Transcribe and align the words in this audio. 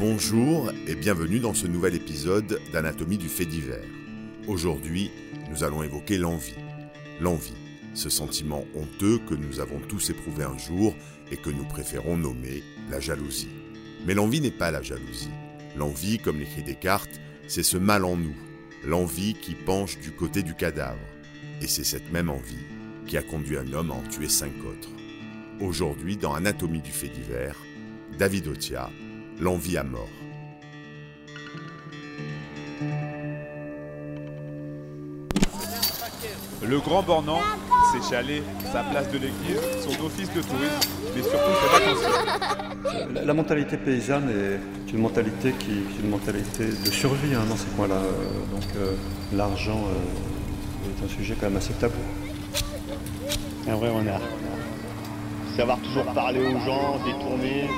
Bonjour 0.00 0.72
et 0.86 0.94
bienvenue 0.94 1.40
dans 1.40 1.52
ce 1.52 1.66
nouvel 1.66 1.94
épisode 1.94 2.58
d'Anatomie 2.72 3.18
du 3.18 3.28
fait 3.28 3.44
divers. 3.44 3.84
Aujourd'hui, 4.48 5.10
nous 5.50 5.62
allons 5.62 5.82
évoquer 5.82 6.16
l'envie. 6.16 6.54
L'envie, 7.20 7.52
ce 7.92 8.08
sentiment 8.08 8.64
honteux 8.74 9.18
que 9.28 9.34
nous 9.34 9.60
avons 9.60 9.78
tous 9.78 10.08
éprouvé 10.08 10.44
un 10.44 10.56
jour 10.56 10.94
et 11.30 11.36
que 11.36 11.50
nous 11.50 11.66
préférons 11.66 12.16
nommer 12.16 12.62
la 12.90 12.98
jalousie. 12.98 13.50
Mais 14.06 14.14
l'envie 14.14 14.40
n'est 14.40 14.50
pas 14.50 14.70
la 14.70 14.80
jalousie. 14.80 15.28
L'envie, 15.76 16.18
comme 16.18 16.38
l'écrit 16.38 16.62
Descartes, 16.62 17.20
c'est 17.46 17.62
ce 17.62 17.76
mal 17.76 18.06
en 18.06 18.16
nous, 18.16 18.36
l'envie 18.86 19.34
qui 19.34 19.54
penche 19.54 19.98
du 19.98 20.12
côté 20.12 20.42
du 20.42 20.54
cadavre. 20.54 20.98
Et 21.60 21.66
c'est 21.66 21.84
cette 21.84 22.10
même 22.10 22.30
envie 22.30 22.64
qui 23.10 23.18
a 23.18 23.22
conduit 23.22 23.58
un 23.58 23.72
homme 23.72 23.90
à 23.90 23.94
en 23.94 24.02
tuer 24.02 24.28
cinq 24.28 24.52
autres. 24.64 24.88
Aujourd'hui, 25.60 26.16
dans 26.16 26.32
Anatomie 26.32 26.80
du 26.80 26.92
fait 26.92 27.08
divers, 27.08 27.56
David 28.16 28.46
Otia, 28.46 28.88
l'envie 29.40 29.76
à 29.76 29.82
mort. 29.82 30.08
Le 36.62 36.78
Grand 36.78 37.02
Bornand, 37.02 37.40
ses 37.92 38.08
chalets, 38.08 38.44
sa 38.72 38.84
place 38.84 39.10
de 39.10 39.18
l'église, 39.18 39.58
son 39.80 40.04
office 40.04 40.28
de 40.32 40.42
tourisme, 40.42 40.88
mais 41.16 41.22
surtout 41.22 41.50
ses 41.60 41.80
vacances. 41.80 43.12
La, 43.12 43.24
la 43.24 43.34
mentalité 43.34 43.76
paysanne 43.76 44.30
est 44.30 44.92
une 44.92 45.00
mentalité 45.00 45.52
qui 45.58 45.72
est 45.72 46.00
une 46.00 46.10
mentalité 46.10 46.66
de 46.66 46.90
survie 46.90 47.34
hein, 47.34 47.42
dans 47.48 47.56
ces 47.56 47.70
coins-là. 47.74 47.96
Euh, 47.96 48.54
Donc 48.54 48.64
euh, 48.76 48.94
l'argent 49.32 49.84
euh, 49.88 50.90
est 50.90 51.04
un 51.04 51.08
sujet 51.08 51.34
quand 51.40 51.48
même 51.48 51.56
assez 51.56 51.72
tabou. 51.74 51.98
Un 53.70 53.76
vrai 53.76 53.88
renard. 53.88 54.20
Savoir 55.56 55.78
toujours 55.80 56.04
parler 56.12 56.40
aux 56.40 56.58
gens, 56.58 56.98
détourner. 57.04 57.68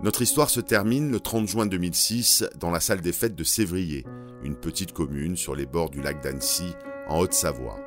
Notre 0.00 0.22
histoire 0.22 0.48
se 0.48 0.60
termine 0.60 1.10
le 1.10 1.18
30 1.18 1.48
juin 1.48 1.66
2006 1.66 2.44
dans 2.60 2.70
la 2.70 2.78
salle 2.78 3.00
des 3.00 3.12
fêtes 3.12 3.34
de 3.34 3.42
Sévrier, 3.42 4.06
une 4.44 4.54
petite 4.54 4.92
commune 4.92 5.36
sur 5.36 5.56
les 5.56 5.66
bords 5.66 5.90
du 5.90 6.00
lac 6.00 6.22
d'Annecy, 6.22 6.72
en 7.08 7.18
Haute-Savoie. 7.18 7.80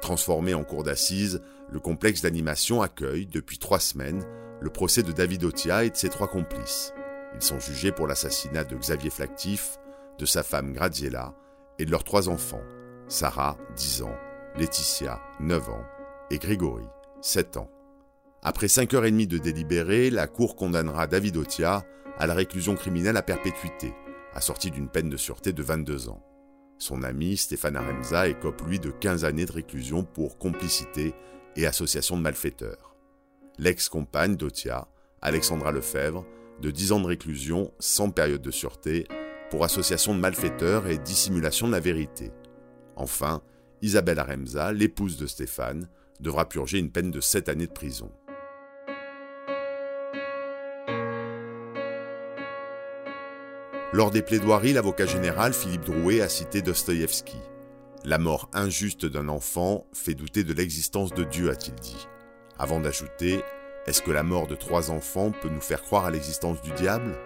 Transformé 0.00 0.54
en 0.54 0.62
cour 0.62 0.84
d'assises, 0.84 1.40
le 1.74 1.80
complexe 1.80 2.22
d'animation 2.22 2.82
accueille, 2.82 3.26
depuis 3.26 3.58
trois 3.58 3.80
semaines, 3.80 4.24
le 4.60 4.70
procès 4.70 5.02
de 5.02 5.10
David 5.10 5.42
Otia 5.42 5.84
et 5.84 5.90
de 5.90 5.96
ses 5.96 6.08
trois 6.08 6.28
complices. 6.28 6.94
Ils 7.34 7.42
sont 7.42 7.58
jugés 7.58 7.90
pour 7.90 8.06
l'assassinat 8.06 8.62
de 8.62 8.76
Xavier 8.76 9.10
Flactif, 9.10 9.78
de 10.20 10.24
sa 10.24 10.44
femme 10.44 10.72
Graziella 10.72 11.34
et 11.80 11.84
de 11.84 11.90
leurs 11.90 12.04
trois 12.04 12.28
enfants, 12.28 12.62
Sarah, 13.08 13.58
10 13.74 14.02
ans, 14.02 14.16
Laetitia, 14.56 15.20
9 15.40 15.68
ans, 15.68 15.84
et 16.30 16.38
Grégory, 16.38 16.86
7 17.22 17.56
ans. 17.56 17.70
Après 18.44 18.68
5 18.68 18.94
heures 18.94 19.06
et 19.06 19.10
demie 19.10 19.26
de 19.26 19.38
délibéré, 19.38 20.10
la 20.10 20.28
Cour 20.28 20.54
condamnera 20.54 21.08
David 21.08 21.36
Otia 21.36 21.82
à 22.18 22.28
la 22.28 22.34
réclusion 22.34 22.76
criminelle 22.76 23.16
à 23.16 23.22
perpétuité, 23.22 23.92
assortie 24.32 24.70
d'une 24.70 24.88
peine 24.88 25.10
de 25.10 25.16
sûreté 25.16 25.52
de 25.52 25.62
22 25.64 26.08
ans. 26.08 26.22
Son 26.78 27.02
ami 27.02 27.36
Stéphane 27.36 27.74
Aremza 27.74 28.28
écope 28.28 28.62
lui 28.64 28.78
de 28.78 28.92
15 28.92 29.24
années 29.24 29.46
de 29.46 29.52
réclusion 29.52 30.04
pour 30.04 30.38
complicité 30.38 31.16
et 31.56 31.66
association 31.66 32.16
de 32.16 32.22
malfaiteurs. 32.22 32.94
L'ex-compagne 33.58 34.36
d'Otia, 34.36 34.88
Alexandra 35.22 35.72
Lefebvre, 35.72 36.26
de 36.60 36.70
10 36.70 36.92
ans 36.92 37.00
de 37.00 37.06
réclusion 37.06 37.72
sans 37.78 38.10
période 38.10 38.42
de 38.42 38.50
sûreté 38.50 39.06
pour 39.50 39.64
association 39.64 40.14
de 40.14 40.20
malfaiteurs 40.20 40.86
et 40.86 40.98
dissimulation 40.98 41.66
de 41.66 41.72
la 41.72 41.80
vérité. 41.80 42.32
Enfin, 42.96 43.42
Isabelle 43.82 44.18
Aremza, 44.18 44.72
l'épouse 44.72 45.16
de 45.16 45.26
Stéphane, 45.26 45.88
devra 46.20 46.48
purger 46.48 46.78
une 46.78 46.90
peine 46.90 47.10
de 47.10 47.20
7 47.20 47.48
années 47.48 47.66
de 47.66 47.72
prison. 47.72 48.10
Lors 53.92 54.10
des 54.10 54.22
plaidoiries, 54.22 54.72
l'avocat 54.72 55.06
général 55.06 55.52
Philippe 55.52 55.84
Drouet 55.84 56.20
a 56.20 56.28
cité 56.28 56.62
Dostoïevski. 56.62 57.38
La 58.04 58.18
mort 58.18 58.50
injuste 58.52 59.06
d'un 59.06 59.28
enfant 59.28 59.86
fait 59.92 60.14
douter 60.14 60.44
de 60.44 60.52
l'existence 60.52 61.14
de 61.14 61.24
Dieu, 61.24 61.50
a-t-il 61.50 61.74
dit. 61.76 62.06
Avant 62.58 62.80
d'ajouter 62.80 63.42
Est-ce 63.86 64.02
que 64.02 64.10
la 64.10 64.22
mort 64.22 64.46
de 64.46 64.54
trois 64.54 64.90
enfants 64.90 65.32
peut 65.32 65.48
nous 65.48 65.60
faire 65.60 65.82
croire 65.82 66.04
à 66.04 66.10
l'existence 66.10 66.60
du 66.60 66.70
diable? 66.72 67.16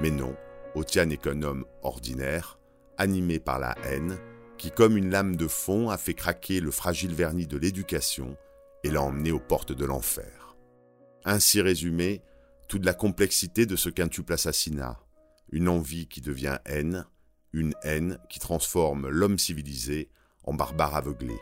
Mais 0.00 0.10
non, 0.10 0.36
Otia 0.74 1.06
n'est 1.06 1.16
qu'un 1.16 1.42
homme 1.42 1.64
ordinaire, 1.82 2.58
animé 2.98 3.38
par 3.38 3.58
la 3.58 3.74
haine, 3.84 4.18
qui, 4.58 4.70
comme 4.70 4.96
une 4.96 5.10
lame 5.10 5.36
de 5.36 5.48
fond, 5.48 5.88
a 5.88 5.96
fait 5.96 6.14
craquer 6.14 6.60
le 6.60 6.70
fragile 6.70 7.14
vernis 7.14 7.46
de 7.46 7.56
l'éducation 7.56 8.36
et 8.84 8.90
l'a 8.90 9.02
emmené 9.02 9.32
aux 9.32 9.40
portes 9.40 9.72
de 9.72 9.84
l'enfer. 9.84 10.56
Ainsi 11.24 11.62
résumé, 11.62 12.22
toute 12.68 12.84
la 12.84 12.94
complexité 12.94 13.64
de 13.64 13.76
ce 13.76 13.88
quintuple 13.88 14.34
assassinat 14.34 15.00
une 15.50 15.68
envie 15.68 16.06
qui 16.08 16.20
devient 16.20 16.58
haine, 16.64 17.06
une 17.52 17.74
haine 17.82 18.18
qui 18.28 18.38
transforme 18.38 19.08
l'homme 19.08 19.38
civilisé 19.38 20.10
en 20.46 20.54
barbare 20.54 20.94
aveuglé. 20.94 21.36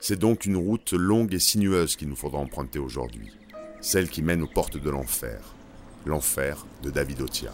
C'est 0.00 0.18
donc 0.18 0.46
une 0.46 0.56
route 0.56 0.92
longue 0.92 1.32
et 1.34 1.38
sinueuse 1.38 1.96
qu'il 1.96 2.08
nous 2.08 2.16
faudra 2.16 2.40
emprunter 2.40 2.78
aujourd'hui, 2.78 3.30
celle 3.80 4.08
qui 4.08 4.22
mène 4.22 4.42
aux 4.42 4.48
portes 4.48 4.78
de 4.78 4.90
l'enfer, 4.90 5.54
l'enfer 6.06 6.66
de 6.82 6.90
David 6.90 7.20
Otia. 7.20 7.52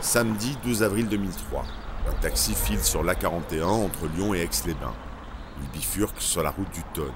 Samedi 0.00 0.56
12 0.64 0.82
avril 0.82 1.08
2003, 1.08 1.64
un 2.08 2.14
taxi 2.20 2.54
file 2.54 2.82
sur 2.82 3.02
l'A41 3.02 3.64
entre 3.64 4.06
Lyon 4.06 4.34
et 4.34 4.40
Aix-les-Bains. 4.40 4.94
Il 5.62 5.68
bifurque 5.70 6.20
sur 6.20 6.42
la 6.42 6.50
route 6.50 6.70
du 6.72 6.82
Tonne, 6.94 7.12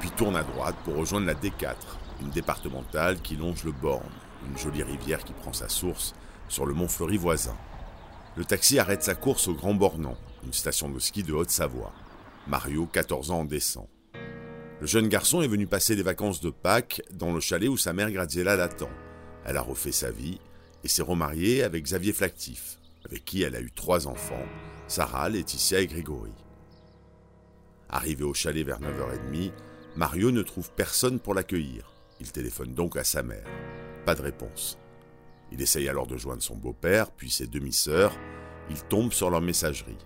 puis 0.00 0.10
tourne 0.10 0.36
à 0.36 0.42
droite 0.42 0.76
pour 0.84 0.96
rejoindre 0.96 1.26
la 1.26 1.34
D4, 1.34 1.74
une 2.20 2.30
départementale 2.30 3.20
qui 3.20 3.36
longe 3.36 3.64
le 3.64 3.72
Borne, 3.72 4.10
une 4.46 4.58
jolie 4.58 4.82
rivière 4.82 5.24
qui 5.24 5.32
prend 5.32 5.52
sa 5.52 5.68
source 5.68 6.14
sur 6.48 6.66
le 6.66 6.74
mont 6.74 6.88
Fleury 6.88 7.16
voisin. 7.16 7.56
Le 8.36 8.44
taxi 8.44 8.78
arrête 8.78 9.02
sa 9.02 9.14
course 9.14 9.48
au 9.48 9.54
Grand 9.54 9.74
Bornand, 9.74 10.16
une 10.44 10.52
station 10.52 10.88
de 10.88 10.98
ski 10.98 11.22
de 11.22 11.32
Haute-Savoie. 11.32 11.92
Mario, 12.46 12.86
14 12.86 13.30
ans, 13.30 13.40
en 13.40 13.44
descend. 13.44 13.86
Le 14.80 14.86
jeune 14.86 15.08
garçon 15.08 15.42
est 15.42 15.48
venu 15.48 15.66
passer 15.66 15.96
les 15.96 16.02
vacances 16.02 16.40
de 16.40 16.50
Pâques 16.50 17.02
dans 17.12 17.32
le 17.32 17.40
chalet 17.40 17.68
où 17.68 17.76
sa 17.76 17.92
mère 17.92 18.12
Graziella 18.12 18.56
l'attend. 18.56 18.90
Elle 19.44 19.56
a 19.56 19.62
refait 19.62 19.92
sa 19.92 20.10
vie 20.10 20.38
et 20.84 20.88
s'est 20.88 21.02
remariée 21.02 21.64
avec 21.64 21.84
Xavier 21.84 22.12
Flactif, 22.12 22.78
avec 23.04 23.24
qui 23.24 23.42
elle 23.42 23.56
a 23.56 23.60
eu 23.60 23.72
trois 23.72 24.06
enfants, 24.06 24.46
Sarah, 24.86 25.28
Laetitia 25.28 25.80
et 25.80 25.86
Grégory. 25.86 26.32
Arrivé 27.88 28.22
au 28.22 28.34
chalet 28.34 28.64
vers 28.64 28.80
9h30, 28.80 29.50
Mario 29.96 30.30
ne 30.30 30.42
trouve 30.42 30.70
personne 30.70 31.18
pour 31.18 31.34
l'accueillir. 31.34 31.97
Il 32.20 32.32
téléphone 32.32 32.74
donc 32.74 32.96
à 32.96 33.04
sa 33.04 33.22
mère. 33.22 33.46
Pas 34.04 34.14
de 34.14 34.22
réponse. 34.22 34.78
Il 35.52 35.62
essaye 35.62 35.88
alors 35.88 36.06
de 36.06 36.16
joindre 36.16 36.42
son 36.42 36.56
beau-père, 36.56 37.10
puis 37.10 37.30
ses 37.30 37.46
demi-sœurs. 37.46 38.14
Il 38.70 38.82
tombe 38.84 39.12
sur 39.12 39.30
leur 39.30 39.40
messagerie. 39.40 39.98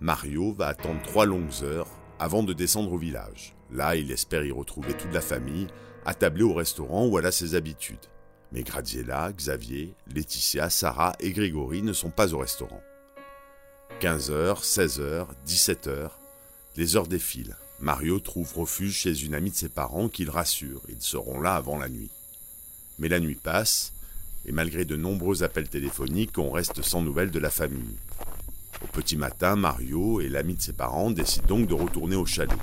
Mario 0.00 0.52
va 0.52 0.68
attendre 0.68 1.02
trois 1.02 1.26
longues 1.26 1.62
heures 1.62 1.88
avant 2.18 2.42
de 2.42 2.52
descendre 2.52 2.92
au 2.92 2.98
village. 2.98 3.54
Là, 3.70 3.96
il 3.96 4.10
espère 4.10 4.44
y 4.44 4.50
retrouver 4.50 4.94
toute 4.94 5.12
la 5.12 5.20
famille, 5.20 5.68
attablée 6.04 6.42
au 6.42 6.54
restaurant 6.54 7.06
où 7.06 7.18
elle 7.18 7.26
a 7.26 7.32
ses 7.32 7.54
habitudes. 7.54 8.06
Mais 8.52 8.62
Graziella, 8.62 9.32
Xavier, 9.32 9.94
Laetitia, 10.06 10.70
Sarah 10.70 11.14
et 11.20 11.32
Grégory 11.32 11.82
ne 11.82 11.92
sont 11.92 12.10
pas 12.10 12.34
au 12.34 12.38
restaurant. 12.38 12.82
15h, 14.00 14.62
16h, 14.62 15.26
17h, 15.46 16.10
les 16.76 16.96
heures 16.96 17.06
défilent. 17.06 17.56
Mario 17.84 18.18
trouve 18.18 18.50
refuge 18.56 18.94
chez 18.94 19.24
une 19.26 19.34
amie 19.34 19.50
de 19.50 19.56
ses 19.56 19.68
parents 19.68 20.08
qui 20.08 20.24
le 20.24 20.30
rassure, 20.30 20.80
ils 20.88 21.02
seront 21.02 21.38
là 21.38 21.54
avant 21.54 21.78
la 21.78 21.90
nuit. 21.90 22.08
Mais 22.98 23.08
la 23.08 23.20
nuit 23.20 23.34
passe, 23.34 23.92
et 24.46 24.52
malgré 24.52 24.86
de 24.86 24.96
nombreux 24.96 25.42
appels 25.42 25.68
téléphoniques, 25.68 26.38
on 26.38 26.50
reste 26.50 26.80
sans 26.80 27.02
nouvelles 27.02 27.30
de 27.30 27.38
la 27.38 27.50
famille. 27.50 27.98
Au 28.82 28.86
petit 28.86 29.18
matin, 29.18 29.54
Mario 29.54 30.22
et 30.22 30.30
l'ami 30.30 30.54
de 30.54 30.62
ses 30.62 30.72
parents 30.72 31.10
décident 31.10 31.46
donc 31.46 31.66
de 31.66 31.74
retourner 31.74 32.16
au 32.16 32.24
chalet. 32.24 32.56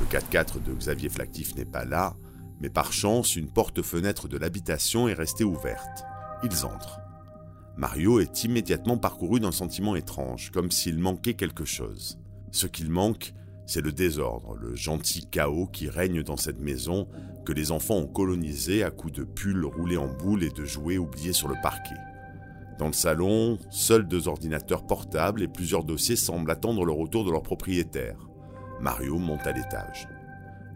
Le 0.00 0.06
4x4 0.10 0.60
de 0.60 0.74
Xavier 0.74 1.08
Flactif 1.08 1.54
n'est 1.54 1.64
pas 1.64 1.84
là, 1.84 2.16
mais 2.60 2.68
par 2.68 2.92
chance, 2.92 3.36
une 3.36 3.48
porte-fenêtre 3.48 4.26
de 4.26 4.38
l'habitation 4.38 5.06
est 5.06 5.14
restée 5.14 5.44
ouverte. 5.44 6.02
Ils 6.42 6.64
entrent. 6.64 7.05
Mario 7.76 8.20
est 8.20 8.44
immédiatement 8.44 8.96
parcouru 8.96 9.38
d'un 9.38 9.52
sentiment 9.52 9.96
étrange, 9.96 10.50
comme 10.50 10.70
s'il 10.70 10.98
manquait 10.98 11.34
quelque 11.34 11.66
chose. 11.66 12.18
Ce 12.50 12.66
qu'il 12.66 12.90
manque, 12.90 13.34
C'est 13.68 13.80
le 13.80 13.90
désordre, 13.90 14.54
le 14.54 14.76
gentil 14.76 15.26
chaos 15.26 15.66
qui 15.66 15.88
règne 15.88 16.22
dans 16.22 16.36
cette 16.36 16.60
maison 16.60 17.08
que 17.44 17.52
les 17.52 17.72
enfants 17.72 17.96
ont 17.96 18.06
colonisé 18.06 18.84
à 18.84 18.92
coups 18.92 19.12
de 19.12 19.24
pulls 19.24 19.64
roulés 19.64 19.96
en 19.96 20.06
boule 20.06 20.44
et 20.44 20.50
de 20.50 20.64
jouets 20.64 20.98
oubliés 20.98 21.32
sur 21.32 21.48
le 21.48 21.56
parquet. 21.62 21.96
Dans 22.78 22.86
le 22.86 22.92
salon, 22.92 23.58
seuls 23.70 24.06
deux 24.06 24.28
ordinateurs 24.28 24.86
portables 24.86 25.42
et 25.42 25.48
plusieurs 25.48 25.82
dossiers 25.82 26.14
semblent 26.14 26.50
attendre 26.50 26.84
le 26.84 26.92
retour 26.92 27.24
de 27.24 27.32
leur 27.32 27.42
propriétaire. 27.42 28.28
Mario 28.80 29.18
monte 29.18 29.46
à 29.48 29.52
l'étage. 29.52 30.06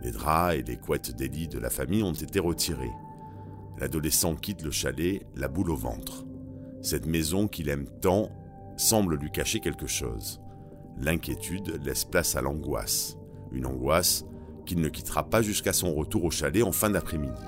Les 0.02 0.10
draps 0.10 0.56
et 0.56 0.62
les 0.64 0.76
couettes 0.76 1.14
des 1.14 1.28
lits 1.28 1.46
de 1.46 1.60
la 1.60 1.70
famille 1.70 2.02
ont 2.02 2.12
été 2.12 2.40
retirés. 2.40 2.90
L'adolescent 3.78 4.34
quitte 4.34 4.62
le 4.62 4.72
chalet, 4.72 5.24
la 5.36 5.46
boule 5.46 5.70
au 5.70 5.76
ventre. 5.76 6.24
Cette 6.82 7.06
maison 7.06 7.46
qu'il 7.46 7.68
aime 7.68 7.86
tant 8.00 8.30
semble 8.76 9.16
lui 9.16 9.30
cacher 9.30 9.60
quelque 9.60 9.86
chose. 9.86 10.40
L'inquiétude 10.98 11.80
laisse 11.84 12.04
place 12.04 12.36
à 12.36 12.40
l'angoisse. 12.40 13.16
Une 13.52 13.66
angoisse 13.66 14.24
qu'il 14.64 14.80
ne 14.80 14.88
quittera 14.88 15.28
pas 15.28 15.42
jusqu'à 15.42 15.72
son 15.72 15.94
retour 15.94 16.24
au 16.24 16.30
chalet 16.30 16.62
en 16.62 16.72
fin 16.72 16.90
d'après-midi. 16.90 17.42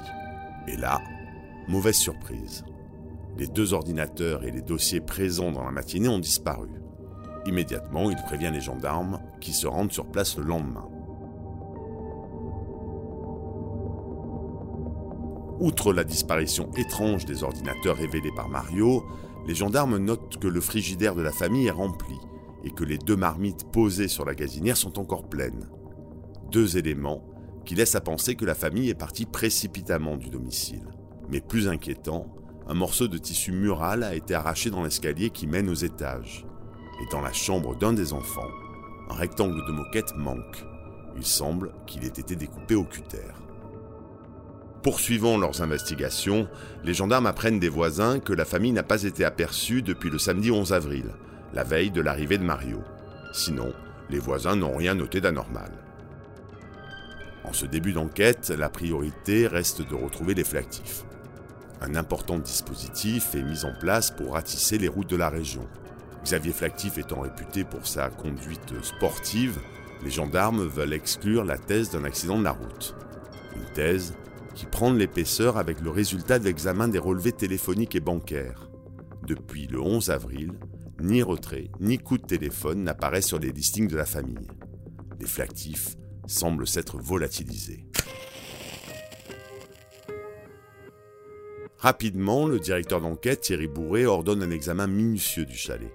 Et 0.66 0.76
là, 0.76 1.00
mauvaise 1.68 1.96
surprise. 1.96 2.64
Les 3.38 3.46
deux 3.46 3.72
ordinateurs 3.72 4.44
et 4.44 4.50
les 4.50 4.60
dossiers 4.60 5.00
présents 5.00 5.52
dans 5.52 5.64
la 5.64 5.70
matinée 5.70 6.08
ont 6.08 6.18
disparu. 6.18 6.68
Immédiatement, 7.46 8.10
il 8.10 8.16
prévient 8.16 8.50
les 8.52 8.60
gendarmes 8.60 9.20
qui 9.40 9.52
se 9.52 9.66
rendent 9.66 9.92
sur 9.92 10.06
place 10.06 10.36
le 10.36 10.44
lendemain. 10.44 10.88
Outre 15.62 15.92
la 15.92 16.02
disparition 16.02 16.72
étrange 16.76 17.24
des 17.24 17.44
ordinateurs 17.44 17.96
révélés 17.96 18.32
par 18.34 18.48
Mario, 18.48 19.06
les 19.46 19.54
gendarmes 19.54 19.96
notent 19.96 20.40
que 20.40 20.48
le 20.48 20.60
frigidaire 20.60 21.14
de 21.14 21.22
la 21.22 21.30
famille 21.30 21.68
est 21.68 21.70
rempli 21.70 22.16
et 22.64 22.72
que 22.72 22.82
les 22.82 22.98
deux 22.98 23.14
marmites 23.14 23.70
posées 23.70 24.08
sur 24.08 24.24
la 24.24 24.34
gazinière 24.34 24.76
sont 24.76 24.98
encore 24.98 25.28
pleines. 25.28 25.68
Deux 26.50 26.78
éléments 26.78 27.22
qui 27.64 27.76
laissent 27.76 27.94
à 27.94 28.00
penser 28.00 28.34
que 28.34 28.44
la 28.44 28.56
famille 28.56 28.90
est 28.90 28.98
partie 28.98 29.24
précipitamment 29.24 30.16
du 30.16 30.30
domicile. 30.30 30.82
Mais 31.30 31.40
plus 31.40 31.68
inquiétant, 31.68 32.26
un 32.66 32.74
morceau 32.74 33.06
de 33.06 33.18
tissu 33.18 33.52
mural 33.52 34.02
a 34.02 34.16
été 34.16 34.34
arraché 34.34 34.68
dans 34.68 34.82
l'escalier 34.82 35.30
qui 35.30 35.46
mène 35.46 35.68
aux 35.68 35.74
étages. 35.74 36.44
Et 37.00 37.06
dans 37.12 37.20
la 37.20 37.32
chambre 37.32 37.78
d'un 37.78 37.92
des 37.92 38.12
enfants, 38.12 38.50
un 39.10 39.14
rectangle 39.14 39.64
de 39.68 39.72
moquette 39.72 40.16
manque. 40.16 40.66
Il 41.16 41.24
semble 41.24 41.72
qu'il 41.86 42.02
ait 42.02 42.08
été 42.08 42.34
découpé 42.34 42.74
au 42.74 42.82
cutter. 42.82 43.28
Poursuivant 44.82 45.38
leurs 45.38 45.62
investigations, 45.62 46.48
les 46.82 46.92
gendarmes 46.92 47.26
apprennent 47.26 47.60
des 47.60 47.68
voisins 47.68 48.18
que 48.18 48.32
la 48.32 48.44
famille 48.44 48.72
n'a 48.72 48.82
pas 48.82 49.04
été 49.04 49.24
aperçue 49.24 49.80
depuis 49.80 50.10
le 50.10 50.18
samedi 50.18 50.50
11 50.50 50.72
avril, 50.72 51.04
la 51.54 51.62
veille 51.62 51.92
de 51.92 52.00
l'arrivée 52.00 52.38
de 52.38 52.42
Mario. 52.42 52.82
Sinon, 53.32 53.72
les 54.10 54.18
voisins 54.18 54.56
n'ont 54.56 54.76
rien 54.76 54.94
noté 54.94 55.20
d'anormal. 55.20 55.70
En 57.44 57.52
ce 57.52 57.64
début 57.64 57.92
d'enquête, 57.92 58.50
la 58.50 58.68
priorité 58.68 59.46
reste 59.46 59.88
de 59.88 59.94
retrouver 59.94 60.34
les 60.34 60.44
flactifs. 60.44 61.04
Un 61.80 61.94
important 61.94 62.38
dispositif 62.38 63.36
est 63.36 63.42
mis 63.42 63.64
en 63.64 63.72
place 63.78 64.10
pour 64.10 64.32
ratisser 64.32 64.78
les 64.78 64.88
routes 64.88 65.10
de 65.10 65.16
la 65.16 65.28
région. 65.28 65.66
Xavier 66.24 66.52
Flactif 66.52 66.98
étant 66.98 67.20
réputé 67.20 67.64
pour 67.64 67.86
sa 67.86 68.08
conduite 68.08 68.74
sportive, 68.82 69.58
les 70.04 70.10
gendarmes 70.10 70.66
veulent 70.66 70.92
exclure 70.92 71.44
la 71.44 71.58
thèse 71.58 71.90
d'un 71.90 72.04
accident 72.04 72.38
de 72.38 72.44
la 72.44 72.52
route. 72.52 72.96
Une 73.56 73.72
thèse 73.74 74.14
qui 74.54 74.66
prend 74.66 74.92
l'épaisseur 74.92 75.56
avec 75.56 75.80
le 75.80 75.90
résultat 75.90 76.38
de 76.38 76.44
l'examen 76.44 76.88
des 76.88 76.98
relevés 76.98 77.32
téléphoniques 77.32 77.94
et 77.94 78.00
bancaires. 78.00 78.70
Depuis 79.26 79.66
le 79.66 79.80
11 79.80 80.10
avril, 80.10 80.52
ni 81.00 81.22
retrait 81.22 81.70
ni 81.80 81.98
coup 81.98 82.18
de 82.18 82.26
téléphone 82.26 82.84
n'apparaissent 82.84 83.28
sur 83.28 83.38
les 83.38 83.52
listings 83.52 83.88
de 83.88 83.96
la 83.96 84.04
famille. 84.04 84.48
Les 85.20 85.26
flactifs 85.26 85.96
semblent 86.26 86.66
s'être 86.66 86.98
volatilisés. 86.98 87.86
Rapidement, 91.78 92.46
le 92.46 92.60
directeur 92.60 93.00
d'enquête, 93.00 93.40
Thierry 93.40 93.66
Bourré, 93.66 94.06
ordonne 94.06 94.42
un 94.42 94.50
examen 94.50 94.86
minutieux 94.86 95.44
du 95.44 95.56
chalet. 95.56 95.92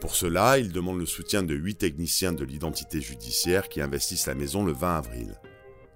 Pour 0.00 0.14
cela, 0.14 0.58
il 0.58 0.72
demande 0.72 0.98
le 0.98 1.04
soutien 1.04 1.42
de 1.42 1.54
huit 1.54 1.76
techniciens 1.76 2.32
de 2.32 2.44
l'identité 2.44 3.02
judiciaire 3.02 3.68
qui 3.68 3.82
investissent 3.82 4.26
la 4.26 4.34
maison 4.34 4.64
le 4.64 4.72
20 4.72 4.96
avril. 4.96 5.38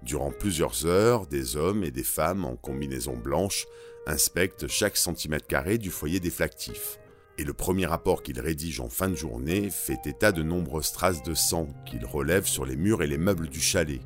Durant 0.05 0.29
plusieurs 0.29 0.85
heures, 0.85 1.25
des 1.25 1.57
hommes 1.57 1.83
et 1.83 1.89
des 1.89 2.03
femmes 2.03 2.45
en 2.45 2.55
combinaison 2.55 3.17
blanche 3.17 3.65
inspectent 4.05 4.67
chaque 4.67 4.97
centimètre 4.97 5.47
carré 5.47 5.79
du 5.79 5.89
foyer 5.89 6.19
des 6.19 6.29
flactifs. 6.29 6.99
Et 7.39 7.43
le 7.43 7.53
premier 7.53 7.87
rapport 7.87 8.21
qu'il 8.21 8.39
rédige 8.39 8.79
en 8.79 8.87
fin 8.87 9.09
de 9.09 9.15
journée 9.15 9.71
fait 9.71 10.05
état 10.05 10.31
de 10.31 10.43
nombreuses 10.43 10.91
traces 10.91 11.23
de 11.23 11.33
sang 11.33 11.67
qu'il 11.87 12.05
relève 12.05 12.45
sur 12.45 12.67
les 12.67 12.75
murs 12.75 13.01
et 13.01 13.07
les 13.07 13.17
meubles 13.17 13.49
du 13.49 13.59
chalet. 13.59 13.99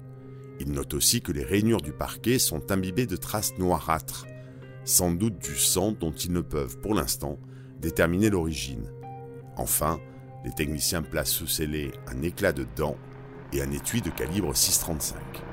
Il 0.62 0.72
note 0.72 0.94
aussi 0.94 1.22
que 1.22 1.34
les 1.34 1.44
rainures 1.44 1.81
du 1.81 1.92
parquet 1.92 2.40
sont 2.40 2.72
imbibées 2.72 3.06
de 3.06 3.18
traces 3.18 3.57
noirâtres, 3.57 4.25
sans 4.86 5.12
doute 5.12 5.38
du 5.40 5.57
sang 5.57 5.92
dont 5.92 6.13
ils 6.13 6.31
ne 6.31 6.42
peuvent, 6.42 6.78
pour 6.80 6.94
l'instant, 6.94 7.38
déterminer 7.81 8.30
l'origine. 8.30 8.90
Enfin, 9.57 10.00
les 10.45 10.52
techniciens 10.52 11.02
placent 11.02 11.31
sous 11.31 11.48
scellé 11.48 11.92
un 12.07 12.22
éclat 12.22 12.54
de 12.54 12.66
dents 12.78 12.98
et 13.52 13.62
un 13.62 13.72
étui 13.72 14.02
de 14.02 14.10
calibre 14.10 14.54
6,35. 14.54 15.49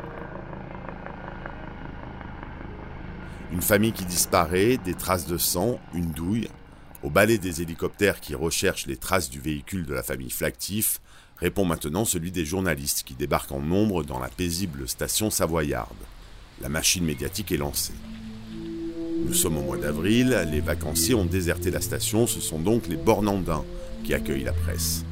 Une 3.52 3.62
famille 3.62 3.93
qui 3.93 4.04
disparaît, 4.04 4.76
des 4.76 4.94
traces 4.94 5.26
de 5.26 5.38
sang, 5.38 5.78
une 5.94 6.10
douille. 6.10 6.48
Au 7.02 7.10
balai 7.10 7.38
des 7.38 7.62
hélicoptères 7.62 8.20
qui 8.20 8.34
recherchent 8.34 8.87
les 8.87 8.96
traces 8.96 9.31
du 9.31 9.40
véhicule 9.40 9.87
de 9.87 9.94
la 9.94 10.02
famille 10.02 10.31
Flactif, 10.31 11.00
répond 11.38 11.64
maintenant 11.64 12.04
celui 12.04 12.32
des 12.32 12.44
journalistes 12.44 13.04
qui 13.04 13.14
débarquent 13.14 13.52
en 13.52 13.60
nombre 13.60 14.02
dans 14.02 14.19
la 14.19 14.28
paisible 14.28 14.88
station 14.88 15.31
savoyarde. 15.31 15.94
La 16.60 16.69
machine 16.69 17.04
médiatique 17.04 17.52
est 17.52 17.56
lancée. 17.56 17.93
Nous 19.25 19.34
sommes 19.34 19.58
au 19.58 19.62
mois 19.62 19.78
d'avril, 19.78 20.46
les 20.50 20.60
vacanciers 20.60 21.14
ont 21.14 21.25
déserté 21.25 21.70
la 21.70 21.81
station, 21.81 22.26
ce 22.26 22.40
sont 22.40 22.58
donc 22.58 22.88
les 22.88 22.96
Bornandins 22.96 23.64
qui 24.02 24.12
accueillent 24.14 24.44
la 24.44 24.52
presse. 24.52 25.04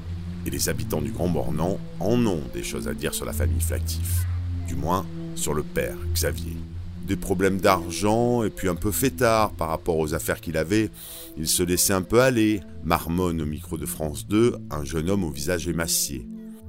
Et 0.46 0.50
les 0.50 0.68
habitants 0.68 1.02
du 1.02 1.12
Grand 1.12 1.28
Bornand 1.28 1.78
en 2.00 2.26
ont 2.26 2.42
des 2.52 2.64
choses 2.64 2.88
à 2.88 2.94
dire 2.94 3.14
sur 3.14 3.26
la 3.26 3.32
famille 3.32 3.60
Flactif. 3.60 4.24
Du 4.66 4.74
moins, 4.74 5.06
sur 5.36 5.54
le 5.54 5.62
père, 5.62 5.96
Xavier 6.12 6.56
des 7.04 7.16
problèmes 7.16 7.60
d'argent 7.60 8.44
et 8.44 8.50
puis 8.50 8.68
un 8.68 8.74
peu 8.74 8.90
fêtard 8.90 9.52
par 9.52 9.68
rapport 9.68 9.98
aux 9.98 10.14
affaires 10.14 10.40
qu'il 10.40 10.56
avait. 10.56 10.90
Il 11.36 11.48
se 11.48 11.62
laissait 11.62 11.92
un 11.92 12.02
peu 12.02 12.20
aller, 12.20 12.60
marmonne 12.82 13.42
au 13.42 13.46
micro 13.46 13.76
de 13.76 13.86
France 13.86 14.26
2, 14.26 14.56
un 14.70 14.84
jeune 14.84 15.10
homme 15.10 15.24
au 15.24 15.30
visage 15.30 15.68
émacié. 15.68 16.26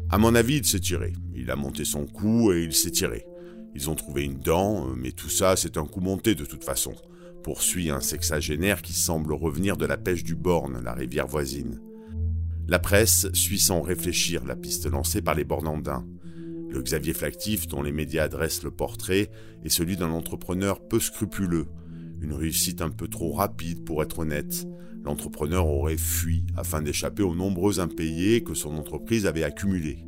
À 0.09 0.17
mon 0.17 0.35
avis, 0.35 0.57
il 0.57 0.65
s'est 0.65 0.79
tiré. 0.79 1.13
Il 1.35 1.49
a 1.51 1.55
monté 1.55 1.85
son 1.85 2.05
coup 2.05 2.51
et 2.51 2.63
il 2.63 2.73
s'est 2.73 2.91
tiré. 2.91 3.25
Ils 3.73 3.89
ont 3.89 3.95
trouvé 3.95 4.23
une 4.23 4.39
dent, 4.39 4.87
mais 4.95 5.11
tout 5.11 5.29
ça, 5.29 5.55
c'est 5.55 5.77
un 5.77 5.85
coup 5.85 5.99
monté 5.99 6.35
de 6.35 6.45
toute 6.45 6.63
façon. 6.63 6.93
Poursuit 7.43 7.89
un 7.89 7.99
sexagénaire 7.99 8.81
qui 8.81 8.93
semble 8.93 9.33
revenir 9.33 9.77
de 9.77 9.85
la 9.85 9.97
pêche 9.97 10.23
du 10.23 10.35
Borne, 10.35 10.81
la 10.83 10.94
rivière 10.94 11.27
voisine. 11.27 11.80
La 12.68 12.80
presse 12.80 13.27
suit 13.33 13.59
sans 13.59 13.81
réfléchir 13.81 14.44
la 14.45 14.56
piste 14.56 14.89
lancée 14.89 15.21
par 15.21 15.35
les 15.35 15.44
Bornandins. 15.44 16.06
Le 16.75 16.81
Xavier 16.81 17.13
Flactif 17.13 17.69
dont 17.69 17.81
les 17.81 17.94
médias 17.94 18.27
dressent 18.27 18.63
le 18.63 18.69
portrait 18.69 19.29
est 19.63 19.69
celui 19.69 19.95
d'un 19.95 20.09
entrepreneur 20.09 20.85
peu 20.85 20.99
scrupuleux. 20.99 21.67
Une 22.21 22.33
réussite 22.33 22.81
un 22.81 22.89
peu 22.89 23.07
trop 23.07 23.31
rapide 23.31 23.85
pour 23.85 24.03
être 24.03 24.19
honnête. 24.19 24.67
L'entrepreneur 25.05 25.67
aurait 25.67 25.95
fui 25.95 26.44
afin 26.57 26.81
d'échapper 26.81 27.23
aux 27.23 27.33
nombreux 27.33 27.79
impayés 27.79 28.44
que 28.44 28.53
son 28.53 28.75
entreprise 28.75 29.25
avait 29.25 29.45
accumulés. 29.45 30.05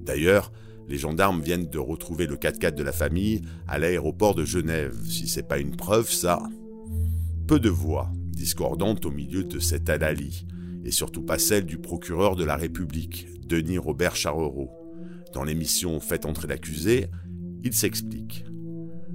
D'ailleurs, 0.00 0.50
les 0.88 0.96
gendarmes 0.96 1.42
viennent 1.42 1.68
de 1.68 1.78
retrouver 1.78 2.26
le 2.26 2.36
4x4 2.36 2.74
de 2.74 2.82
la 2.82 2.92
famille 2.92 3.42
à 3.66 3.78
l'aéroport 3.78 4.34
de 4.34 4.46
Genève. 4.46 4.96
Si 5.04 5.28
c'est 5.28 5.46
pas 5.46 5.58
une 5.58 5.76
preuve, 5.76 6.10
ça. 6.10 6.42
Peu 7.46 7.60
de 7.60 7.68
voix 7.68 8.10
discordantes 8.30 9.04
au 9.04 9.10
milieu 9.10 9.44
de 9.44 9.58
cette 9.58 9.90
halalie, 9.90 10.46
et 10.86 10.90
surtout 10.90 11.22
pas 11.22 11.38
celle 11.38 11.66
du 11.66 11.76
procureur 11.76 12.34
de 12.34 12.44
la 12.44 12.56
République, 12.56 13.26
Denis 13.46 13.76
Robert 13.76 14.16
Charrereau. 14.16 14.77
Dans 15.38 15.44
l'émission 15.44 16.00
Faites 16.00 16.26
entrer 16.26 16.48
l'accusé, 16.48 17.06
il 17.62 17.72
s'explique. 17.72 18.44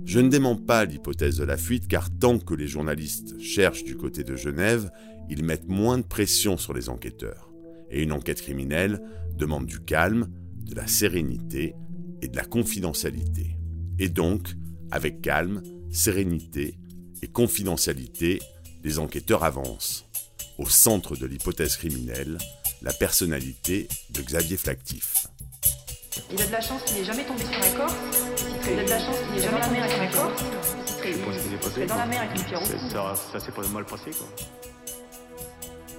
Je 0.06 0.22
ne 0.22 0.30
dément 0.30 0.56
pas 0.56 0.86
l'hypothèse 0.86 1.36
de 1.36 1.44
la 1.44 1.58
fuite 1.58 1.90
car 1.90 2.10
tant 2.18 2.40
que 2.40 2.54
les 2.54 2.66
journalistes 2.66 3.38
cherchent 3.42 3.84
du 3.84 3.98
côté 3.98 4.24
de 4.24 4.38
Genève, 4.38 4.90
ils 5.30 5.44
mettent 5.44 5.68
moins 5.68 5.98
de 5.98 6.06
pression 6.06 6.56
sur 6.56 6.74
les 6.74 6.88
enquêteurs. 6.88 7.52
Et 7.92 8.02
une 8.02 8.14
enquête 8.14 8.42
criminelle 8.42 9.02
demande 9.38 9.66
du 9.66 9.82
calme, 9.82 10.30
de 10.62 10.74
la 10.74 10.88
sérénité 10.88 11.76
et 12.22 12.30
de 12.30 12.38
la 12.38 12.46
confidentialité. 12.46 13.58
Et 14.00 14.08
donc, 14.08 14.56
avec 14.92 15.22
calme, 15.22 15.62
sérénité 15.92 16.80
et 17.22 17.28
confidentialité, 17.28 18.40
les 18.82 18.98
enquêteurs 18.98 19.44
avancent. 19.44 20.06
Au 20.58 20.70
centre 20.70 21.18
de 21.18 21.26
l'hypothèse 21.26 21.76
criminelle, 21.76 22.38
la 22.82 22.94
personnalité 22.94 23.90
de 24.12 24.22
Xavier 24.22 24.56
Flactif. 24.56 25.28
Il 26.32 26.42
a 26.42 26.46
de 26.46 26.52
la 26.52 26.62
chance 26.62 26.84
qu'il 26.84 26.98
n'ait 26.98 27.06
jamais 27.06 27.26
tombé 27.26 27.44
sur 27.44 27.64
un 27.64 27.78
corps. 27.78 27.96
Il 28.72 28.80
a 28.80 28.84
de 28.84 28.90
la 28.90 29.00
chance 29.00 29.16
qu'il 29.18 29.36
n'ait 29.36 29.42
jamais 29.42 29.60
la 29.60 29.68
mer 29.70 29.84
avec 29.84 29.98
un 29.98 30.08
corps. 30.08 30.32
Il 31.06 31.72
serait 31.72 31.86
dans 31.86 31.98
la 31.98 32.06
mer 32.06 32.22
avec 32.22 32.38
une 32.38 32.44
pierre 32.46 32.66
Ça, 32.66 33.14
ça 33.32 33.40
s'est 33.40 33.52
pas 33.52 33.68
mal 33.70 33.86
passé, 33.86 34.12
quoi. 34.12 34.28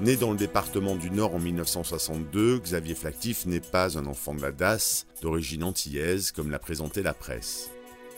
Né 0.01 0.17
dans 0.17 0.33
le 0.33 0.37
département 0.37 0.97
du 0.97 1.11
Nord 1.11 1.35
en 1.35 1.39
1962, 1.39 2.59
Xavier 2.59 2.95
Flactif 2.95 3.47
n'est 3.47 3.61
pas 3.61 3.97
un 3.97 4.07
enfant 4.07 4.35
de 4.35 4.43
la 4.43 4.51
DAS 4.51 5.07
d'origine 5.23 5.63
antillaise 5.63 6.33
comme 6.33 6.51
l'a 6.51 6.59
présenté 6.59 7.03
la 7.03 7.15
presse. 7.15 7.71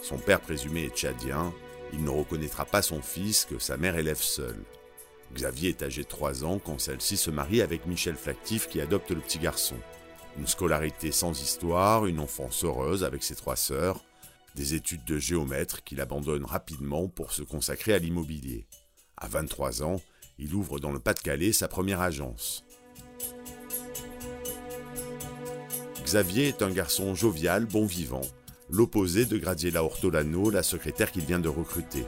Son 0.02 0.16
père 0.16 0.40
présumé 0.40 0.84
est 0.84 0.96
tchadien, 0.96 1.52
il 1.92 2.02
ne 2.02 2.10
reconnaîtra 2.10 2.64
pas 2.64 2.80
son 2.80 3.02
fils 3.02 3.44
que 3.44 3.58
sa 3.58 3.76
mère 3.76 3.96
élève 3.96 4.20
seule. 4.20 4.62
Xavier 5.34 5.70
est 5.70 5.82
âgé 5.82 6.02
de 6.02 6.08
3 6.08 6.44
ans 6.44 6.58
quand 6.64 6.80
celle-ci 6.80 7.16
se 7.16 7.30
marie 7.30 7.60
avec 7.60 7.86
Michel 7.86 8.16
Flactif 8.16 8.68
qui 8.68 8.80
adopte 8.80 9.10
le 9.10 9.20
petit 9.20 9.38
garçon. 9.38 9.76
Une 10.38 10.46
scolarité 10.46 11.12
sans 11.12 11.40
histoire, 11.40 12.06
une 12.06 12.20
enfance 12.20 12.64
heureuse 12.64 13.04
avec 13.04 13.22
ses 13.22 13.34
trois 13.34 13.56
sœurs, 13.56 14.04
des 14.54 14.74
études 14.74 15.04
de 15.04 15.18
géomètre 15.18 15.84
qu'il 15.84 16.00
abandonne 16.00 16.44
rapidement 16.44 17.08
pour 17.08 17.32
se 17.32 17.42
consacrer 17.42 17.92
à 17.92 17.98
l'immobilier. 17.98 18.66
À 19.16 19.28
23 19.28 19.82
ans, 19.82 20.00
il 20.38 20.54
ouvre 20.54 20.78
dans 20.78 20.92
le 20.92 20.98
Pas-de-Calais 20.98 21.52
sa 21.52 21.68
première 21.68 22.00
agence. 22.00 22.64
Xavier 26.04 26.48
est 26.48 26.62
un 26.62 26.70
garçon 26.70 27.14
jovial, 27.14 27.64
bon 27.64 27.84
vivant, 27.84 28.22
l'opposé 28.70 29.26
de 29.26 29.38
Gradiela 29.38 29.82
Ortolano, 29.82 30.50
la 30.50 30.62
secrétaire 30.62 31.10
qu'il 31.10 31.24
vient 31.24 31.40
de 31.40 31.48
recruter. 31.48 32.04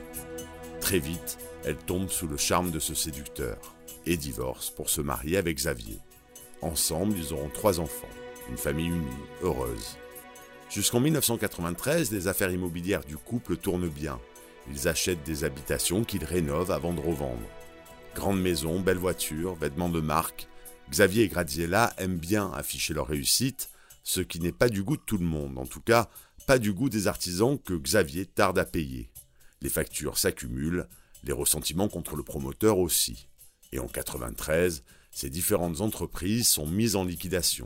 Très 0.79 0.99
vite, 0.99 1.37
elle 1.65 1.77
tombe 1.77 2.09
sous 2.09 2.27
le 2.27 2.37
charme 2.37 2.71
de 2.71 2.79
ce 2.79 2.93
séducteur 2.93 3.57
et 4.05 4.17
divorce 4.17 4.69
pour 4.69 4.89
se 4.89 5.01
marier 5.01 5.37
avec 5.37 5.57
Xavier. 5.57 5.99
Ensemble, 6.61 7.17
ils 7.17 7.33
auront 7.33 7.49
trois 7.49 7.79
enfants, 7.79 8.09
une 8.49 8.57
famille 8.57 8.87
unie, 8.87 9.05
heureuse. 9.41 9.97
Jusqu'en 10.69 10.99
1993, 10.99 12.11
les 12.11 12.27
affaires 12.27 12.51
immobilières 12.51 13.03
du 13.03 13.17
couple 13.17 13.57
tournent 13.57 13.89
bien. 13.89 14.19
Ils 14.69 14.87
achètent 14.87 15.23
des 15.23 15.43
habitations 15.43 16.03
qu'ils 16.03 16.25
rénovent 16.25 16.71
avant 16.71 16.93
de 16.93 16.99
revendre. 16.99 17.41
Grande 18.13 18.41
maison, 18.41 18.79
belle 18.79 18.97
voiture, 18.97 19.55
vêtements 19.55 19.89
de 19.89 20.01
marque. 20.01 20.47
Xavier 20.91 21.23
et 21.23 21.27
Graziella 21.27 21.93
aiment 21.97 22.17
bien 22.17 22.51
afficher 22.51 22.93
leur 22.93 23.07
réussite, 23.07 23.69
ce 24.03 24.21
qui 24.21 24.39
n'est 24.39 24.51
pas 24.51 24.69
du 24.69 24.83
goût 24.83 24.97
de 24.97 25.01
tout 25.01 25.17
le 25.17 25.25
monde, 25.25 25.57
en 25.57 25.65
tout 25.65 25.81
cas 25.81 26.09
pas 26.47 26.57
du 26.57 26.73
goût 26.73 26.89
des 26.89 27.05
artisans 27.05 27.59
que 27.59 27.75
Xavier 27.75 28.25
tarde 28.25 28.57
à 28.57 28.65
payer. 28.65 29.11
Les 29.61 29.69
factures 29.69 30.17
s'accumulent, 30.17 30.87
les 31.23 31.33
ressentiments 31.33 31.89
contre 31.89 32.15
le 32.15 32.23
promoteur 32.23 32.79
aussi. 32.79 33.27
Et 33.71 33.77
en 33.77 33.87
93, 33.87 34.83
ces 35.11 35.29
différentes 35.29 35.81
entreprises 35.81 36.47
sont 36.47 36.67
mises 36.67 36.95
en 36.95 37.03
liquidation. 37.03 37.65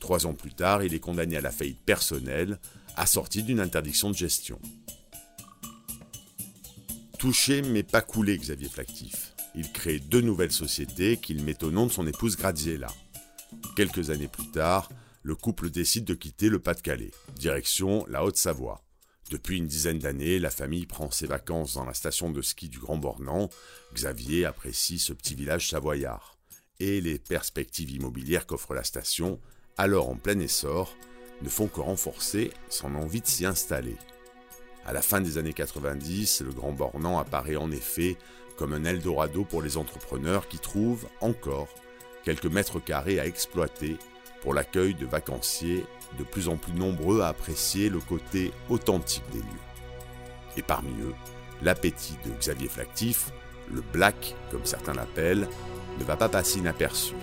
Trois 0.00 0.26
ans 0.26 0.34
plus 0.34 0.54
tard, 0.54 0.82
il 0.82 0.94
est 0.94 1.00
condamné 1.00 1.36
à 1.36 1.40
la 1.40 1.52
faillite 1.52 1.84
personnelle, 1.84 2.58
assorti 2.96 3.42
d'une 3.42 3.60
interdiction 3.60 4.10
de 4.10 4.16
gestion. 4.16 4.58
Touché 7.18 7.62
mais 7.62 7.84
pas 7.84 8.02
coulé 8.02 8.36
Xavier 8.36 8.68
Flactif 8.68 9.32
il 9.54 9.70
crée 9.70 9.98
deux 9.98 10.20
nouvelles 10.20 10.52
sociétés 10.52 11.16
qu'il 11.16 11.42
met 11.42 11.62
au 11.62 11.70
nom 11.70 11.86
de 11.86 11.92
son 11.92 12.06
épouse 12.06 12.36
Graziella. 12.36 12.92
Quelques 13.76 14.10
années 14.10 14.28
plus 14.28 14.50
tard, 14.50 14.90
le 15.22 15.34
couple 15.34 15.70
décide 15.70 16.04
de 16.04 16.14
quitter 16.14 16.48
le 16.48 16.58
Pas-de-Calais, 16.58 17.12
direction 17.36 18.04
la 18.08 18.24
Haute-Savoie. 18.24 18.82
Depuis 19.30 19.58
une 19.58 19.66
dizaine 19.66 19.98
d'années, 19.98 20.38
la 20.38 20.50
famille 20.50 20.86
prend 20.86 21.10
ses 21.10 21.26
vacances 21.26 21.74
dans 21.74 21.84
la 21.84 21.94
station 21.94 22.30
de 22.30 22.42
ski 22.42 22.68
du 22.68 22.78
Grand 22.78 22.96
Bornand. 22.96 23.48
Xavier 23.94 24.44
apprécie 24.44 24.98
ce 24.98 25.12
petit 25.12 25.34
village 25.34 25.68
savoyard. 25.68 26.38
Et 26.80 27.00
les 27.00 27.18
perspectives 27.18 27.90
immobilières 27.90 28.46
qu'offre 28.46 28.74
la 28.74 28.84
station, 28.84 29.38
alors 29.76 30.08
en 30.08 30.16
plein 30.16 30.38
essor, 30.38 30.96
ne 31.42 31.48
font 31.48 31.68
que 31.68 31.80
renforcer 31.80 32.52
son 32.68 32.94
envie 32.94 33.20
de 33.20 33.26
s'y 33.26 33.46
installer. 33.46 33.96
À 34.84 34.92
la 34.92 35.02
fin 35.02 35.20
des 35.20 35.38
années 35.38 35.52
90, 35.52 36.42
le 36.42 36.52
Grand 36.52 36.72
Bornand 36.72 37.18
apparaît 37.18 37.56
en 37.56 37.70
effet 37.70 38.16
comme 38.56 38.72
un 38.72 38.84
Eldorado 38.84 39.44
pour 39.44 39.62
les 39.62 39.76
entrepreneurs 39.76 40.48
qui 40.48 40.58
trouvent 40.58 41.06
encore 41.20 41.68
quelques 42.24 42.46
mètres 42.46 42.80
carrés 42.80 43.20
à 43.20 43.26
exploiter 43.26 43.96
pour 44.40 44.54
l'accueil 44.54 44.94
de 44.94 45.06
vacanciers 45.06 45.84
de 46.18 46.24
plus 46.24 46.48
en 46.48 46.56
plus 46.56 46.72
nombreux 46.72 47.20
à 47.20 47.28
apprécier 47.28 47.88
le 47.88 48.00
côté 48.00 48.52
authentique 48.68 49.24
des 49.32 49.38
lieux. 49.38 49.62
Et 50.56 50.62
parmi 50.62 50.92
eux, 51.02 51.14
l'appétit 51.62 52.16
de 52.26 52.30
Xavier 52.38 52.68
Flactif, 52.68 53.30
le 53.72 53.80
black 53.80 54.34
comme 54.50 54.64
certains 54.64 54.92
l'appellent, 54.92 55.48
ne 55.98 56.04
va 56.04 56.16
pas 56.16 56.28
passer 56.28 56.58
inaperçu. 56.58 57.14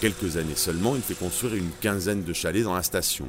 quelques 0.00 0.36
années 0.36 0.54
seulement, 0.54 0.96
il 0.96 1.02
fait 1.02 1.14
construire 1.14 1.54
une 1.54 1.70
quinzaine 1.80 2.22
de 2.22 2.32
chalets 2.32 2.62
dans 2.62 2.74
la 2.74 2.82
station. 2.82 3.28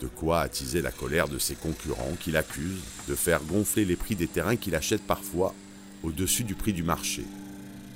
De 0.00 0.06
quoi 0.06 0.40
attiser 0.40 0.82
la 0.82 0.90
colère 0.90 1.28
de 1.28 1.38
ses 1.38 1.54
concurrents 1.54 2.16
qui 2.20 2.30
l'accusent 2.30 2.82
de 3.08 3.14
faire 3.14 3.42
gonfler 3.42 3.84
les 3.84 3.96
prix 3.96 4.14
des 4.14 4.26
terrains 4.26 4.56
qu'il 4.56 4.74
achète 4.74 5.02
parfois 5.02 5.54
au-dessus 6.02 6.44
du 6.44 6.54
prix 6.54 6.72
du 6.72 6.82
marché. 6.82 7.24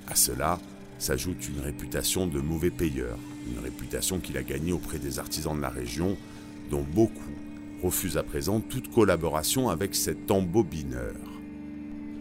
À 0.08 0.14
cela 0.16 0.58
s'ajoute 0.98 1.48
une 1.48 1.60
réputation 1.60 2.26
de 2.26 2.40
mauvais 2.40 2.70
payeur, 2.70 3.18
une 3.46 3.62
réputation 3.62 4.18
qu'il 4.18 4.36
a 4.38 4.42
gagnée 4.42 4.72
auprès 4.72 4.98
des 4.98 5.18
artisans 5.18 5.56
de 5.56 5.62
la 5.62 5.68
région, 5.68 6.16
dont 6.70 6.82
beaucoup 6.82 7.20
refusent 7.82 8.16
à 8.16 8.22
présent 8.22 8.60
toute 8.60 8.92
collaboration 8.92 9.68
avec 9.68 9.94
cet 9.94 10.30
embobineur. 10.30 11.16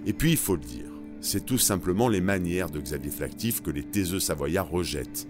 Et 0.06 0.14
puis 0.14 0.32
il 0.32 0.38
faut 0.38 0.56
le 0.56 0.62
dire, 0.62 0.92
c'est 1.22 1.46
tout 1.46 1.58
simplement 1.58 2.08
les 2.08 2.22
manières 2.22 2.70
de 2.70 2.80
Xavier 2.80 3.12
Flactif 3.12 3.62
que 3.62 3.72
les 3.72 3.84
taiseux 3.84 4.20
savoyards 4.20 4.70
rejettent, 4.70 5.28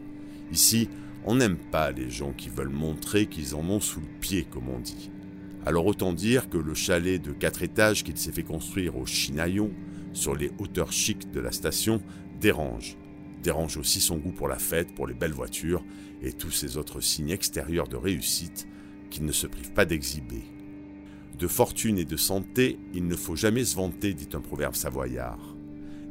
Ici, 0.51 0.89
on 1.25 1.35
n'aime 1.35 1.57
pas 1.57 1.91
les 1.91 2.09
gens 2.09 2.31
qui 2.31 2.49
veulent 2.49 2.69
montrer 2.69 3.27
qu'ils 3.27 3.53
en 3.53 3.69
ont 3.69 3.79
sous 3.79 3.99
le 3.99 4.07
pied, 4.19 4.45
comme 4.49 4.69
on 4.69 4.79
dit. 4.79 5.11
Alors 5.65 5.85
autant 5.85 6.13
dire 6.13 6.49
que 6.49 6.57
le 6.57 6.73
chalet 6.73 7.21
de 7.21 7.31
quatre 7.31 7.61
étages 7.61 8.03
qu'il 8.03 8.17
s'est 8.17 8.31
fait 8.31 8.43
construire 8.43 8.97
au 8.97 9.05
Chinaillon, 9.05 9.71
sur 10.13 10.35
les 10.35 10.51
hauteurs 10.57 10.91
chics 10.91 11.31
de 11.31 11.39
la 11.39 11.51
station, 11.51 12.01
dérange. 12.39 12.97
Dérange 13.43 13.77
aussi 13.77 13.99
son 13.99 14.17
goût 14.17 14.31
pour 14.31 14.47
la 14.47 14.57
fête, 14.57 14.95
pour 14.95 15.05
les 15.05 15.13
belles 15.13 15.33
voitures 15.33 15.83
et 16.21 16.33
tous 16.33 16.51
ces 16.51 16.77
autres 16.77 16.99
signes 16.99 17.29
extérieurs 17.29 17.87
de 17.87 17.95
réussite 17.95 18.67
qu'il 19.09 19.25
ne 19.25 19.31
se 19.31 19.47
prive 19.47 19.71
pas 19.73 19.85
d'exhiber. 19.85 20.43
De 21.37 21.47
fortune 21.47 21.97
et 21.97 22.05
de 22.05 22.17
santé, 22.17 22.79
il 22.93 23.07
ne 23.07 23.15
faut 23.15 23.35
jamais 23.35 23.63
se 23.63 23.75
vanter, 23.75 24.13
dit 24.13 24.27
un 24.33 24.41
proverbe 24.41 24.75
savoyard. 24.75 25.55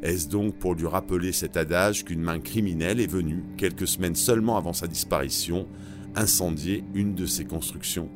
Est-ce 0.02 0.28
donc 0.28 0.55
pour 0.57 0.75
lui 0.75 0.87
rappeler 0.87 1.33
cet 1.33 1.57
adage 1.57 2.05
qu'une 2.05 2.23
main 2.23 2.38
criminelle 2.38 3.00
est 3.00 3.11
venue, 3.11 3.45
quelques 3.57 3.88
semaines 3.88 4.14
seulement 4.14 4.57
avant 4.57 4.73
sa 4.73 4.87
disparition, 4.87 5.69
incendier 6.14 6.85
une 6.95 7.14
de 7.14 7.26
ses 7.26 7.45
constructions? 7.45 8.09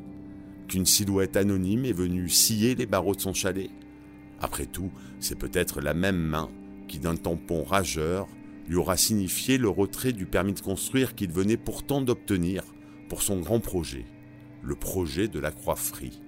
Qu'une 0.69 0.87
silhouette 0.87 1.37
anonyme 1.37 1.85
est 1.85 1.93
venue 1.93 2.29
scier 2.29 2.75
les 2.75 2.87
barreaux 2.87 3.15
de 3.15 3.21
son 3.21 3.35
chalet? 3.35 3.71
Après 4.41 4.67
tout, 4.67 4.91
c'est 5.21 5.39
peut-être 5.39 5.81
la 5.81 5.93
même 5.93 6.17
main 6.17 6.51
qui, 6.89 6.99
d'un 6.99 7.17
tampon 7.17 7.63
rageur, 7.63 8.29
lui 8.69 8.77
aura 8.77 8.97
signifié 8.97 9.59
le 9.59 9.69
retrait 9.69 10.13
du 10.13 10.25
permis 10.25 10.55
de 10.55 10.61
construire 10.61 11.15
qu'il 11.15 11.33
venait 11.33 11.57
pourtant 11.57 12.01
d'obtenir 12.01 12.63
pour 13.09 13.23
son 13.23 13.41
grand 13.41 13.61
projet, 13.61 14.05
le 14.63 14.75
projet 14.75 15.29
de 15.29 15.41
la 15.41 15.51
Croix 15.51 15.77
Frie, 15.77 16.21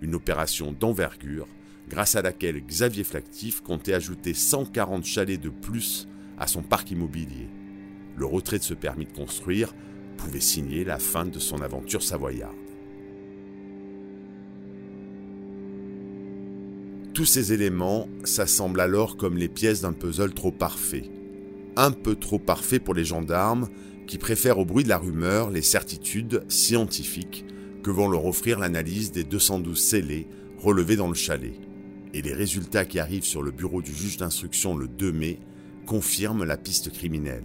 une 0.00 0.14
opération 0.14 0.72
d'envergure 0.72 1.48
grâce 1.88 2.14
à 2.14 2.22
laquelle 2.22 2.64
Xavier 2.64 3.04
Flactif 3.04 3.60
comptait 3.60 3.92
ajouter 3.92 4.34
140 4.34 5.04
chalets 5.04 5.40
de 5.40 5.48
plus 5.48 6.08
à 6.38 6.46
son 6.46 6.62
parc 6.62 6.90
immobilier. 6.90 7.48
Le 8.16 8.26
retrait 8.26 8.58
de 8.58 8.64
ce 8.64 8.74
permis 8.74 9.06
de 9.06 9.12
construire 9.12 9.74
pouvait 10.16 10.40
signer 10.40 10.84
la 10.84 10.98
fin 10.98 11.24
de 11.24 11.38
son 11.38 11.60
aventure 11.60 12.02
savoyarde. 12.02 12.56
Tous 17.14 17.26
ces 17.26 17.52
éléments 17.52 18.08
s'assemblent 18.24 18.80
alors 18.80 19.16
comme 19.16 19.36
les 19.36 19.48
pièces 19.48 19.82
d'un 19.82 19.92
puzzle 19.92 20.32
trop 20.32 20.52
parfait. 20.52 21.10
Un 21.76 21.90
peu 21.90 22.14
trop 22.14 22.38
parfait 22.38 22.80
pour 22.80 22.94
les 22.94 23.04
gendarmes 23.04 23.68
qui 24.06 24.18
préfèrent 24.18 24.58
au 24.58 24.64
bruit 24.64 24.84
de 24.84 24.88
la 24.88 24.98
rumeur 24.98 25.50
les 25.50 25.62
certitudes 25.62 26.44
scientifiques 26.48 27.44
que 27.82 27.90
vont 27.90 28.08
leur 28.08 28.24
offrir 28.24 28.58
l'analyse 28.58 29.12
des 29.12 29.24
212 29.24 29.78
scellés 29.78 30.28
relevés 30.58 30.96
dans 30.96 31.08
le 31.08 31.14
chalet 31.14 31.54
et 32.14 32.22
les 32.22 32.32
résultats 32.32 32.84
qui 32.84 32.98
arrivent 32.98 33.24
sur 33.24 33.42
le 33.42 33.50
bureau 33.50 33.82
du 33.82 33.92
juge 33.92 34.18
d'instruction 34.18 34.76
le 34.76 34.88
2 34.88 35.12
mai 35.12 35.38
confirment 35.86 36.44
la 36.44 36.56
piste 36.56 36.92
criminelle. 36.92 37.44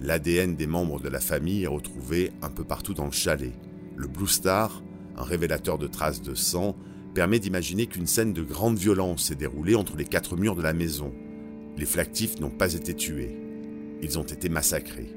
L'ADN 0.00 0.56
des 0.56 0.66
membres 0.66 1.00
de 1.00 1.08
la 1.08 1.20
famille 1.20 1.64
est 1.64 1.68
retrouvé 1.68 2.30
un 2.42 2.48
peu 2.48 2.64
partout 2.64 2.94
dans 2.94 3.04
le 3.04 3.10
chalet. 3.12 3.52
Le 3.96 4.06
Blue 4.06 4.28
Star, 4.28 4.82
un 5.16 5.22
révélateur 5.22 5.76
de 5.76 5.86
traces 5.86 6.22
de 6.22 6.34
sang, 6.34 6.76
permet 7.14 7.38
d'imaginer 7.38 7.86
qu'une 7.86 8.06
scène 8.06 8.32
de 8.32 8.42
grande 8.42 8.78
violence 8.78 9.24
s'est 9.24 9.34
déroulée 9.34 9.74
entre 9.74 9.96
les 9.96 10.04
quatre 10.04 10.36
murs 10.36 10.56
de 10.56 10.62
la 10.62 10.72
maison. 10.72 11.12
Les 11.76 11.84
flactifs 11.84 12.38
n'ont 12.40 12.50
pas 12.50 12.74
été 12.74 12.94
tués. 12.94 13.36
Ils 14.00 14.18
ont 14.18 14.22
été 14.22 14.48
massacrés. 14.48 15.12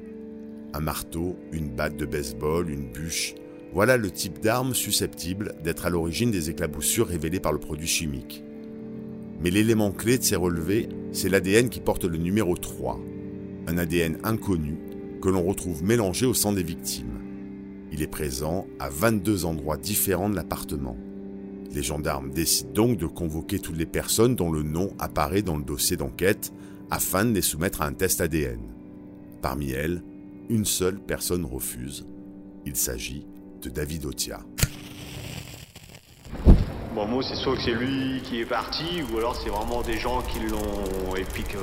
Un 0.74 0.80
marteau, 0.80 1.36
une 1.52 1.70
batte 1.70 1.96
de 1.96 2.04
baseball, 2.04 2.68
une 2.68 2.90
bûche, 2.90 3.34
voilà 3.74 3.96
le 3.96 4.08
type 4.12 4.38
d'arme 4.40 4.72
susceptible 4.72 5.56
d'être 5.64 5.84
à 5.84 5.90
l'origine 5.90 6.30
des 6.30 6.48
éclaboussures 6.48 7.08
révélées 7.08 7.40
par 7.40 7.52
le 7.52 7.58
produit 7.58 7.88
chimique. 7.88 8.44
Mais 9.40 9.50
l'élément 9.50 9.90
clé 9.90 10.16
de 10.16 10.22
ces 10.22 10.36
relevés, 10.36 10.88
c'est 11.10 11.28
l'ADN 11.28 11.68
qui 11.68 11.80
porte 11.80 12.04
le 12.04 12.16
numéro 12.16 12.56
3, 12.56 13.00
un 13.66 13.76
ADN 13.76 14.18
inconnu 14.22 14.78
que 15.20 15.28
l'on 15.28 15.42
retrouve 15.42 15.82
mélangé 15.82 16.24
au 16.24 16.34
sang 16.34 16.52
des 16.52 16.62
victimes. 16.62 17.18
Il 17.90 18.00
est 18.00 18.06
présent 18.06 18.68
à 18.78 18.90
22 18.90 19.44
endroits 19.44 19.76
différents 19.76 20.30
de 20.30 20.36
l'appartement. 20.36 20.96
Les 21.72 21.82
gendarmes 21.82 22.30
décident 22.30 22.70
donc 22.72 22.96
de 22.96 23.06
convoquer 23.06 23.58
toutes 23.58 23.76
les 23.76 23.86
personnes 23.86 24.36
dont 24.36 24.52
le 24.52 24.62
nom 24.62 24.92
apparaît 25.00 25.42
dans 25.42 25.56
le 25.56 25.64
dossier 25.64 25.96
d'enquête 25.96 26.52
afin 26.90 27.24
de 27.24 27.32
les 27.32 27.42
soumettre 27.42 27.82
à 27.82 27.86
un 27.86 27.92
test 27.92 28.20
ADN. 28.20 28.60
Parmi 29.42 29.72
elles, 29.72 30.04
une 30.48 30.64
seule 30.64 31.00
personne 31.00 31.44
refuse. 31.44 32.06
Il 32.66 32.76
s'agit 32.76 33.26
de 33.64 33.70
David 33.70 34.04
Otia. 34.04 34.40
Bon, 36.94 37.06
moi, 37.06 37.22
c'est 37.22 37.34
soit 37.34 37.56
que 37.56 37.62
c'est 37.62 37.72
lui 37.72 38.20
qui 38.22 38.40
est 38.40 38.46
parti, 38.46 39.02
ou 39.10 39.18
alors 39.18 39.34
c'est 39.34 39.48
vraiment 39.48 39.82
des 39.82 39.98
gens 39.98 40.22
qui 40.22 40.38
l'ont. 40.40 41.16
Et 41.16 41.24
puis 41.24 41.42
que. 41.42 41.58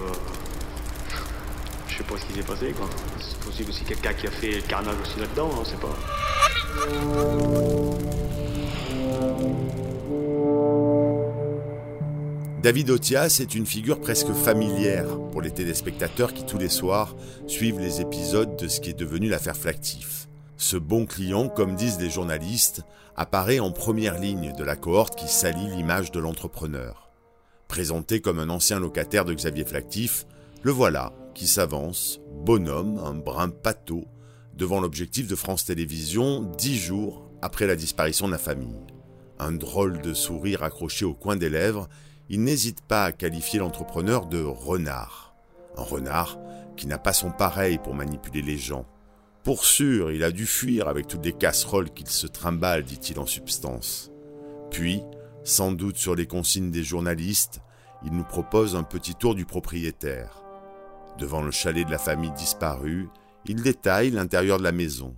Je 1.87 1.97
sais 1.97 2.03
pas 2.03 2.17
ce 2.17 2.25
qui 2.25 2.33
s'est 2.33 2.45
passé, 2.45 2.71
quoi. 2.71 2.89
C'est 3.19 3.39
possible 3.39 3.69
aussi 3.69 3.83
quelqu'un 3.83 4.13
qui 4.13 4.27
a 4.27 4.31
fait 4.31 4.51
le 4.51 4.61
carnage 4.61 4.95
aussi 5.01 5.19
là-dedans, 5.19 5.49
on 5.59 5.63
sait 5.63 5.77
pas. 5.77 5.95
David 12.63 12.89
Otias 12.91 13.39
est 13.41 13.55
une 13.55 13.65
figure 13.65 13.99
presque 13.99 14.31
familière 14.33 15.07
pour 15.31 15.41
les 15.41 15.51
téléspectateurs 15.51 16.33
qui 16.33 16.45
tous 16.45 16.57
les 16.59 16.69
soirs 16.69 17.15
suivent 17.47 17.79
les 17.79 18.01
épisodes 18.01 18.55
de 18.55 18.67
ce 18.67 18.79
qui 18.79 18.91
est 18.91 18.97
devenu 18.97 19.29
l'affaire 19.29 19.57
Flactif. 19.57 20.20
Ce 20.61 20.77
bon 20.77 21.07
client, 21.07 21.49
comme 21.49 21.75
disent 21.75 21.99
les 21.99 22.11
journalistes, 22.11 22.83
apparaît 23.15 23.57
en 23.57 23.71
première 23.71 24.19
ligne 24.19 24.53
de 24.55 24.63
la 24.63 24.75
cohorte 24.75 25.15
qui 25.15 25.27
salit 25.27 25.67
l'image 25.67 26.11
de 26.11 26.19
l'entrepreneur. 26.19 27.09
Présenté 27.67 28.21
comme 28.21 28.37
un 28.37 28.49
ancien 28.49 28.79
locataire 28.79 29.25
de 29.25 29.33
Xavier 29.33 29.65
Flactif, 29.65 30.27
le 30.61 30.71
voilà 30.71 31.13
qui 31.33 31.47
s'avance, 31.47 32.21
bonhomme, 32.45 33.01
un 33.03 33.15
brin 33.15 33.49
pâteau, 33.49 34.05
devant 34.53 34.79
l'objectif 34.79 35.27
de 35.27 35.35
France 35.35 35.65
Télévisions 35.65 36.43
dix 36.59 36.77
jours 36.77 37.27
après 37.41 37.65
la 37.65 37.75
disparition 37.75 38.27
de 38.27 38.33
la 38.33 38.37
famille. 38.37 38.85
Un 39.39 39.53
drôle 39.53 39.99
de 39.99 40.13
sourire 40.13 40.61
accroché 40.61 41.05
au 41.05 41.15
coin 41.15 41.37
des 41.37 41.49
lèvres 41.49 41.89
il 42.29 42.43
n'hésite 42.43 42.81
pas 42.81 43.05
à 43.05 43.11
qualifier 43.11 43.57
l'entrepreneur 43.57 44.27
de 44.27 44.43
renard. 44.43 45.33
Un 45.75 45.81
renard 45.81 46.37
qui 46.77 46.85
n'a 46.85 46.99
pas 46.99 47.13
son 47.13 47.31
pareil 47.31 47.79
pour 47.79 47.95
manipuler 47.95 48.43
les 48.43 48.59
gens. 48.59 48.85
Pour 49.43 49.65
sûr, 49.65 50.11
il 50.11 50.23
a 50.23 50.31
dû 50.31 50.45
fuir 50.45 50.87
avec 50.87 51.07
toutes 51.07 51.25
les 51.25 51.33
casseroles 51.33 51.89
qu'il 51.89 52.07
se 52.07 52.27
trimballe, 52.27 52.83
dit-il 52.83 53.17
en 53.17 53.25
substance. 53.25 54.11
Puis, 54.69 55.01
sans 55.43 55.71
doute 55.71 55.97
sur 55.97 56.13
les 56.13 56.27
consignes 56.27 56.69
des 56.69 56.83
journalistes, 56.83 57.59
il 58.05 58.13
nous 58.13 58.23
propose 58.23 58.75
un 58.75 58.83
petit 58.83 59.15
tour 59.15 59.33
du 59.33 59.45
propriétaire. 59.45 60.43
Devant 61.17 61.41
le 61.41 61.49
chalet 61.49 61.85
de 61.85 61.91
la 61.91 61.97
famille 61.97 62.31
disparue, 62.31 63.09
il 63.45 63.63
détaille 63.63 64.11
l'intérieur 64.11 64.59
de 64.59 64.63
la 64.63 64.71
maison. 64.71 65.15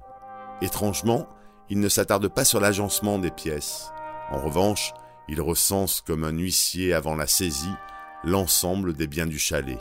Étrangement, 0.61 1.27
il 1.69 1.81
ne 1.81 1.89
s'attarde 1.89 2.29
pas 2.29 2.45
sur 2.45 2.61
l'agencement 2.61 3.19
des 3.19 3.31
pièces. 3.31 3.91
En 4.31 4.39
revanche, 4.39 4.93
il 5.27 5.41
recense 5.41 5.99
comme 5.99 6.23
un 6.23 6.31
huissier 6.37 6.93
avant 6.93 7.15
la 7.15 7.27
saisie 7.27 7.75
l'ensemble 8.23 8.93
des 8.93 9.07
biens 9.07 9.27
du 9.27 9.39
chalet. 9.39 9.79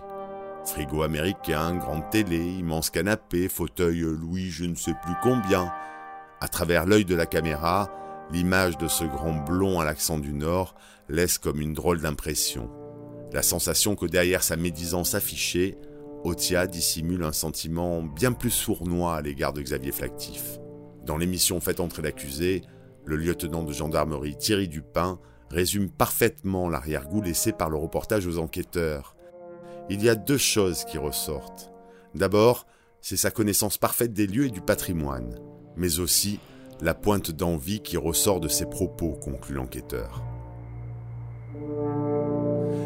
Frigo 0.64 1.02
américain, 1.02 1.74
grande 1.76 2.08
télé, 2.10 2.38
immense 2.38 2.90
canapé, 2.90 3.48
fauteuil 3.48 4.00
Louis 4.00 4.50
je 4.50 4.64
ne 4.64 4.74
sais 4.74 4.94
plus 5.02 5.14
combien. 5.22 5.72
À 6.40 6.48
travers 6.48 6.86
l'œil 6.86 7.04
de 7.04 7.14
la 7.14 7.26
caméra, 7.26 7.90
l'image 8.30 8.78
de 8.78 8.88
ce 8.88 9.04
grand 9.04 9.34
blond 9.44 9.80
à 9.80 9.84
l'accent 9.84 10.18
du 10.18 10.32
Nord 10.32 10.74
laisse 11.08 11.38
comme 11.38 11.60
une 11.60 11.74
drôle 11.74 12.00
d'impression. 12.00 12.70
La 13.32 13.42
sensation 13.42 13.96
que 13.96 14.06
derrière 14.06 14.42
sa 14.42 14.56
médisance 14.56 15.14
affichée, 15.14 15.76
Otia 16.24 16.66
dissimule 16.66 17.24
un 17.24 17.32
sentiment 17.32 18.02
bien 18.02 18.32
plus 18.32 18.50
sournois 18.50 19.16
à 19.16 19.22
l'égard 19.22 19.52
de 19.52 19.60
Xavier 19.60 19.92
Flactif. 19.92 20.58
Dans 21.04 21.16
l'émission 21.16 21.60
Faites 21.60 21.80
entrer 21.80 22.02
l'accusé, 22.02 22.62
le 23.04 23.16
lieutenant 23.16 23.64
de 23.64 23.72
gendarmerie 23.72 24.36
Thierry 24.36 24.68
Dupin 24.68 25.18
résume 25.50 25.90
parfaitement 25.90 26.68
l'arrière-goût 26.68 27.20
laissé 27.20 27.52
par 27.52 27.68
le 27.68 27.76
reportage 27.76 28.26
aux 28.26 28.38
enquêteurs. 28.38 29.11
Il 29.90 30.02
y 30.02 30.08
a 30.08 30.14
deux 30.14 30.38
choses 30.38 30.84
qui 30.84 30.98
ressortent. 30.98 31.70
D'abord, 32.14 32.66
c'est 33.00 33.16
sa 33.16 33.30
connaissance 33.30 33.78
parfaite 33.78 34.12
des 34.12 34.26
lieux 34.26 34.46
et 34.46 34.50
du 34.50 34.60
patrimoine, 34.60 35.38
mais 35.76 35.98
aussi 35.98 36.38
la 36.80 36.94
pointe 36.94 37.30
d'envie 37.30 37.80
qui 37.80 37.96
ressort 37.96 38.40
de 38.40 38.48
ses 38.48 38.66
propos, 38.66 39.12
conclut 39.12 39.54
l'enquêteur. 39.54 40.22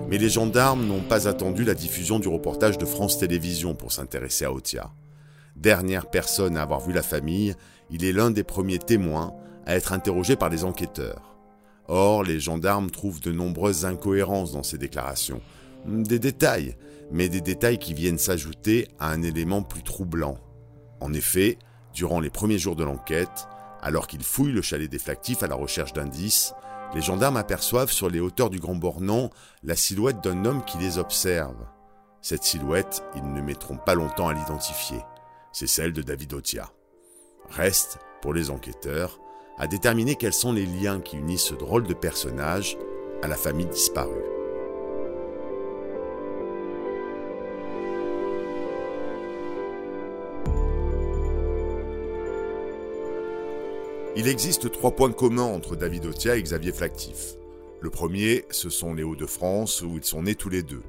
Mais 0.09 0.19
les 0.19 0.29
gendarmes 0.29 0.87
n'ont 0.87 1.03
pas 1.03 1.29
attendu 1.29 1.65
la 1.65 1.75
diffusion 1.75 2.19
du 2.19 2.29
reportage 2.29 2.79
de 2.79 2.85
France 2.85 3.19
Télévisions 3.19 3.75
pour 3.75 3.93
s'intéresser 3.93 4.45
à 4.45 4.53
Otia. 4.53 4.91
Dernière 5.57 6.11
personne 6.11 6.57
à 6.57 6.63
avoir 6.63 6.81
vu 6.81 6.93
la 6.93 7.03
famille, 7.03 7.55
il 7.91 8.05
est 8.05 8.13
l'un 8.13 8.31
des 8.31 8.45
premiers 8.45 8.79
témoins 8.79 9.35
à 9.65 9.75
être 9.75 9.93
interrogé 9.93 10.37
par 10.37 10.49
les 10.49 10.65
enquêteurs. 10.65 11.37
Or, 11.89 12.23
les 12.23 12.41
gendarmes 12.41 12.91
trouvent 12.91 13.21
de 13.21 13.33
nombreuses 13.33 13.85
incohérences 13.85 14.53
dans 14.53 14.63
ces 14.63 14.79
déclarations. 14.79 15.41
Des 15.87 16.19
détails, 16.19 16.77
mais 17.11 17.29
des 17.29 17.40
détails 17.40 17.79
qui 17.79 17.95
viennent 17.95 18.19
s'ajouter 18.19 18.88
à 18.99 19.11
un 19.11 19.23
élément 19.23 19.62
plus 19.62 19.83
troublant. 19.83 20.38
En 21.01 21.12
effet, 21.12 21.59
durant 21.95 22.21
les 22.21 22.31
premiers 22.31 22.59
jours 22.59 22.77
de 22.77 22.85
l'enquête, 22.85 23.49
alors 23.83 24.07
qu'ils 24.07 24.25
fouillent 24.25 24.53
le 24.53 24.62
chalet 24.62 24.90
des 24.90 25.01
à 25.42 25.47
la 25.47 25.55
recherche 25.55 25.92
d'indices, 25.92 26.55
les 26.95 27.03
gendarmes 27.03 27.37
aperçoivent 27.37 27.90
sur 27.90 28.09
les 28.09 28.21
hauteurs 28.21 28.51
du 28.51 28.59
Grand 28.59 28.75
Bornand 28.75 29.31
la 29.62 29.77
silhouette 29.77 30.23
d'un 30.23 30.45
homme 30.45 30.64
qui 30.64 30.79
les 30.79 30.99
observe. 30.99 31.66
Cette 32.23 32.45
silhouette, 32.45 33.05
ils 33.14 33.33
ne 33.33 33.40
mettront 33.40 33.77
pas 33.77 33.95
longtemps 33.95 34.29
à 34.29 34.35
l'identifier. 34.35 35.01
C'est 35.53 35.66
celle 35.66 35.92
de 35.92 36.03
David 36.03 36.35
Otia. 36.35 36.71
Reste, 37.51 37.99
pour 38.21 38.35
les 38.35 38.51
enquêteurs, 38.51 39.21
à 39.59 39.66
déterminer 39.66 40.16
quels 40.16 40.33
sont 40.33 40.53
les 40.53 40.66
liens 40.66 41.01
qui 41.01 41.16
unissent 41.16 41.45
ce 41.45 41.55
drôle 41.55 41.87
de 41.87 41.95
personnage 41.95 42.77
à 43.23 43.29
la 43.29 43.37
famille 43.37 43.66
disparue. 43.66 44.36
Il 54.19 54.29
existe 54.29 54.73
trois 54.73 54.93
points 54.93 55.13
communs 55.13 55.43
entre 55.43 55.77
David 55.77 56.07
Otia 56.07 56.37
et 56.37 56.43
Xavier 56.43 56.73
Flactif. 56.73 57.35
Le 57.83 57.91
premier, 57.91 58.47
ce 58.49 58.71
sont 58.71 58.95
les 58.95 59.03
Hauts-de-France 59.03 59.83
où 59.83 59.99
ils 59.99 60.05
sont 60.05 60.23
nés 60.23 60.35
tous 60.35 60.49
les 60.49 60.63
deux. 60.63 60.83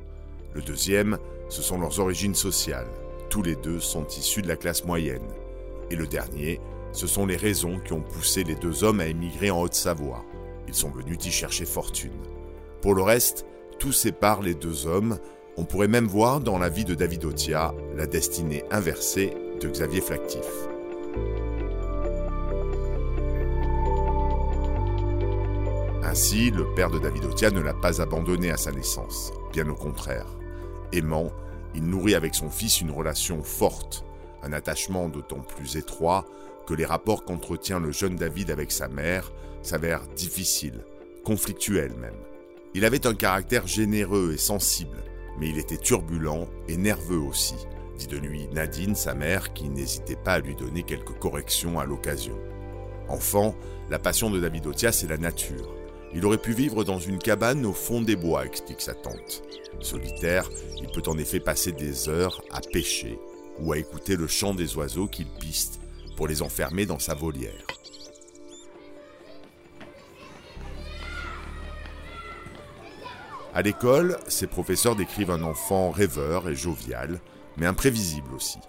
Le 0.53 0.61
deuxième, 0.61 1.17
ce 1.49 1.61
sont 1.61 1.77
leurs 1.77 1.99
origines 1.99 2.35
sociales. 2.35 2.87
Tous 3.29 3.41
les 3.41 3.57
deux 3.57 3.81
sont 3.81 4.07
issus 4.07 4.41
de 4.41 4.47
la 4.47 4.55
classe 4.55 4.85
moyenne. 4.85 5.27
Et 5.91 5.97
le 5.97 6.07
dernier, 6.07 6.61
ce 6.93 7.05
sont 7.05 7.25
les 7.25 7.35
raisons 7.35 7.81
qui 7.83 7.91
ont 7.91 8.01
poussé 8.01 8.45
les 8.45 8.55
deux 8.55 8.85
hommes 8.85 9.01
à 9.01 9.07
émigrer 9.07 9.51
en 9.51 9.61
Haute-Savoie. 9.61 10.23
Ils 10.69 10.73
sont 10.73 10.91
venus 10.91 11.17
y 11.25 11.29
chercher 11.29 11.65
fortune. 11.65 12.23
Pour 12.81 12.95
le 12.95 13.01
reste, 13.01 13.45
tout 13.77 13.91
sépare 13.91 14.41
les 14.41 14.55
deux 14.55 14.87
hommes. 14.87 15.19
On 15.57 15.65
pourrait 15.65 15.89
même 15.89 16.07
voir 16.07 16.39
dans 16.39 16.57
la 16.57 16.69
vie 16.69 16.85
de 16.85 16.95
David 16.95 17.25
Otia 17.25 17.75
la 17.93 18.07
destinée 18.07 18.63
inversée 18.71 19.33
de 19.59 19.67
Xavier 19.67 19.99
Flactif. 19.99 20.45
Ainsi, 26.07 26.51
le 26.51 26.63
père 26.73 26.89
de 26.89 26.99
David 26.99 27.25
Otia 27.25 27.51
ne 27.51 27.59
l'a 27.59 27.73
pas 27.73 28.01
abandonné 28.01 28.49
à 28.49 28.55
sa 28.55 28.71
naissance, 28.71 29.33
bien 29.51 29.67
au 29.67 29.75
contraire. 29.75 30.37
Aimant, 30.93 31.33
il 31.75 31.83
nourrit 31.83 32.15
avec 32.15 32.33
son 32.33 32.49
fils 32.49 32.79
une 32.79 32.91
relation 32.91 33.43
forte, 33.43 34.05
un 34.41 34.53
attachement 34.53 35.09
d'autant 35.09 35.41
plus 35.41 35.75
étroit 35.75 36.25
que 36.65 36.73
les 36.73 36.85
rapports 36.85 37.25
qu'entretient 37.25 37.81
le 37.81 37.91
jeune 37.91 38.15
David 38.15 38.51
avec 38.51 38.71
sa 38.71 38.87
mère 38.87 39.33
s'avèrent 39.61 40.07
difficiles, 40.15 40.85
conflictuels 41.25 41.95
même. 41.95 42.15
Il 42.73 42.85
avait 42.85 43.05
un 43.05 43.13
caractère 43.13 43.67
généreux 43.67 44.31
et 44.33 44.37
sensible, 44.37 45.03
mais 45.37 45.49
il 45.49 45.57
était 45.57 45.75
turbulent 45.75 46.47
et 46.69 46.77
nerveux 46.77 47.19
aussi, 47.19 47.67
dit 47.97 48.07
de 48.07 48.17
lui 48.17 48.47
Nadine, 48.53 48.95
sa 48.95 49.13
mère, 49.13 49.51
qui 49.51 49.67
n'hésitait 49.67 50.15
pas 50.15 50.35
à 50.35 50.39
lui 50.39 50.55
donner 50.55 50.83
quelques 50.83 51.19
corrections 51.19 51.81
à 51.81 51.85
l'occasion. 51.85 52.37
Enfant, 53.09 53.55
la 53.89 53.99
passion 53.99 54.29
de 54.29 54.39
David 54.39 54.67
Otia, 54.67 54.93
c'est 54.93 55.07
la 55.07 55.17
nature. 55.17 55.73
Il 56.13 56.25
aurait 56.25 56.37
pu 56.37 56.53
vivre 56.53 56.83
dans 56.83 56.99
une 56.99 57.17
cabane 57.17 57.65
au 57.65 57.73
fond 57.73 58.01
des 58.01 58.15
bois, 58.15 58.45
explique 58.45 58.81
sa 58.81 58.93
tante. 58.93 59.43
Solitaire, 59.79 60.49
il 60.81 60.87
peut 60.87 61.03
en 61.07 61.17
effet 61.17 61.39
passer 61.39 61.71
des 61.71 62.09
heures 62.09 62.41
à 62.51 62.61
pêcher 62.61 63.19
ou 63.59 63.73
à 63.73 63.77
écouter 63.77 64.15
le 64.15 64.27
chant 64.27 64.53
des 64.53 64.75
oiseaux 64.75 65.07
qu'il 65.07 65.27
piste 65.27 65.79
pour 66.15 66.27
les 66.27 66.41
enfermer 66.41 66.85
dans 66.85 66.99
sa 66.99 67.13
volière. 67.13 67.67
À 73.53 73.61
l'école, 73.63 74.17
ses 74.27 74.47
professeurs 74.47 74.95
décrivent 74.95 75.31
un 75.31 75.41
enfant 75.41 75.89
rêveur 75.89 76.47
et 76.47 76.55
jovial, 76.55 77.19
mais 77.57 77.65
imprévisible 77.65 78.33
aussi. 78.35 78.59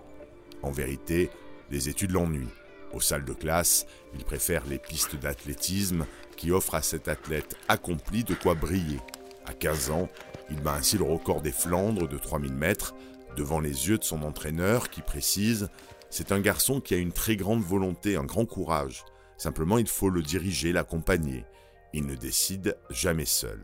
En 0.63 0.71
vérité, 0.71 1.31
les 1.71 1.89
études 1.89 2.13
l'ennuient. 2.13 2.49
Aux 2.95 3.01
salles 3.01 3.27
de 3.27 3.35
classe, 3.35 3.87
il 4.15 4.25
préfère 4.25 4.65
les 4.67 4.79
pistes 4.79 5.17
d'athlétisme 5.17 6.07
qui 6.39 6.51
offrent 6.53 6.77
à 6.77 6.83
cet 6.83 7.09
athlète 7.09 7.57
accompli 7.69 8.25
de 8.25 8.33
quoi 8.33 8.55
briller. 8.55 9.01
À 9.45 9.53
15 9.53 9.91
ans, 9.91 10.09
il 10.51 10.61
bat 10.63 10.75
ainsi 10.75 10.97
le 10.97 11.05
record 11.05 11.43
des 11.43 11.53
Flandres 11.53 12.09
de 12.09 12.17
3000 12.17 12.55
mètres 12.55 12.95
devant 13.37 13.61
les 13.61 13.89
yeux 13.89 13.99
de 13.99 14.05
son 14.05 14.23
entraîneur 14.23 14.89
qui 14.89 15.03
précise 15.03 15.69
c'est 16.11 16.33
un 16.33 16.41
garçon 16.41 16.81
qui 16.81 16.95
a 16.95 16.99
une 16.99 17.13
très 17.13 17.37
grande 17.37 17.63
volonté, 17.63 18.17
un 18.17 18.25
grand 18.25 18.47
courage. 18.47 19.05
Simplement, 19.37 19.79
il 19.79 19.87
faut 19.87 20.09
le 20.09 20.23
diriger, 20.23 20.73
l'accompagner. 20.73 21.45
il 21.93 22.07
ne 22.07 22.15
décide 22.15 22.77
jamais 22.91 23.25
seul. 23.25 23.63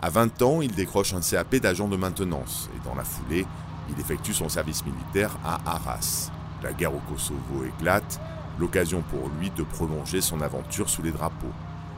À 0.00 0.10
20 0.10 0.42
ans, 0.42 0.62
il 0.62 0.74
décroche 0.74 1.12
un 1.12 1.20
CAP 1.20 1.56
d'agent 1.56 1.88
de 1.88 1.96
maintenance 1.96 2.70
et 2.74 2.88
dans 2.88 2.94
la 2.94 3.04
foulée, 3.04 3.46
il 3.90 4.00
effectue 4.00 4.32
son 4.32 4.48
service 4.48 4.84
militaire 4.84 5.38
à 5.44 5.60
Arras. 5.66 6.30
La 6.62 6.72
guerre 6.72 6.94
au 6.94 7.00
Kosovo 7.00 7.64
éclate, 7.66 8.20
l'occasion 8.60 9.02
pour 9.02 9.30
lui 9.40 9.50
de 9.50 9.62
prolonger 9.62 10.20
son 10.20 10.42
aventure 10.42 10.90
sous 10.90 11.02
les 11.02 11.10
drapeaux. 11.10 11.52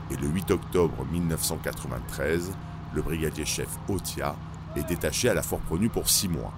Et 0.09 0.15
le 0.15 0.27
8 0.27 0.51
octobre 0.51 1.05
1993, 1.11 2.53
le 2.95 3.01
brigadier 3.01 3.45
chef 3.45 3.67
Otia 3.89 4.35
est 4.75 4.87
détaché 4.87 5.29
à 5.29 5.33
la 5.33 5.43
Fort 5.43 5.59
pour 5.91 6.09
six 6.09 6.29
mois. 6.29 6.53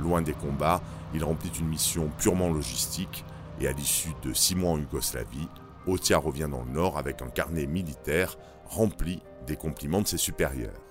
Loin 0.00 0.22
des 0.22 0.32
combats, 0.32 0.80
il 1.14 1.22
remplit 1.22 1.52
une 1.60 1.68
mission 1.68 2.10
purement 2.18 2.50
logistique 2.50 3.24
et 3.60 3.68
à 3.68 3.72
l'issue 3.72 4.14
de 4.22 4.32
six 4.32 4.54
mois 4.54 4.72
en 4.72 4.78
Yougoslavie, 4.78 5.48
Otia 5.86 6.18
revient 6.18 6.48
dans 6.50 6.62
le 6.64 6.70
Nord 6.70 6.96
avec 6.98 7.22
un 7.22 7.28
carnet 7.28 7.66
militaire 7.66 8.36
rempli 8.66 9.22
des 9.46 9.56
compliments 9.56 10.02
de 10.02 10.06
ses 10.06 10.18
supérieurs. 10.18 10.87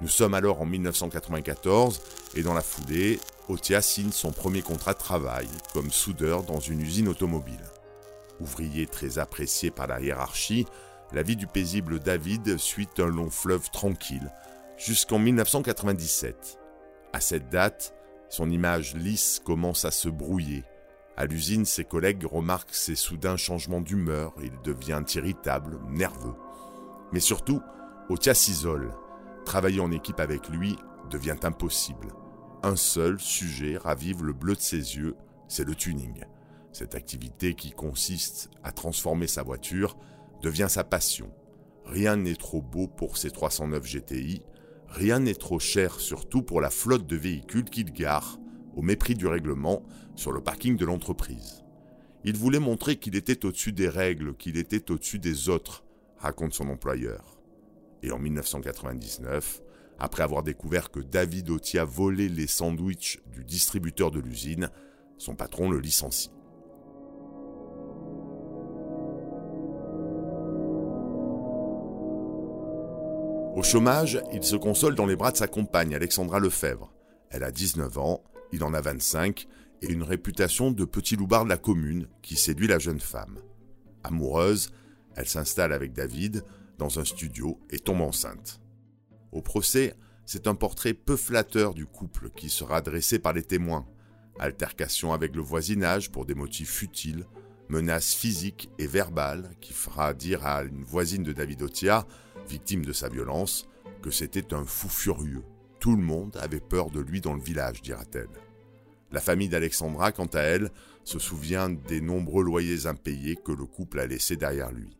Nous 0.00 0.08
sommes 0.08 0.34
alors 0.34 0.60
en 0.60 0.66
1994 0.66 2.00
et 2.34 2.42
dans 2.42 2.54
la 2.54 2.62
foulée, 2.62 3.20
Otia 3.48 3.80
signe 3.80 4.10
son 4.10 4.32
premier 4.32 4.62
contrat 4.62 4.94
de 4.94 4.98
travail 4.98 5.48
comme 5.72 5.90
soudeur 5.90 6.42
dans 6.42 6.60
une 6.60 6.80
usine 6.80 7.08
automobile. 7.08 7.62
Ouvrier 8.40 8.86
très 8.86 9.18
apprécié 9.18 9.70
par 9.70 9.86
la 9.86 10.00
hiérarchie, 10.00 10.66
la 11.12 11.22
vie 11.22 11.36
du 11.36 11.46
paisible 11.46 12.00
David 12.00 12.58
suit 12.58 12.88
un 12.98 13.06
long 13.06 13.30
fleuve 13.30 13.70
tranquille 13.70 14.32
jusqu'en 14.76 15.18
1997. 15.18 16.58
À 17.12 17.20
cette 17.20 17.48
date, 17.48 17.94
son 18.28 18.50
image 18.50 18.96
lisse 18.96 19.40
commence 19.44 19.84
à 19.84 19.92
se 19.92 20.08
brouiller. 20.08 20.64
À 21.16 21.26
l'usine, 21.26 21.64
ses 21.64 21.84
collègues 21.84 22.24
remarquent 22.24 22.74
ses 22.74 22.96
soudains 22.96 23.36
changements 23.36 23.80
d'humeur, 23.80 24.34
il 24.42 24.60
devient 24.64 25.04
irritable, 25.14 25.78
nerveux. 25.88 26.34
Mais 27.12 27.20
surtout, 27.20 27.62
Otia 28.08 28.34
s'isole. 28.34 28.90
Travailler 29.44 29.80
en 29.80 29.92
équipe 29.92 30.20
avec 30.20 30.48
lui 30.48 30.76
devient 31.10 31.36
impossible. 31.42 32.08
Un 32.62 32.76
seul 32.76 33.20
sujet 33.20 33.76
ravive 33.76 34.24
le 34.24 34.32
bleu 34.32 34.54
de 34.54 34.60
ses 34.60 34.96
yeux, 34.96 35.16
c'est 35.48 35.64
le 35.64 35.74
tuning. 35.74 36.24
Cette 36.72 36.94
activité 36.94 37.54
qui 37.54 37.70
consiste 37.70 38.50
à 38.62 38.72
transformer 38.72 39.26
sa 39.26 39.42
voiture 39.42 39.96
devient 40.42 40.66
sa 40.68 40.82
passion. 40.82 41.30
Rien 41.84 42.16
n'est 42.16 42.36
trop 42.36 42.62
beau 42.62 42.88
pour 42.88 43.18
ses 43.18 43.30
309 43.30 43.84
GTI, 43.84 44.42
rien 44.88 45.20
n'est 45.20 45.34
trop 45.34 45.58
cher 45.58 46.00
surtout 46.00 46.42
pour 46.42 46.60
la 46.60 46.70
flotte 46.70 47.06
de 47.06 47.16
véhicules 47.16 47.68
qu'il 47.68 47.92
gare, 47.92 48.38
au 48.74 48.82
mépris 48.82 49.14
du 49.14 49.26
règlement, 49.26 49.82
sur 50.16 50.32
le 50.32 50.40
parking 50.40 50.76
de 50.76 50.86
l'entreprise. 50.86 51.62
Il 52.24 52.36
voulait 52.36 52.58
montrer 52.58 52.96
qu'il 52.96 53.14
était 53.14 53.44
au-dessus 53.44 53.72
des 53.72 53.88
règles, 53.88 54.34
qu'il 54.36 54.56
était 54.56 54.90
au-dessus 54.90 55.18
des 55.18 55.50
autres, 55.50 55.84
raconte 56.16 56.54
son 56.54 56.70
employeur. 56.70 57.33
Et 58.04 58.12
en 58.12 58.18
1999, 58.18 59.62
après 59.98 60.22
avoir 60.22 60.42
découvert 60.42 60.90
que 60.90 61.00
David 61.00 61.48
Otia 61.48 61.86
volait 61.86 62.28
les 62.28 62.46
sandwichs 62.46 63.22
du 63.32 63.44
distributeur 63.44 64.10
de 64.10 64.20
l'usine, 64.20 64.68
son 65.16 65.34
patron 65.34 65.70
le 65.70 65.80
licencie. 65.80 66.30
Au 73.56 73.62
chômage, 73.62 74.20
il 74.34 74.42
se 74.42 74.56
console 74.56 74.96
dans 74.96 75.06
les 75.06 75.16
bras 75.16 75.32
de 75.32 75.38
sa 75.38 75.46
compagne, 75.46 75.94
Alexandra 75.94 76.40
Lefebvre. 76.40 76.92
Elle 77.30 77.42
a 77.42 77.50
19 77.50 77.96
ans, 77.96 78.22
il 78.52 78.64
en 78.64 78.74
a 78.74 78.82
25, 78.82 79.46
et 79.80 79.90
une 79.90 80.02
réputation 80.02 80.72
de 80.72 80.84
petit 80.84 81.16
loupard 81.16 81.44
de 81.44 81.48
la 81.48 81.56
commune 81.56 82.06
qui 82.20 82.36
séduit 82.36 82.68
la 82.68 82.78
jeune 82.78 83.00
femme. 83.00 83.38
Amoureuse, 84.02 84.72
elle 85.16 85.26
s'installe 85.26 85.72
avec 85.72 85.94
David 85.94 86.44
dans 86.78 86.98
un 86.98 87.04
studio 87.04 87.58
et 87.70 87.78
tombe 87.78 88.00
enceinte. 88.00 88.60
Au 89.32 89.42
procès, 89.42 89.94
c'est 90.26 90.46
un 90.46 90.54
portrait 90.54 90.94
peu 90.94 91.16
flatteur 91.16 91.74
du 91.74 91.86
couple 91.86 92.30
qui 92.30 92.48
sera 92.48 92.80
dressé 92.80 93.18
par 93.18 93.32
les 93.32 93.42
témoins. 93.42 93.86
Altercation 94.38 95.12
avec 95.12 95.36
le 95.36 95.42
voisinage 95.42 96.10
pour 96.10 96.24
des 96.24 96.34
motifs 96.34 96.70
futiles, 96.70 97.26
menaces 97.68 98.14
physiques 98.14 98.70
et 98.78 98.86
verbales 98.86 99.50
qui 99.60 99.72
fera 99.72 100.14
dire 100.14 100.46
à 100.46 100.62
une 100.62 100.84
voisine 100.84 101.22
de 101.22 101.32
David 101.32 101.62
Otia, 101.62 102.06
victime 102.48 102.84
de 102.84 102.92
sa 102.92 103.08
violence, 103.08 103.68
que 104.02 104.10
c'était 104.10 104.54
un 104.54 104.64
fou 104.64 104.88
furieux. 104.88 105.44
Tout 105.80 105.96
le 105.96 106.02
monde 106.02 106.36
avait 106.40 106.60
peur 106.60 106.90
de 106.90 107.00
lui 107.00 107.20
dans 107.20 107.34
le 107.34 107.42
village, 107.42 107.82
dira-t-elle. 107.82 108.28
La 109.12 109.20
famille 109.20 109.48
d'Alexandra, 109.48 110.12
quant 110.12 110.26
à 110.26 110.40
elle, 110.40 110.70
se 111.04 111.18
souvient 111.18 111.70
des 111.70 112.00
nombreux 112.00 112.42
loyers 112.42 112.86
impayés 112.86 113.36
que 113.36 113.52
le 113.52 113.66
couple 113.66 114.00
a 114.00 114.06
laissés 114.06 114.36
derrière 114.36 114.72
lui. 114.72 114.96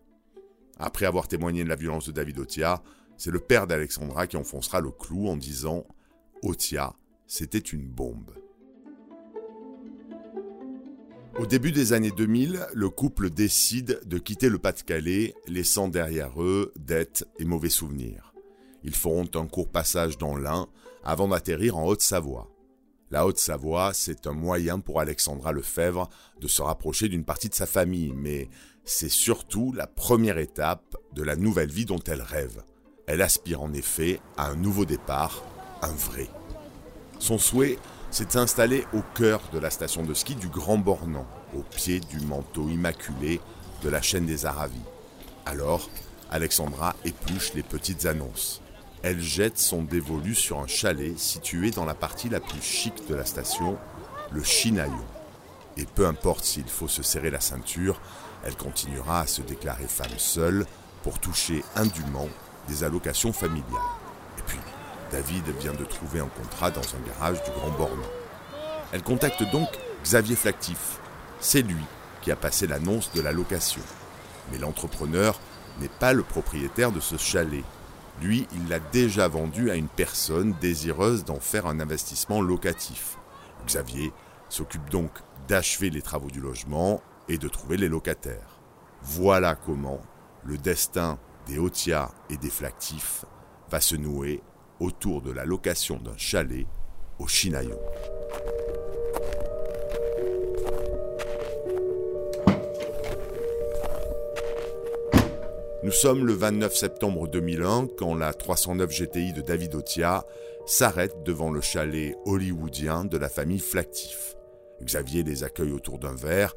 Après 0.79 1.07
avoir 1.07 1.29
témoigné 1.29 1.65
de 1.65 1.69
la 1.69 1.77
violence 1.77 2.07
de 2.07 2.13
David 2.13 2.39
Otia, 2.39 2.83
c'est 3.17 3.31
le 3.31 3.41
père 3.41 3.67
d'Alexandra 3.67 4.27
qui 4.27 4.37
enfoncera 4.37 4.81
le 4.81 4.91
clou 4.91 5.29
en 5.29 5.37
disant 5.37 5.87
Otia, 6.43 6.95
c'était 7.27 7.59
une 7.59 7.87
bombe. 7.87 8.35
Au 11.39 11.47
début 11.47 11.73
des 11.73 11.93
années 11.93 12.13
2000, 12.13 12.67
le 12.73 12.89
couple 12.91 13.29
décide 13.29 14.01
de 14.07 14.19
quitter 14.19 14.49
le 14.49 14.59
Pas-de-Calais, 14.59 15.35
laissant 15.49 15.89
derrière 15.89 16.41
eux 16.41 16.73
dettes 16.77 17.27
et 17.41 17.45
mauvais 17.45 17.71
souvenirs. 17.71 18.35
Ils 18.85 18.95
feront 18.95 19.29
un 19.35 19.47
court 19.47 19.69
passage 19.69 20.17
dans 20.17 20.37
l'Ain 20.37 20.69
avant 21.03 21.27
d'atterrir 21.27 21.77
en 21.77 21.87
Haute-Savoie. 21.87 22.54
La 23.11 23.27
Haute-Savoie, 23.27 23.93
c'est 23.93 24.27
un 24.27 24.33
moyen 24.33 24.81
pour 24.81 25.01
Alexandra 25.01 25.53
Lefebvre 25.53 26.09
de 26.41 26.49
se 26.49 26.63
rapprocher 26.63 27.09
d'une 27.09 27.25
partie 27.25 27.49
de 27.49 27.55
sa 27.55 27.67
famille, 27.67 28.13
mais 28.17 28.49
c'est 28.85 29.11
surtout 29.11 29.73
la 29.73 29.87
première 29.87 30.39
étape 30.39 30.97
de 31.13 31.23
la 31.23 31.37
nouvelle 31.37 31.71
vie 31.71 31.85
dont 31.85 32.03
elle 32.07 32.23
rêve. 32.23 32.63
Elle 33.07 33.23
aspire 33.23 33.63
en 33.63 33.73
effet 33.75 34.21
à 34.37 34.47
un 34.47 34.57
nouveau 34.57 34.87
départ, 34.87 35.45
un 35.83 35.93
vrai. 35.93 36.29
Son 37.19 37.39
souhait, 37.39 37.79
c'est 38.11 38.27
de 38.27 38.33
s'installer 38.33 38.85
au 38.95 39.03
cœur 39.15 39.43
de 39.53 39.59
la 39.59 39.71
station 39.71 40.03
de 40.03 40.15
ski 40.15 40.35
du 40.35 40.49
Grand 40.49 40.79
Bornand, 40.79 41.27
au 41.55 41.63
pied 41.63 42.01
du 42.01 42.21
manteau 42.21 42.69
immaculé 42.69 43.41
de 43.83 43.89
la 43.91 44.01
chaîne 44.01 44.27
des 44.27 44.47
Aravis. 44.47 44.81
Alors, 45.45 45.91
Alexandra 46.31 46.97
épluche 47.05 47.53
les 47.55 47.63
petites 47.63 48.07
annonces. 48.07 48.63
Elle 49.05 49.21
jette 49.21 49.59
son 49.59 49.83
dévolu 49.83 50.35
sur 50.35 50.61
un 50.61 50.67
chalet 50.67 51.19
situé 51.19 51.71
dans 51.71 51.85
la 51.85 51.93
partie 51.93 52.31
la 52.31 52.41
plus 52.41 52.63
chic 52.63 53.07
de 53.07 53.15
la 53.15 53.27
station, 53.27 53.77
le 54.33 54.43
Chinaillon. 54.43 55.05
Et 55.77 55.85
peu 55.85 56.07
importe 56.07 56.43
s'il 56.43 56.65
faut 56.65 56.89
se 56.89 57.03
serrer 57.03 57.31
la 57.31 57.43
ceinture, 57.43 58.01
elle 58.47 58.57
continuera 58.57 59.21
à 59.21 59.27
se 59.27 59.43
déclarer 59.43 59.85
femme 59.89 60.17
seule 60.17 60.65
pour 61.03 61.19
toucher 61.19 61.63
indûment 61.77 62.31
des 62.67 62.83
allocations 62.83 63.35
familiales. 63.35 63.67
Et 64.39 64.43
puis, 64.47 64.59
David 65.13 65.45
vient 65.61 65.75
de 65.75 65.85
trouver 65.85 66.21
un 66.21 66.29
contrat 66.29 66.71
dans 66.71 66.81
un 66.81 67.07
garage 67.07 67.45
du 67.45 67.51
Grand 67.51 67.73
Bornand. 67.73 68.11
Elle 68.91 69.03
contacte 69.03 69.43
donc 69.53 69.69
Xavier 70.03 70.35
Flactif. 70.35 70.99
C'est 71.41 71.61
lui 71.61 71.85
qui 72.23 72.33
a 72.33 72.37
passé 72.37 72.67
l'annonce 72.67 73.13
de 73.13 73.21
la 73.21 73.33
location. 73.33 73.83
Mais 74.51 74.57
l'entrepreneur 74.57 75.39
n'est 75.79 75.89
pas 75.89 76.15
le 76.15 76.23
propriétaire 76.23 76.91
de 76.91 77.01
ce 77.01 77.19
chalet. 77.19 77.65
Il 78.33 78.69
l'a 78.69 78.79
déjà 78.79 79.29
vendu 79.29 79.71
à 79.71 79.75
une 79.75 79.89
personne 79.89 80.55
désireuse 80.61 81.25
d'en 81.25 81.41
faire 81.41 81.67
un 81.67 81.79
investissement 81.79 82.41
locatif. 82.41 83.19
Xavier 83.67 84.13
s'occupe 84.49 84.89
donc 84.91 85.11
d'achever 85.47 85.91
les 85.91 86.01
travaux 86.01 86.31
du 86.31 86.41
logement 86.41 87.03
et 87.29 87.37
de 87.37 87.49
trouver 87.49 87.77
les 87.77 87.89
locataires. 87.89 88.61
Voilà 89.03 89.55
comment 89.55 90.01
le 90.43 90.57
destin 90.57 91.19
des 91.47 91.59
Otia 91.59 92.11
et 92.31 92.39
des 92.39 92.51
Flactifs 92.51 93.27
va 93.69 93.81
se 93.81 93.97
nouer 93.97 94.43
autour 94.81 95.21
de 95.21 95.31
la 95.31 95.45
location 95.45 95.99
d'un 95.99 96.17
chalet 96.17 96.67
au 97.19 97.27
Chinaillon. 97.27 97.79
Nous 105.85 105.93
sommes 105.93 106.25
le 106.25 106.33
29 106.33 106.75
septembre 106.75 107.29
2001 107.29 107.89
quand 107.99 108.15
la 108.15 108.33
309 108.33 108.91
GTI 108.91 109.35
de 109.35 109.43
David 109.43 109.75
Otia 109.75 110.25
s'arrête 110.65 111.23
devant 111.27 111.51
le 111.51 111.61
chalet 111.61 112.17
hollywoodien 112.25 113.05
de 113.05 113.19
la 113.19 113.29
famille 113.29 113.59
Flactif. 113.59 114.35
Xavier 114.83 115.23
les 115.25 115.45
accueille 115.45 115.73
autour 115.73 115.99
d'un 115.99 116.15
verre 116.15 116.55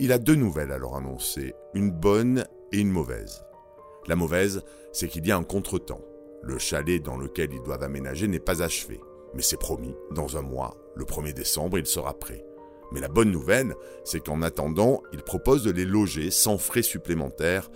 il 0.00 0.10
a 0.10 0.16
deux 0.16 0.36
nouvelles 0.36 0.72
à 0.72 0.78
leur 0.78 0.96
annoncer, 0.96 1.54
une 1.74 1.90
bonne 1.90 2.46
et 2.72 2.78
une 2.78 2.90
mauvaise. 2.90 3.44
La 4.06 4.16
mauvaise, 4.16 4.62
c'est 4.90 5.06
qu'il 5.06 5.26
y 5.26 5.32
a 5.32 5.36
un 5.36 5.44
contretemps. 5.44 6.00
Le 6.42 6.56
chalet 6.56 7.02
dans 7.02 7.18
lequel 7.18 7.52
ils 7.52 7.62
doivent 7.62 7.82
aménager 7.82 8.26
n'est 8.26 8.40
pas 8.40 8.62
achevé. 8.62 9.00
Mais 9.34 9.42
c'est 9.42 9.60
promis, 9.60 9.94
dans 10.12 10.38
un 10.38 10.42
mois, 10.42 10.78
le 10.96 11.04
1er 11.04 11.34
décembre, 11.34 11.78
il 11.78 11.84
sera 11.84 12.18
prêt. 12.18 12.42
Mais 12.90 13.00
la 13.00 13.08
bonne 13.08 13.30
nouvelle, 13.30 13.74
c'est 14.04 14.20
qu'en 14.20 14.40
attendant, 14.40 15.02
ils 15.12 15.22
proposent 15.22 15.64
de 15.64 15.70
les 15.70 15.84
loger 15.84 16.30
sans 16.30 16.56
frais 16.56 16.82
supplémentaires 16.82 17.70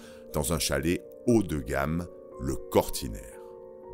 un 0.52 0.58
chalet 0.58 1.02
haut 1.26 1.42
de 1.42 1.58
gamme, 1.58 2.06
le 2.40 2.56
Cortinaire. 2.56 3.40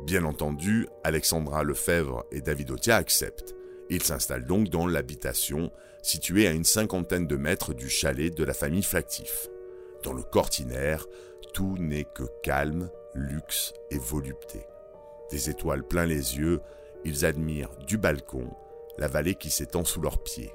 Bien 0.05 0.25
entendu, 0.25 0.87
Alexandra 1.03 1.63
Lefebvre 1.63 2.25
et 2.31 2.41
David 2.41 2.71
Otia 2.71 2.97
acceptent. 2.97 3.55
Il 3.89 4.03
s'installe 4.03 4.45
donc 4.45 4.69
dans 4.69 4.85
l'habitation 4.85 5.71
située 6.01 6.47
à 6.47 6.51
une 6.51 6.65
cinquantaine 6.65 7.27
de 7.27 7.37
mètres 7.37 7.73
du 7.73 7.89
chalet 7.89 8.33
de 8.33 8.43
la 8.43 8.53
famille 8.53 8.83
Flactif. 8.83 9.47
Dans 10.03 10.13
le 10.13 10.23
cortinaire, 10.23 11.05
tout 11.53 11.77
n'est 11.77 12.03
que 12.03 12.23
calme, 12.41 12.89
luxe 13.13 13.73
et 13.89 13.97
volupté. 13.97 14.59
Des 15.31 15.49
étoiles 15.49 15.87
plein 15.87 16.05
les 16.05 16.37
yeux, 16.37 16.59
ils 17.05 17.25
admirent 17.25 17.75
du 17.87 17.97
balcon 17.97 18.49
la 18.97 19.07
vallée 19.07 19.35
qui 19.35 19.49
s'étend 19.49 19.85
sous 19.85 20.01
leurs 20.01 20.21
pieds. 20.21 20.53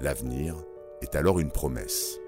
L'avenir 0.00 0.56
est 1.00 1.14
alors 1.14 1.38
une 1.38 1.52
promesse. 1.52 2.18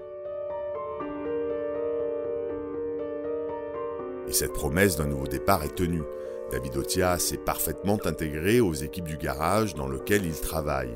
Et 4.27 4.33
cette 4.33 4.53
promesse 4.53 4.97
d'un 4.97 5.07
nouveau 5.07 5.27
départ 5.27 5.63
est 5.63 5.75
tenue. 5.75 6.03
David 6.51 6.77
Otia 6.77 7.17
s'est 7.17 7.37
parfaitement 7.37 7.99
intégré 8.05 8.59
aux 8.59 8.73
équipes 8.73 9.07
du 9.07 9.17
garage 9.17 9.73
dans 9.73 9.87
lequel 9.87 10.25
il 10.25 10.39
travaille. 10.39 10.95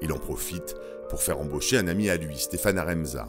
Il 0.00 0.12
en 0.12 0.18
profite 0.18 0.76
pour 1.08 1.22
faire 1.22 1.40
embaucher 1.40 1.78
un 1.78 1.88
ami 1.88 2.10
à 2.10 2.16
lui, 2.16 2.36
Stéphane 2.36 2.78
Aremza. 2.78 3.28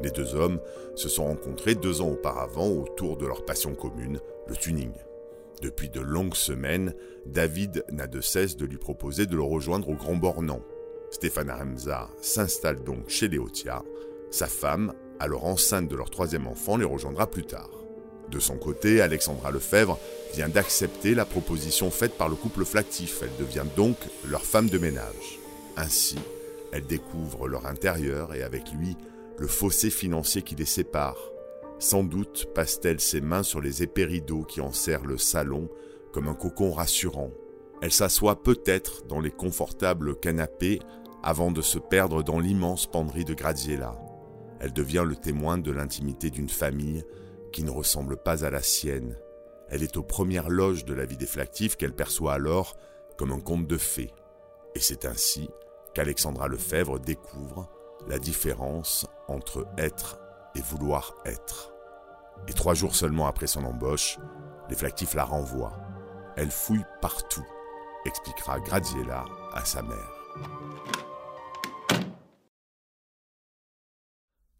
Les 0.00 0.10
deux 0.10 0.34
hommes 0.34 0.60
se 0.94 1.08
sont 1.08 1.24
rencontrés 1.24 1.74
deux 1.74 2.00
ans 2.00 2.10
auparavant 2.10 2.68
autour 2.68 3.16
de 3.16 3.26
leur 3.26 3.44
passion 3.44 3.74
commune, 3.74 4.20
le 4.46 4.56
tuning. 4.56 4.92
Depuis 5.60 5.88
de 5.88 6.00
longues 6.00 6.36
semaines, 6.36 6.94
David 7.26 7.84
n'a 7.90 8.06
de 8.06 8.20
cesse 8.20 8.56
de 8.56 8.64
lui 8.64 8.78
proposer 8.78 9.26
de 9.26 9.34
le 9.34 9.42
rejoindre 9.42 9.88
au 9.88 9.94
Grand 9.94 10.14
Bornand. 10.14 10.62
Stéphane 11.10 11.50
Aremza 11.50 12.10
s'installe 12.20 12.84
donc 12.84 13.08
chez 13.08 13.28
Léotia. 13.28 13.82
Sa 14.30 14.46
femme, 14.46 14.92
alors 15.18 15.46
enceinte 15.46 15.88
de 15.88 15.96
leur 15.96 16.10
troisième 16.10 16.46
enfant, 16.46 16.76
les 16.76 16.84
rejoindra 16.84 17.28
plus 17.28 17.44
tard. 17.44 17.87
De 18.30 18.40
son 18.40 18.56
côté, 18.56 19.00
Alexandra 19.00 19.50
Lefebvre 19.50 19.98
vient 20.34 20.48
d'accepter 20.48 21.14
la 21.14 21.24
proposition 21.24 21.90
faite 21.90 22.18
par 22.18 22.28
le 22.28 22.36
couple 22.36 22.64
flactif. 22.64 23.22
Elle 23.22 23.44
devient 23.44 23.64
donc 23.76 23.96
leur 24.26 24.42
femme 24.42 24.68
de 24.68 24.78
ménage. 24.78 25.38
Ainsi, 25.76 26.16
elle 26.72 26.86
découvre 26.86 27.48
leur 27.48 27.66
intérieur 27.66 28.34
et 28.34 28.42
avec 28.42 28.72
lui 28.72 28.96
le 29.38 29.46
fossé 29.46 29.90
financier 29.90 30.42
qui 30.42 30.54
les 30.54 30.66
sépare. 30.66 31.16
Sans 31.78 32.02
doute 32.02 32.48
passe-t-elle 32.54 33.00
ses 33.00 33.20
mains 33.20 33.44
sur 33.44 33.60
les 33.60 33.82
épais 33.82 34.04
rideaux 34.04 34.42
qui 34.42 34.60
enserrent 34.60 35.06
le 35.06 35.16
salon 35.16 35.68
comme 36.12 36.28
un 36.28 36.34
cocon 36.34 36.72
rassurant. 36.72 37.30
Elle 37.80 37.92
s'assoit 37.92 38.42
peut-être 38.42 39.06
dans 39.06 39.20
les 39.20 39.30
confortables 39.30 40.18
canapés 40.18 40.80
avant 41.22 41.52
de 41.52 41.62
se 41.62 41.78
perdre 41.78 42.22
dans 42.24 42.40
l'immense 42.40 42.86
penderie 42.86 43.24
de 43.24 43.34
Graziella. 43.34 43.96
Elle 44.60 44.72
devient 44.72 45.04
le 45.06 45.14
témoin 45.14 45.58
de 45.58 45.70
l'intimité 45.70 46.30
d'une 46.30 46.48
famille 46.48 47.04
qui 47.52 47.62
ne 47.64 47.70
ressemble 47.70 48.16
pas 48.16 48.44
à 48.44 48.50
la 48.50 48.62
sienne. 48.62 49.18
Elle 49.68 49.82
est 49.82 49.96
aux 49.96 50.02
premières 50.02 50.48
loges 50.48 50.84
de 50.84 50.94
la 50.94 51.04
vie 51.04 51.16
des 51.16 51.26
qu'elle 51.76 51.94
perçoit 51.94 52.34
alors 52.34 52.76
comme 53.16 53.32
un 53.32 53.40
conte 53.40 53.66
de 53.66 53.76
fées. 53.76 54.12
Et 54.74 54.80
c'est 54.80 55.04
ainsi 55.04 55.50
qu'Alexandra 55.94 56.48
Lefebvre 56.48 56.98
découvre 56.98 57.68
la 58.06 58.18
différence 58.18 59.06
entre 59.26 59.66
être 59.76 60.18
et 60.54 60.60
vouloir 60.60 61.14
être. 61.24 61.72
Et 62.46 62.52
trois 62.52 62.74
jours 62.74 62.94
seulement 62.94 63.26
après 63.26 63.46
son 63.46 63.64
embauche, 63.64 64.18
les 64.70 64.76
flactifs 64.76 65.14
la 65.14 65.24
renvoient. 65.24 65.76
Elle 66.36 66.50
fouille 66.50 66.84
partout, 67.02 67.46
expliquera 68.04 68.60
Graziella 68.60 69.24
à 69.52 69.64
sa 69.64 69.82
mère. 69.82 71.07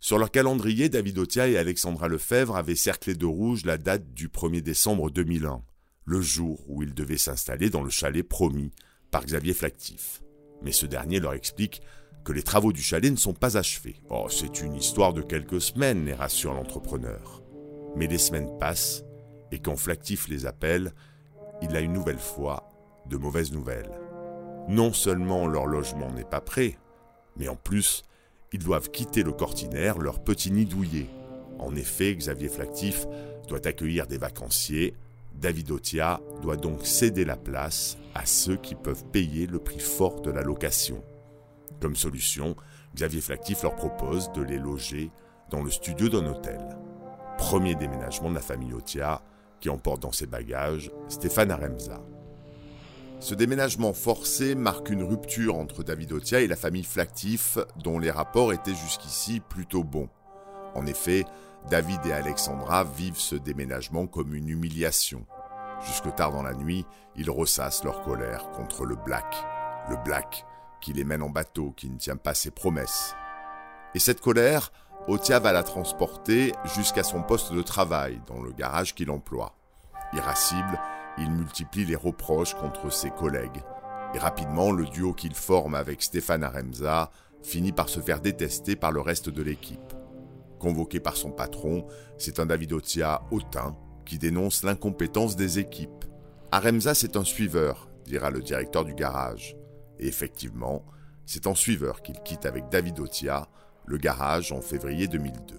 Sur 0.09 0.17
leur 0.17 0.31
calendrier, 0.31 0.89
David 0.89 1.19
Otia 1.19 1.49
et 1.49 1.59
Alexandra 1.59 2.09
Lefebvre 2.09 2.57
avaient 2.57 2.77
cerclé 2.77 3.15
de 3.15 3.27
rouge 3.27 3.67
la 3.67 3.77
date 3.77 4.15
du 4.15 4.29
1er 4.29 4.63
décembre 4.63 5.11
2001, 5.11 5.63
le 6.07 6.21
jour 6.23 6.65
où 6.67 6.83
ils 6.83 6.95
devaient 6.95 7.19
s'installer 7.19 7.69
dans 7.69 7.83
le 7.83 7.91
chalet 7.91 8.27
promis 8.27 8.73
par 9.11 9.27
Xavier 9.27 9.53
Flactif. 9.53 10.23
Mais 10.63 10.73
ce 10.73 10.87
dernier 10.87 11.21
leur 11.21 11.35
explique 11.35 11.83
que 12.25 12.33
les 12.33 12.43
travaux 12.43 12.73
du 12.73 12.81
chalet 12.81 13.11
ne 13.11 13.19
sont 13.19 13.35
pas 13.35 13.59
achevés. 13.59 14.01
Oh, 14.09 14.29
c'est 14.31 14.63
une 14.63 14.77
histoire 14.77 15.13
de 15.13 15.21
quelques 15.21 15.61
semaines, 15.61 16.07
les 16.07 16.15
rassure 16.15 16.55
l'entrepreneur. 16.55 17.43
Mais 17.95 18.07
les 18.07 18.17
semaines 18.17 18.57
passent, 18.59 19.05
et 19.53 19.59
quand 19.59 19.77
Flactif 19.77 20.27
les 20.29 20.47
appelle, 20.47 20.95
il 21.61 21.77
a 21.77 21.81
une 21.81 21.93
nouvelle 21.93 22.17
fois 22.17 22.67
de 23.11 23.19
mauvaises 23.19 23.53
nouvelles. 23.53 23.93
Non 24.71 24.95
seulement 24.95 25.47
leur 25.47 25.67
logement 25.67 26.11
n'est 26.13 26.25
pas 26.25 26.41
prêt, 26.41 26.79
mais 27.37 27.49
en 27.49 27.57
plus, 27.57 28.05
ils 28.53 28.63
doivent 28.63 28.91
quitter 28.91 29.23
le 29.23 29.33
cortinaire, 29.33 29.99
leur 29.99 30.21
petit 30.21 30.51
nid 30.51 30.67
douillet. 30.67 31.07
En 31.59 31.75
effet, 31.75 32.15
Xavier 32.15 32.49
Flactif 32.49 33.07
doit 33.49 33.67
accueillir 33.67 34.07
des 34.07 34.19
vacanciers, 34.19 34.95
David 35.35 35.71
Otia 35.71 36.21
doit 36.43 36.57
donc 36.57 36.85
céder 36.85 37.25
la 37.25 37.37
place 37.37 37.97
à 38.15 38.27
ceux 38.27 38.57
qui 38.57 38.75
peuvent 38.75 39.05
payer 39.13 39.47
le 39.47 39.59
prix 39.59 39.79
fort 39.79 40.21
de 40.21 40.31
la 40.31 40.43
location. 40.43 41.03
Comme 41.81 41.95
solution, 41.95 42.57
Xavier 42.95 43.21
Flactif 43.21 43.63
leur 43.63 43.77
propose 43.77 44.33
de 44.33 44.43
les 44.43 44.59
loger 44.59 45.11
dans 45.51 45.63
le 45.63 45.71
studio 45.71 46.09
d'un 46.09 46.27
hôtel. 46.27 46.61
Premier 47.37 47.77
déménagement 47.77 48.31
de 48.31 48.35
la 48.35 48.41
famille 48.41 48.73
Otia, 48.73 49.23
qui 49.61 49.69
emporte 49.69 50.03
dans 50.03 50.13
ses 50.13 50.27
bagages 50.27 50.91
Stéphane 51.09 51.51
Aremza. 51.51 52.01
Ce 53.21 53.35
déménagement 53.35 53.93
forcé 53.93 54.55
marque 54.55 54.91
une 54.91 55.03
rupture 55.03 55.57
entre 55.57 55.83
David 55.83 56.13
Otia 56.13 56.41
et 56.41 56.47
la 56.47 56.57
famille 56.57 56.85
Flactif, 56.85 57.59
dont 57.77 57.99
les 57.99 58.13
rapports 58.13 58.53
étaient 58.53 58.75
jusqu'ici 58.75 59.41
plutôt 59.41 59.83
bons. 59.83 60.09
En 60.75 60.87
effet, 60.87 61.25
David 61.69 61.99
et 62.07 62.13
Alexandra 62.13 62.85
vivent 62.85 63.19
ce 63.19 63.35
déménagement 63.35 64.07
comme 64.07 64.35
une 64.35 64.49
humiliation. 64.49 65.27
Jusque 65.85 66.15
tard 66.15 66.33
dans 66.33 66.45
la 66.45 66.55
nuit, 66.55 66.87
ils 67.17 67.31
ressassent 67.31 67.83
leur 67.83 68.03
colère 68.03 68.51
contre 68.53 68.85
le 68.85 68.95
Black. 68.95 69.35
Le 69.91 69.97
Black 69.97 70.45
qui 70.81 70.93
les 70.93 71.05
mène 71.05 71.23
en 71.23 71.31
bateau, 71.31 71.73
qui 71.77 71.91
ne 71.91 71.99
tient 71.99 72.17
pas 72.17 72.35
ses 72.35 72.53
promesses. 72.53 73.17
Et 73.95 73.99
cette 73.99 74.21
colère, 74.21 74.73
Otia 75.09 75.41
va 75.41 75.53
la 75.53 75.63
transporter 75.63 76.53
jusqu'à 76.77 77.03
son 77.03 77.23
poste 77.23 77.53
de 77.53 77.63
travail, 77.63 78.21
dans 78.27 78.41
le 78.41 78.53
garage 78.53 78.95
qu'il 78.95 79.11
emploie. 79.11 79.55
Irascible, 80.13 80.79
il 81.21 81.31
multiplie 81.31 81.85
les 81.85 81.97
reproches 81.97 82.55
contre 82.55 82.93
ses 82.93 83.11
collègues. 83.11 83.63
Et 84.15 84.19
rapidement, 84.19 84.73
le 84.73 84.87
duo 84.87 85.13
qu'il 85.13 85.35
forme 85.35 85.75
avec 85.75 86.03
Stéphane 86.03 86.45
Aremza 86.45 87.11
finit 87.43 87.73
par 87.73 87.89
se 87.89 88.01
faire 88.01 88.21
détester 88.21 88.77
par 88.77 88.93
le 88.93 89.01
reste 89.01 89.29
de 89.29 89.43
l'équipe. 89.43 89.93
Convoqué 90.59 90.99
par 90.99 91.17
son 91.17 91.31
patron, 91.31 91.87
c'est 92.17 92.41
un 92.41 92.47
David 92.47 92.73
Otia 92.73 93.23
hautain 93.31 93.77
qui 94.05 94.19
dénonce 94.19 94.65
l'incompétence 94.65 95.37
des 95.37 95.59
équipes. 95.59 96.05
Aremza, 96.51 96.95
c'est 96.95 97.17
un 97.17 97.25
suiveur, 97.25 97.91
dira 98.05 98.31
le 98.31 98.41
directeur 98.41 98.85
du 98.85 98.95
garage. 98.95 99.57
Et 99.99 100.07
effectivement, 100.07 100.85
c'est 101.27 101.47
en 101.47 101.55
suiveur 101.55 102.03
qu'il 102.03 102.19
quitte 102.21 102.47
avec 102.47 102.71
David 102.71 102.99
Otia 103.01 103.49
le 103.87 103.99
garage 103.99 104.53
en 104.53 104.61
février 104.61 105.09
2002. 105.09 105.57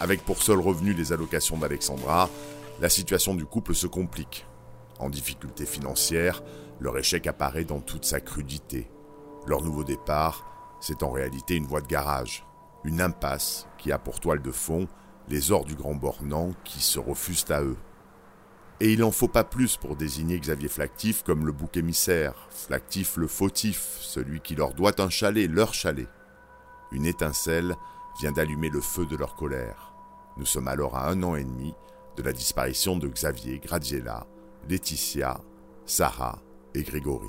Avec 0.00 0.24
pour 0.24 0.42
seul 0.42 0.60
revenu 0.60 0.92
les 0.92 1.12
allocations 1.12 1.56
d'Alexandra, 1.56 2.28
la 2.80 2.88
situation 2.88 3.34
du 3.34 3.46
couple 3.46 3.74
se 3.74 3.86
complique. 3.86 4.46
En 4.98 5.08
difficulté 5.08 5.64
financière, 5.64 6.42
leur 6.80 6.98
échec 6.98 7.26
apparaît 7.26 7.64
dans 7.64 7.80
toute 7.80 8.04
sa 8.04 8.20
crudité. 8.20 8.90
Leur 9.46 9.62
nouveau 9.62 9.84
départ, 9.84 10.44
c'est 10.80 11.02
en 11.02 11.10
réalité 11.10 11.56
une 11.56 11.66
voie 11.66 11.80
de 11.80 11.86
garage, 11.86 12.44
une 12.84 13.00
impasse 13.00 13.66
qui 13.78 13.90
a 13.92 13.98
pour 13.98 14.20
toile 14.20 14.42
de 14.42 14.50
fond 14.50 14.86
les 15.28 15.50
ors 15.50 15.64
du 15.64 15.74
Grand 15.74 15.94
Bornand 15.94 16.52
qui 16.64 16.80
se 16.80 16.98
refusent 16.98 17.50
à 17.50 17.62
eux. 17.62 17.76
Et 18.80 18.92
il 18.92 19.00
n'en 19.00 19.10
faut 19.10 19.28
pas 19.28 19.44
plus 19.44 19.76
pour 19.76 19.96
désigner 19.96 20.38
Xavier 20.38 20.68
Flactif 20.68 21.22
comme 21.22 21.46
le 21.46 21.52
bouc 21.52 21.76
émissaire, 21.76 22.34
Flactif 22.50 23.16
le 23.16 23.26
fautif, 23.26 23.96
celui 24.00 24.40
qui 24.40 24.54
leur 24.54 24.74
doit 24.74 25.00
un 25.00 25.08
chalet, 25.08 25.50
leur 25.50 25.72
chalet. 25.72 26.08
Une 26.92 27.06
étincelle 27.06 27.74
vient 28.20 28.32
d'allumer 28.32 28.68
le 28.68 28.80
feu 28.80 29.06
de 29.06 29.16
leur 29.16 29.34
colère. 29.34 29.85
Nous 30.36 30.46
sommes 30.46 30.68
alors 30.68 30.96
à 30.96 31.08
un 31.08 31.22
an 31.22 31.34
et 31.34 31.44
demi 31.44 31.74
de 32.16 32.22
la 32.22 32.32
disparition 32.32 32.98
de 32.98 33.08
Xavier, 33.08 33.58
Graziella, 33.58 34.26
Laetitia, 34.68 35.40
Sarah 35.86 36.42
et 36.74 36.82
Grégory. 36.82 37.28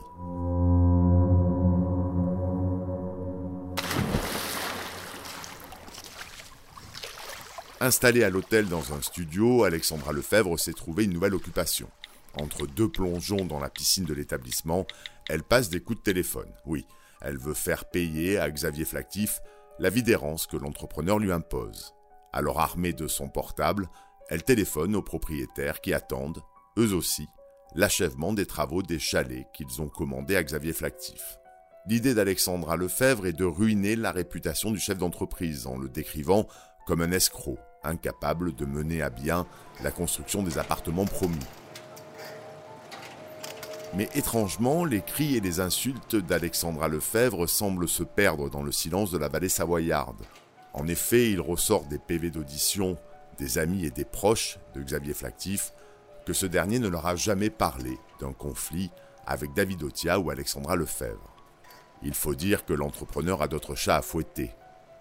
Installée 7.80 8.24
à 8.24 8.30
l'hôtel 8.30 8.68
dans 8.68 8.94
un 8.94 9.02
studio, 9.02 9.64
Alexandra 9.64 10.12
Lefebvre 10.12 10.58
s'est 10.60 10.74
trouvé 10.74 11.06
une 11.06 11.14
nouvelle 11.14 11.36
occupation. 11.36 11.88
Entre 12.34 12.68
deux 12.68 12.90
plongeons 12.90 13.46
dans 13.46 13.60
la 13.60 13.70
piscine 13.70 14.06
de 14.06 14.14
l'établissement, 14.14 14.86
elle 15.30 15.44
passe 15.44 15.70
des 15.70 15.80
coups 15.80 16.00
de 16.00 16.04
téléphone. 16.04 16.52
Oui, 16.66 16.86
elle 17.22 17.38
veut 17.38 17.54
faire 17.54 17.86
payer 17.86 18.38
à 18.38 18.50
Xavier 18.50 18.86
Flactif 18.86 19.40
la 19.80 19.90
vie 19.90 20.04
d'errance 20.04 20.48
que 20.48 20.58
l'entrepreneur 20.58 21.20
lui 21.20 21.32
impose. 21.32 21.94
Alors 22.34 22.60
armée 22.60 22.94
de 22.94 23.08
son 23.08 23.30
portable, 23.30 23.90
elle 24.30 24.44
téléphone 24.44 24.96
aux 24.96 25.02
propriétaires 25.02 25.82
qui 25.82 25.94
attendent, 25.94 26.42
eux 26.78 26.94
aussi, 26.94 27.28
l'achèvement 27.76 28.34
des 28.34 28.46
travaux 28.46 28.82
des 28.82 29.00
chalets 29.00 29.48
qu'ils 29.54 29.82
ont 29.82 29.90
commandés 29.90 30.36
à 30.36 30.44
Xavier 30.44 30.74
Flactif. 30.74 31.38
L'idée 31.88 32.14
d'Alexandra 32.14 32.76
Lefebvre 32.76 33.28
est 33.28 33.34
de 33.34 33.46
ruiner 33.46 33.96
la 33.96 34.12
réputation 34.12 34.72
du 34.72 34.80
chef 34.80 34.98
d'entreprise 34.98 35.68
en 35.68 35.78
le 35.78 35.88
décrivant 35.88 36.48
comme 36.86 37.02
un 37.02 37.12
escroc, 37.12 37.58
incapable 37.84 38.54
de 38.54 38.66
mener 38.66 39.02
à 39.02 39.10
bien 39.10 39.46
la 39.84 39.92
construction 39.92 40.44
des 40.44 40.58
appartements 40.58 41.06
promis. 41.06 41.36
Mais 43.94 44.10
étrangement, 44.16 44.84
les 44.84 45.02
cris 45.02 45.38
et 45.38 45.40
les 45.40 45.62
insultes 45.62 46.18
d'Alexandra 46.18 46.90
Lefebvre 46.90 47.48
semblent 47.48 47.88
se 47.88 48.04
perdre 48.04 48.50
dans 48.50 48.64
le 48.64 48.74
silence 48.74 49.12
de 49.12 49.18
la 49.18 49.30
vallée 49.30 49.50
savoyarde. 49.50 50.24
En 50.78 50.88
effet, 50.88 51.32
il 51.32 51.42
ressort 51.42 51.86
des 51.86 51.98
PV 51.98 52.30
d'audition 52.30 52.98
des 53.40 53.58
amis 53.58 53.84
et 53.84 53.90
des 53.90 54.06
proches 54.06 54.60
de 54.76 54.84
Xavier 54.84 55.16
Flactif 55.16 55.74
que 56.24 56.34
ce 56.34 56.46
dernier 56.46 56.78
ne 56.78 56.88
leur 56.88 57.08
a 57.08 57.16
jamais 57.16 57.50
parlé 57.50 57.98
d'un 58.20 58.32
conflit 58.32 58.92
avec 59.26 59.54
David 59.56 59.82
Otia 59.82 60.20
ou 60.20 60.30
Alexandra 60.30 60.76
Lefebvre. 60.76 61.36
Il 62.04 62.14
faut 62.14 62.36
dire 62.36 62.64
que 62.64 62.74
l'entrepreneur 62.74 63.42
a 63.42 63.48
d'autres 63.48 63.74
chats 63.74 63.96
à 63.96 64.02
fouetter. 64.04 64.52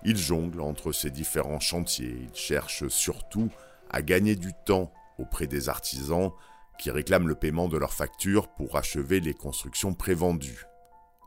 Il 0.02 0.16
jongle 0.16 0.62
entre 0.62 0.92
ses 0.92 1.10
différents 1.10 1.60
chantiers, 1.60 2.16
il 2.22 2.34
cherche 2.34 2.88
surtout 2.88 3.50
à 3.90 4.00
gagner 4.00 4.34
du 4.34 4.52
temps 4.64 4.90
auprès 5.18 5.46
des 5.46 5.68
artisans 5.68 6.32
qui 6.78 6.90
réclament 6.90 7.28
le 7.28 7.34
paiement 7.34 7.68
de 7.68 7.76
leurs 7.76 7.92
factures 7.92 8.48
pour 8.48 8.76
achever 8.76 9.20
les 9.20 9.34
constructions 9.34 9.92
prévendues. 9.92 10.64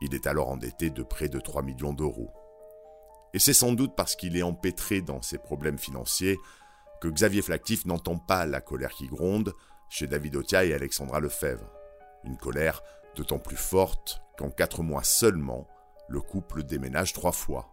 Il 0.02 0.16
est 0.16 0.26
alors 0.26 0.50
endetté 0.50 0.90
de 0.90 1.04
près 1.04 1.30
de 1.30 1.40
3 1.40 1.62
millions 1.62 1.94
d'euros. 1.94 2.32
Et 3.34 3.40
c'est 3.40 3.54
sans 3.54 3.74
doute 3.74 3.96
parce 3.96 4.16
qu'il 4.16 4.38
est 4.38 4.44
empêtré 4.44 5.02
dans 5.02 5.22
ses 5.22 5.38
problèmes 5.38 5.78
financiers 5.78 6.38
que 7.02 7.08
Xavier 7.08 7.42
Flactif 7.42 7.86
n'entend 7.86 8.18
pas 8.18 8.46
la 8.46 8.62
colère 8.62 8.92
qui 8.92 9.08
gronde 9.08 9.54
chez 9.90 10.08
David 10.08 10.36
Otia 10.36 10.66
et 10.66 10.74
Alexandra 10.74 11.20
Lefebvre. 11.20 11.70
Une 12.24 12.38
colère 12.38 12.82
d'autant 13.16 13.40
plus 13.40 13.58
forte 13.58 14.22
qu'en 14.38 14.50
quatre 14.50 14.84
mois 14.84 15.04
seulement, 15.04 15.68
le 16.08 16.22
couple 16.22 16.64
déménage 16.64 17.14
trois 17.14 17.32
fois. 17.32 17.70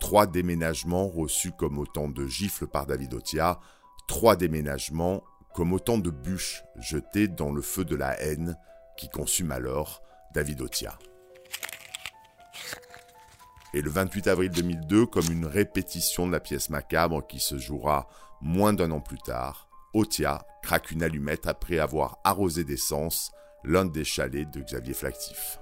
Trois 0.00 0.26
déménagements 0.26 1.08
reçus 1.08 1.52
comme 1.52 1.78
autant 1.78 2.08
de 2.08 2.26
gifles 2.26 2.66
par 2.66 2.86
David 2.86 3.14
Otia, 3.14 3.60
trois 4.08 4.36
déménagements 4.36 5.22
comme 5.54 5.72
autant 5.72 5.98
de 5.98 6.10
bûches 6.10 6.64
jetées 6.80 7.28
dans 7.28 7.52
le 7.52 7.62
feu 7.62 7.84
de 7.84 7.94
la 7.94 8.20
haine 8.20 8.58
qui 8.96 9.08
consume 9.08 9.52
alors 9.52 10.02
David 10.34 10.60
Otia. 10.60 10.98
Et 13.76 13.82
le 13.82 13.90
28 13.90 14.28
avril 14.28 14.52
2002, 14.52 15.04
comme 15.06 15.28
une 15.32 15.46
répétition 15.46 16.28
de 16.28 16.32
la 16.32 16.38
pièce 16.38 16.70
macabre 16.70 17.26
qui 17.26 17.40
se 17.40 17.58
jouera 17.58 18.06
moins 18.40 18.72
d'un 18.72 18.92
an 18.92 19.00
plus 19.00 19.18
tard, 19.18 19.68
Otia 19.94 20.46
craque 20.62 20.92
une 20.92 21.02
allumette 21.02 21.48
après 21.48 21.80
avoir 21.80 22.18
arrosé 22.22 22.62
d'essence 22.62 23.32
l'un 23.64 23.84
des 23.84 24.04
chalets 24.04 24.48
de 24.48 24.60
Xavier 24.60 24.94
Flactif. 24.94 25.58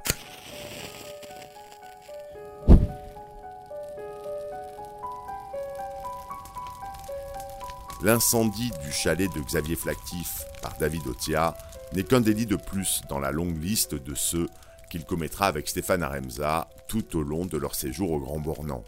L'incendie 8.03 8.73
du 8.85 8.93
chalet 8.93 9.33
de 9.35 9.41
Xavier 9.41 9.77
Flactif 9.77 10.45
par 10.61 10.77
David 10.77 11.07
Otia 11.07 11.57
n'est 11.95 12.05
qu'un 12.05 12.21
délit 12.21 12.47
de 12.47 12.57
plus 12.57 13.01
dans 13.09 13.21
la 13.21 13.31
longue 13.31 13.57
liste 13.57 13.95
de 13.95 14.15
ceux 14.15 14.51
qu'il 14.91 15.07
commettra 15.07 15.47
avec 15.47 15.67
Stéphane 15.67 16.03
Aremza 16.03 16.69
tout 16.93 17.17
au 17.17 17.23
long 17.23 17.47
de 17.47 17.57
leur 17.57 17.75
séjour 17.75 18.11
au 18.11 18.21
Grand 18.21 18.39
Bornand. 18.39 18.85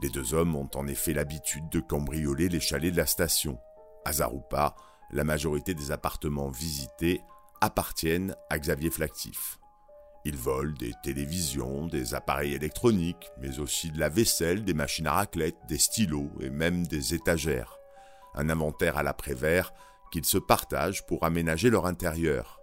Les 0.00 0.08
deux 0.08 0.32
hommes 0.32 0.56
ont 0.56 0.70
en 0.76 0.86
effet 0.86 1.12
l'habitude 1.12 1.68
de 1.68 1.78
cambrioler 1.78 2.48
les 2.48 2.58
chalets 2.58 2.90
de 2.90 2.96
la 2.96 3.04
station. 3.04 3.58
Hasard 4.06 4.34
ou 4.34 4.40
pas, 4.40 4.74
la 5.10 5.24
majorité 5.24 5.74
des 5.74 5.92
appartements 5.92 6.48
visités 6.48 7.20
appartiennent 7.60 8.34
à 8.48 8.58
Xavier 8.58 8.88
Flactif. 8.88 9.58
Ils 10.24 10.38
volent 10.38 10.72
des 10.78 10.94
télévisions, 11.02 11.86
des 11.86 12.14
appareils 12.14 12.54
électroniques, 12.54 13.30
mais 13.38 13.58
aussi 13.58 13.90
de 13.90 14.00
la 14.00 14.08
vaisselle, 14.08 14.64
des 14.64 14.72
machines 14.72 15.06
à 15.06 15.12
raclette, 15.12 15.58
des 15.68 15.76
stylos 15.76 16.30
et 16.40 16.48
même 16.48 16.86
des 16.86 17.12
étagères 17.12 17.78
un 18.34 18.48
inventaire 18.48 18.96
à 18.96 19.02
l'après-vert 19.02 19.72
qu'ils 20.10 20.24
se 20.24 20.38
partagent 20.38 21.06
pour 21.06 21.24
aménager 21.24 21.70
leur 21.70 21.86
intérieur. 21.86 22.60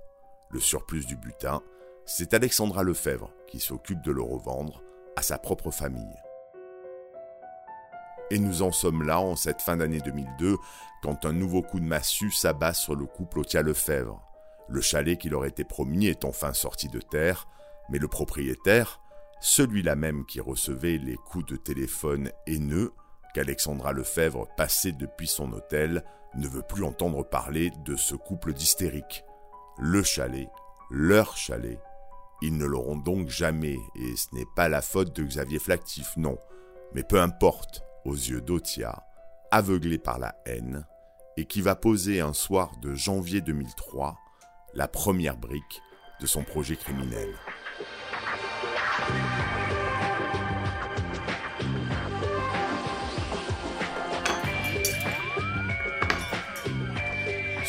Le 0.50 0.60
surplus 0.60 1.06
du 1.06 1.15
butin, 1.15 1.62
c'est 2.06 2.34
Alexandra 2.34 2.84
Lefebvre 2.84 3.32
qui 3.48 3.60
s'occupe 3.60 4.02
de 4.02 4.12
le 4.12 4.22
revendre 4.22 4.82
à 5.16 5.22
sa 5.22 5.38
propre 5.38 5.72
famille. 5.72 6.16
Et 8.32 8.40
nous 8.40 8.62
en 8.62 8.72
sommes 8.72 9.04
là 9.04 9.20
en 9.20 9.36
cette 9.36 9.62
fin 9.62 9.78
d'année 9.78 10.00
2002 10.00 10.56
quand 11.04 11.26
un 11.26 11.34
nouveau 11.34 11.62
coup 11.62 11.80
de 11.80 11.86
massue 11.86 12.32
s'abat 12.32 12.74
sur 12.74 12.96
le 12.96 13.06
couple 13.06 13.40
Otia 13.40 13.62
Lefebvre. 13.62 14.22
Le 14.70 14.80
chalet 14.80 15.18
qui 15.18 15.30
leur 15.30 15.46
était 15.46 15.66
promis 15.66 16.08
est 16.08 16.24
enfin 16.24 16.54
sorti 16.54 16.88
de 16.88 17.00
terre, 17.00 17.48
mais 17.90 18.00
le 18.00 18.08
propriétaire, 18.08 19.02
celui-là 19.42 19.96
même 19.96 20.26
qui 20.26 20.40
recevait 20.40 20.98
les 20.98 21.16
coups 21.16 21.46
de 21.46 21.58
téléphone 21.58 22.32
haineux, 22.48 22.94
qu'Alexandra 23.34 23.92
Lefebvre, 23.92 24.48
passée 24.56 24.92
depuis 24.92 25.28
son 25.28 25.52
hôtel, 25.52 26.04
ne 26.36 26.48
veut 26.48 26.62
plus 26.62 26.84
entendre 26.84 27.24
parler 27.24 27.72
de 27.84 27.96
ce 27.96 28.16
couple 28.16 28.54
d'hystériques. 28.54 29.26
Le 29.78 30.04
chalet, 30.04 30.48
leur 30.90 31.36
chalet, 31.36 31.80
ils 32.41 32.58
ne 32.58 32.65
l'auront 32.65 32.97
donc 32.97 33.30
jamais, 33.30 33.77
et 33.95 34.15
ce 34.15 34.34
n'est 34.34 34.47
pas 34.56 34.69
la 34.69 34.82
faute 34.82 35.15
de 35.15 35.23
Xavier 35.23 35.60
Flactif, 35.60 36.17
non, 36.17 36.38
mais 36.93 37.04
peu 37.04 37.19
importe, 37.19 37.84
aux 38.06 38.15
yeux 38.15 38.41
d'Otia, 38.41 39.04
aveuglé 39.51 39.97
par 39.97 40.17
la 40.19 40.36
haine, 40.45 40.86
et 41.38 41.45
qui 41.45 41.62
va 41.62 41.75
poser 41.75 42.19
un 42.19 42.34
soir 42.34 42.71
de 42.82 42.93
janvier 42.93 43.41
2003 43.41 44.17
la 44.73 44.88
première 44.88 45.38
brique 45.38 45.82
de 46.19 46.25
son 46.25 46.43
projet 46.43 46.75
criminel. 46.75 47.30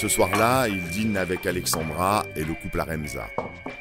Ce 0.02 0.08
soir-là, 0.08 0.66
il 0.66 0.82
dîne 0.88 1.16
avec 1.16 1.46
Alexandra 1.46 2.26
et 2.34 2.42
le 2.42 2.54
couple 2.54 2.80
Aremza. 2.80 3.28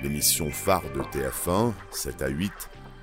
L'émission 0.03 0.51
phare 0.51 0.83
de 0.93 0.99
TF1, 0.99 1.73
7 1.89 2.21
à 2.21 2.27
8, 2.27 2.51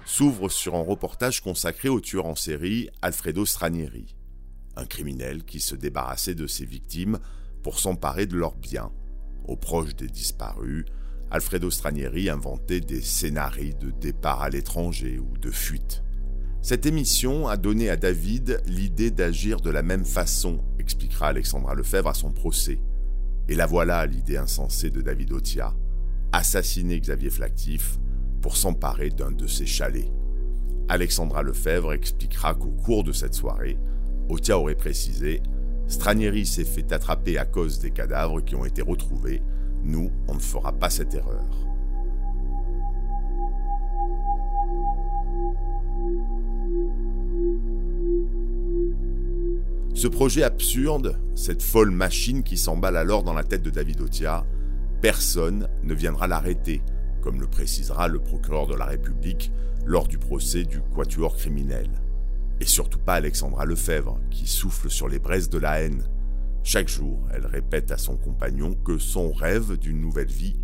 s'ouvre 0.04 0.48
sur 0.48 0.76
un 0.76 0.82
reportage 0.82 1.40
consacré 1.40 1.88
au 1.88 1.98
tueur 1.98 2.26
en 2.26 2.36
série 2.36 2.88
Alfredo 3.02 3.44
Stranieri, 3.44 4.14
un 4.76 4.86
criminel 4.86 5.42
qui 5.42 5.58
se 5.58 5.74
débarrassait 5.74 6.36
de 6.36 6.46
ses 6.46 6.64
victimes 6.64 7.18
pour 7.64 7.80
s'emparer 7.80 8.26
de 8.26 8.36
leurs 8.36 8.54
biens. 8.54 8.92
Aux 9.48 9.56
proches 9.56 9.96
des 9.96 10.06
disparus, 10.06 10.84
Alfredo 11.32 11.72
Stranieri 11.72 12.30
inventait 12.30 12.80
des 12.80 13.02
scénarios 13.02 13.74
de 13.80 13.90
départ 13.90 14.42
à 14.42 14.48
l'étranger 14.48 15.18
ou 15.18 15.36
de 15.38 15.50
fuite. 15.50 16.04
Cette 16.62 16.86
émission 16.86 17.48
a 17.48 17.56
donné 17.56 17.90
à 17.90 17.96
David 17.96 18.62
l'idée 18.66 19.10
d'agir 19.10 19.60
de 19.60 19.70
la 19.70 19.82
même 19.82 20.04
façon, 20.04 20.60
expliquera 20.78 21.26
Alexandra 21.26 21.74
Lefebvre 21.74 22.10
à 22.10 22.14
son 22.14 22.30
procès. 22.30 22.78
Et 23.48 23.54
la 23.54 23.66
voilà 23.66 24.06
l'idée 24.06 24.36
insensée 24.36 24.90
de 24.90 25.00
David 25.00 25.32
Otia, 25.32 25.74
assassiner 26.32 27.00
Xavier 27.00 27.30
Flactif 27.30 27.98
pour 28.42 28.56
s'emparer 28.56 29.10
d'un 29.10 29.30
de 29.30 29.46
ses 29.46 29.66
chalets. 29.66 30.10
Alexandra 30.88 31.42
Lefebvre 31.42 31.92
expliquera 31.92 32.54
qu'au 32.54 32.70
cours 32.70 33.04
de 33.04 33.12
cette 33.12 33.34
soirée, 33.34 33.78
Otia 34.28 34.58
aurait 34.58 34.74
précisé 34.74 35.42
Stranieri 35.88 36.44
s'est 36.44 36.64
fait 36.64 36.92
attraper 36.92 37.38
à 37.38 37.46
cause 37.46 37.78
des 37.80 37.90
cadavres 37.90 38.42
qui 38.42 38.54
ont 38.54 38.66
été 38.66 38.82
retrouvés. 38.82 39.42
Nous, 39.82 40.10
on 40.28 40.34
ne 40.34 40.38
fera 40.38 40.70
pas 40.70 40.90
cette 40.90 41.14
erreur. 41.14 41.46
Ce 49.98 50.06
projet 50.06 50.44
absurde, 50.44 51.18
cette 51.34 51.60
folle 51.60 51.90
machine 51.90 52.44
qui 52.44 52.56
s'emballe 52.56 52.96
alors 52.96 53.24
dans 53.24 53.32
la 53.32 53.42
tête 53.42 53.64
de 53.64 53.70
David 53.70 54.00
Otia, 54.00 54.46
personne 55.02 55.66
ne 55.82 55.92
viendra 55.92 56.28
l'arrêter, 56.28 56.82
comme 57.20 57.40
le 57.40 57.48
précisera 57.48 58.06
le 58.06 58.20
procureur 58.20 58.68
de 58.68 58.76
la 58.76 58.84
République 58.84 59.50
lors 59.84 60.06
du 60.06 60.16
procès 60.16 60.62
du 60.62 60.80
quatuor 60.94 61.36
criminel. 61.36 61.90
Et 62.60 62.64
surtout 62.64 63.00
pas 63.00 63.14
Alexandra 63.14 63.64
Lefebvre, 63.64 64.20
qui 64.30 64.46
souffle 64.46 64.88
sur 64.88 65.08
les 65.08 65.18
braises 65.18 65.50
de 65.50 65.58
la 65.58 65.80
haine. 65.80 66.04
Chaque 66.62 66.88
jour, 66.88 67.18
elle 67.34 67.46
répète 67.46 67.90
à 67.90 67.98
son 67.98 68.16
compagnon 68.16 68.76
que 68.84 68.98
son 68.98 69.32
rêve 69.32 69.78
d'une 69.78 70.00
nouvelle 70.00 70.30
vie 70.30 70.54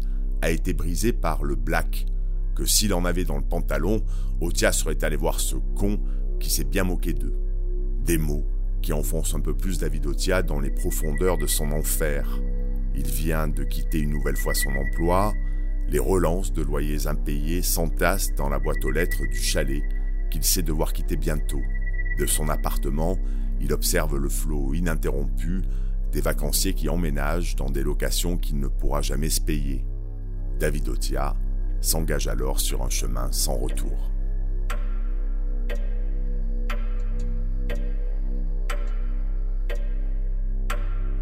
a 0.42 0.52
été 0.52 0.74
brisé 0.74 1.12
par 1.12 1.42
le 1.42 1.56
black, 1.56 2.06
que 2.54 2.66
s'il 2.66 2.94
en 2.94 3.04
avait 3.04 3.24
dans 3.24 3.38
le 3.38 3.42
pantalon, 3.42 4.00
Otia 4.40 4.70
serait 4.70 5.02
allé 5.02 5.16
voir 5.16 5.40
ce 5.40 5.56
con 5.74 5.98
qui 6.38 6.50
s'est 6.50 6.62
bien 6.62 6.84
moqué 6.84 7.14
d'eux. 7.14 7.34
Des 8.04 8.18
mots 8.18 8.46
qui 8.84 8.92
enfonce 8.92 9.34
un 9.34 9.40
peu 9.40 9.54
plus 9.54 9.78
David 9.78 10.04
Otia 10.06 10.42
dans 10.42 10.60
les 10.60 10.70
profondeurs 10.70 11.38
de 11.38 11.46
son 11.46 11.72
enfer. 11.72 12.38
Il 12.94 13.06
vient 13.06 13.48
de 13.48 13.64
quitter 13.64 13.98
une 13.98 14.10
nouvelle 14.10 14.36
fois 14.36 14.52
son 14.52 14.76
emploi, 14.76 15.32
les 15.88 15.98
relances 15.98 16.52
de 16.52 16.60
loyers 16.60 17.06
impayés 17.06 17.62
s'entassent 17.62 18.34
dans 18.34 18.50
la 18.50 18.58
boîte 18.58 18.84
aux 18.84 18.90
lettres 18.90 19.26
du 19.26 19.40
chalet 19.40 19.82
qu'il 20.30 20.44
sait 20.44 20.62
devoir 20.62 20.92
quitter 20.92 21.16
bientôt. 21.16 21.62
De 22.18 22.26
son 22.26 22.50
appartement, 22.50 23.18
il 23.58 23.72
observe 23.72 24.18
le 24.18 24.28
flot 24.28 24.74
ininterrompu 24.74 25.62
des 26.12 26.20
vacanciers 26.20 26.74
qui 26.74 26.90
emménagent 26.90 27.56
dans 27.56 27.70
des 27.70 27.82
locations 27.82 28.36
qu'il 28.36 28.58
ne 28.58 28.68
pourra 28.68 29.00
jamais 29.00 29.30
se 29.30 29.40
payer. 29.40 29.82
David 30.60 30.88
Otia 30.88 31.34
s'engage 31.80 32.28
alors 32.28 32.60
sur 32.60 32.82
un 32.82 32.90
chemin 32.90 33.32
sans 33.32 33.56
retour. 33.56 34.13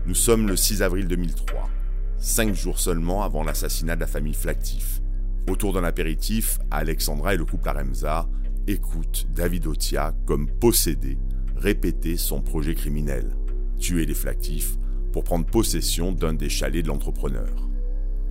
Nous 0.05 0.17
sommes 0.17 0.49
le 0.49 0.57
6 0.57 0.83
avril 0.83 1.07
2003, 1.07 1.71
cinq 2.19 2.55
jours 2.55 2.81
seulement 2.81 3.23
avant 3.23 3.45
l'assassinat 3.45 3.95
de 3.95 4.01
la 4.01 4.09
famille 4.09 4.35
Flactif. 4.35 5.01
Autour 5.49 5.73
d'un 5.73 5.85
apéritif, 5.85 6.59
Alexandra 6.73 7.35
et 7.35 7.37
le 7.37 7.45
couple 7.45 7.69
Aremza 7.69 8.29
écoutent 8.67 9.29
David 9.33 9.69
Otia 9.69 10.13
comme 10.27 10.49
possédé 10.49 11.19
répéter 11.57 12.17
son 12.17 12.41
projet 12.41 12.75
criminel, 12.75 13.31
tuer 13.79 14.05
les 14.05 14.15
flactifs 14.15 14.77
pour 15.13 15.23
prendre 15.23 15.47
possession 15.47 16.11
d'un 16.11 16.35
des 16.35 16.49
chalets 16.49 16.83
de 16.83 16.89
l'entrepreneur. 16.89 17.69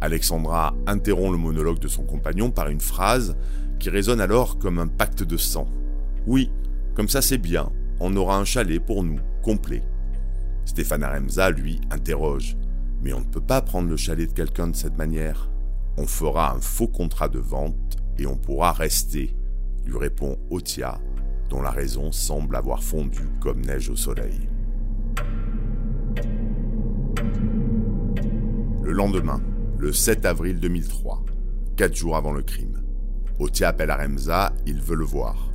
Alexandra 0.01 0.75
interrompt 0.87 1.31
le 1.31 1.37
monologue 1.37 1.79
de 1.79 1.87
son 1.87 2.03
compagnon 2.03 2.51
par 2.51 2.67
une 2.67 2.81
phrase 2.81 3.37
qui 3.79 3.89
résonne 3.89 4.19
alors 4.19 4.59
comme 4.59 4.77
un 4.77 4.87
pacte 4.87 5.23
de 5.23 5.37
sang. 5.37 5.69
Oui, 6.27 6.51
comme 6.95 7.07
ça 7.07 7.21
c'est 7.21 7.37
bien, 7.37 7.71
on 8.01 8.13
aura 8.17 8.37
un 8.37 8.45
chalet 8.45 8.83
pour 8.85 9.05
nous, 9.05 9.19
complet. 9.41 9.83
Stéphane 10.65 11.03
Aremza, 11.03 11.49
lui, 11.49 11.81
interroge. 11.91 12.57
Mais 13.03 13.13
on 13.13 13.19
ne 13.19 13.25
peut 13.25 13.41
pas 13.41 13.61
prendre 13.61 13.89
le 13.89 13.97
chalet 13.97 14.29
de 14.29 14.33
quelqu'un 14.33 14.67
de 14.67 14.75
cette 14.75 14.97
manière. 14.97 15.49
On 15.97 16.05
fera 16.05 16.53
un 16.53 16.61
faux 16.61 16.87
contrat 16.87 17.29
de 17.29 17.39
vente 17.39 17.97
et 18.17 18.25
on 18.27 18.37
pourra 18.37 18.71
rester, 18.71 19.35
lui 19.85 19.97
répond 19.97 20.37
Otia, 20.49 20.99
dont 21.49 21.61
la 21.61 21.71
raison 21.71 22.11
semble 22.11 22.55
avoir 22.55 22.83
fondu 22.83 23.21
comme 23.39 23.61
neige 23.61 23.89
au 23.89 23.95
soleil. 23.95 24.49
Le 28.83 28.91
lendemain, 28.91 29.41
le 29.77 29.91
7 29.91 30.25
avril 30.25 30.59
2003, 30.59 31.23
quatre 31.75 31.95
jours 31.95 32.15
avant 32.15 32.33
le 32.33 32.43
crime, 32.43 32.81
Otia 33.39 33.69
appelle 33.69 33.89
Aremza, 33.89 34.53
il 34.65 34.81
veut 34.81 34.95
le 34.95 35.05
voir. 35.05 35.51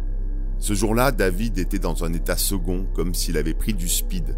Ce 0.59 0.75
jour-là, 0.75 1.13
David 1.13 1.59
était 1.59 1.79
dans 1.79 2.03
un 2.05 2.13
état 2.13 2.37
second, 2.37 2.87
comme 2.95 3.15
s'il 3.15 3.37
avait 3.37 3.55
pris 3.55 3.75
du 3.75 3.89
speed, 3.89 4.37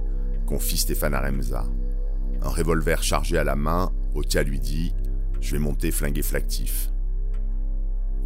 confie 0.49 0.79
Stéphane 0.79 1.13
Aremza. 1.13 1.67
Un 2.41 2.49
revolver 2.49 3.03
chargé 3.03 3.37
à 3.37 3.45
la 3.45 3.55
main, 3.55 3.93
Otia 4.15 4.43
lui 4.43 4.59
dit 4.59 4.95
Je 5.43 5.53
vais 5.53 5.59
monter 5.59 5.91
flinguer 5.91 6.23
flactif. 6.23 6.91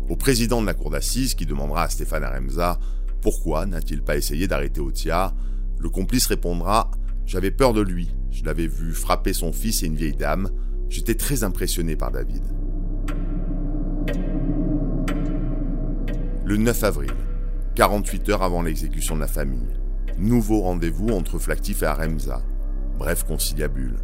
Au 0.09 0.14
président 0.14 0.61
de 0.61 0.66
la 0.66 0.75
cour 0.75 0.91
d'assises, 0.91 1.35
qui 1.35 1.47
demandera 1.47 1.83
à 1.83 1.89
Stéphane 1.89 2.23
Aremza 2.23 2.79
pourquoi 3.20 3.66
n'a-t-il 3.66 4.03
pas 4.03 4.16
essayé 4.16 4.47
d'arrêter 4.47 4.81
Otia, 4.81 5.35
le 5.81 5.89
complice 5.89 6.27
répondra 6.27 6.93
J'avais 7.27 7.51
peur 7.51 7.73
de 7.73 7.81
lui, 7.81 8.14
je 8.31 8.45
l'avais 8.45 8.68
vu 8.68 8.93
frapper 8.93 9.33
son 9.33 9.53
fils 9.53 9.83
et 9.83 9.87
une 9.87 9.97
vieille 9.97 10.16
dame, 10.16 10.49
j'étais 10.89 11.16
très 11.16 11.43
impressionné 11.43 11.97
par 11.97 12.12
David. 12.12 12.45
Le 16.45 16.57
9 16.57 16.85
avril, 16.85 17.14
48 17.75 18.29
heures 18.29 18.43
avant 18.45 18.62
l'exécution 18.62 19.16
de 19.16 19.20
la 19.20 19.29
famille. 19.29 19.82
Nouveau 20.23 20.61
rendez-vous 20.61 21.09
entre 21.09 21.41
Flactif 21.41 21.83
et 21.83 21.87
Aremza. 21.87 22.43
Bref 22.97 23.25
conciliabule. 23.25 23.97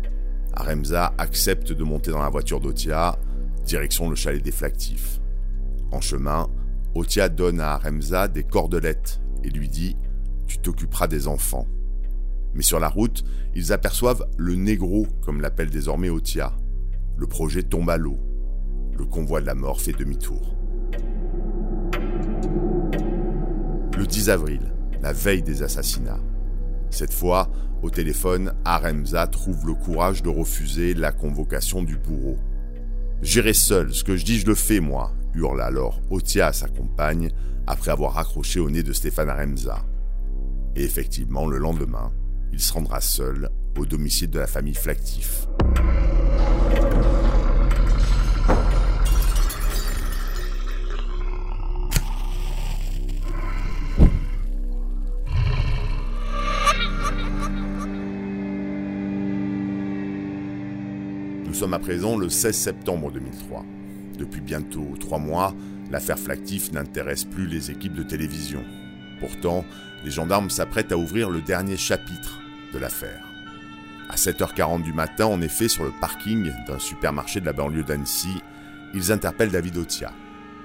Aremza 0.52 1.14
accepte 1.16 1.70
de 1.70 1.84
monter 1.84 2.10
dans 2.10 2.18
la 2.18 2.28
voiture 2.28 2.60
d'Otia, 2.60 3.16
direction 3.64 4.10
le 4.10 4.16
chalet 4.16 4.42
des 4.42 4.50
Flactifs. 4.50 5.20
En 5.92 6.00
chemin, 6.00 6.48
Otia 6.96 7.28
donne 7.28 7.60
à 7.60 7.74
Aremza 7.74 8.26
des 8.26 8.42
cordelettes 8.42 9.20
et 9.44 9.50
lui 9.50 9.68
dit 9.68 9.96
Tu 10.48 10.58
t'occuperas 10.58 11.06
des 11.06 11.28
enfants. 11.28 11.68
Mais 12.52 12.64
sur 12.64 12.80
la 12.80 12.88
route, 12.88 13.22
ils 13.54 13.72
aperçoivent 13.72 14.26
le 14.38 14.56
négro, 14.56 15.06
comme 15.24 15.40
l'appelle 15.40 15.70
désormais 15.70 16.10
Otia. 16.10 16.52
Le 17.16 17.28
projet 17.28 17.62
tombe 17.62 17.90
à 17.90 17.96
l'eau. 17.96 18.18
Le 18.98 19.04
convoi 19.04 19.40
de 19.40 19.46
la 19.46 19.54
mort 19.54 19.80
fait 19.80 19.92
demi-tour. 19.92 20.56
Le 23.96 24.04
10 24.04 24.30
avril, 24.30 24.72
la 25.02 25.12
veille 25.12 25.42
des 25.42 25.62
assassinats. 25.62 26.20
Cette 26.90 27.12
fois, 27.12 27.50
au 27.82 27.90
téléphone, 27.90 28.52
Aremza 28.64 29.26
trouve 29.26 29.66
le 29.66 29.74
courage 29.74 30.22
de 30.22 30.28
refuser 30.28 30.94
la 30.94 31.12
convocation 31.12 31.82
du 31.82 31.96
bourreau. 31.96 32.36
J'irai 33.22 33.54
seul, 33.54 33.92
ce 33.92 34.04
que 34.04 34.16
je 34.16 34.24
dis 34.24 34.38
je 34.38 34.46
le 34.46 34.54
fais 34.54 34.80
moi, 34.80 35.12
hurle 35.34 35.60
alors 35.60 36.00
Otia 36.10 36.48
à 36.48 36.52
sa 36.52 36.68
compagne 36.68 37.30
après 37.66 37.90
avoir 37.90 38.14
raccroché 38.14 38.60
au 38.60 38.70
nez 38.70 38.82
de 38.82 38.92
Stéphane 38.92 39.28
Aremza. 39.28 39.84
Et 40.74 40.84
effectivement, 40.84 41.46
le 41.46 41.58
lendemain, 41.58 42.12
il 42.52 42.60
se 42.60 42.72
rendra 42.72 43.00
seul 43.00 43.50
au 43.76 43.86
domicile 43.86 44.30
de 44.30 44.38
la 44.38 44.46
famille 44.46 44.74
Flactif. 44.74 45.46
Sommes 61.58 61.74
à 61.74 61.80
présent 61.80 62.16
le 62.16 62.28
16 62.28 62.56
septembre 62.56 63.10
2003. 63.10 63.64
Depuis 64.16 64.40
bientôt 64.40 64.94
trois 65.00 65.18
mois, 65.18 65.52
l'affaire 65.90 66.16
Flactif 66.16 66.70
n'intéresse 66.70 67.24
plus 67.24 67.48
les 67.48 67.72
équipes 67.72 67.94
de 67.94 68.04
télévision. 68.04 68.62
Pourtant, 69.18 69.64
les 70.04 70.12
gendarmes 70.12 70.50
s'apprêtent 70.50 70.92
à 70.92 70.96
ouvrir 70.96 71.30
le 71.30 71.40
dernier 71.40 71.76
chapitre 71.76 72.38
de 72.72 72.78
l'affaire. 72.78 73.26
À 74.08 74.14
7h40 74.14 74.84
du 74.84 74.92
matin, 74.92 75.26
en 75.26 75.40
effet, 75.42 75.66
sur 75.66 75.82
le 75.82 75.90
parking 76.00 76.52
d'un 76.68 76.78
supermarché 76.78 77.40
de 77.40 77.46
la 77.46 77.52
banlieue 77.52 77.82
d'Annecy, 77.82 78.40
ils 78.94 79.10
interpellent 79.10 79.50
David 79.50 79.78
Otia. 79.78 80.12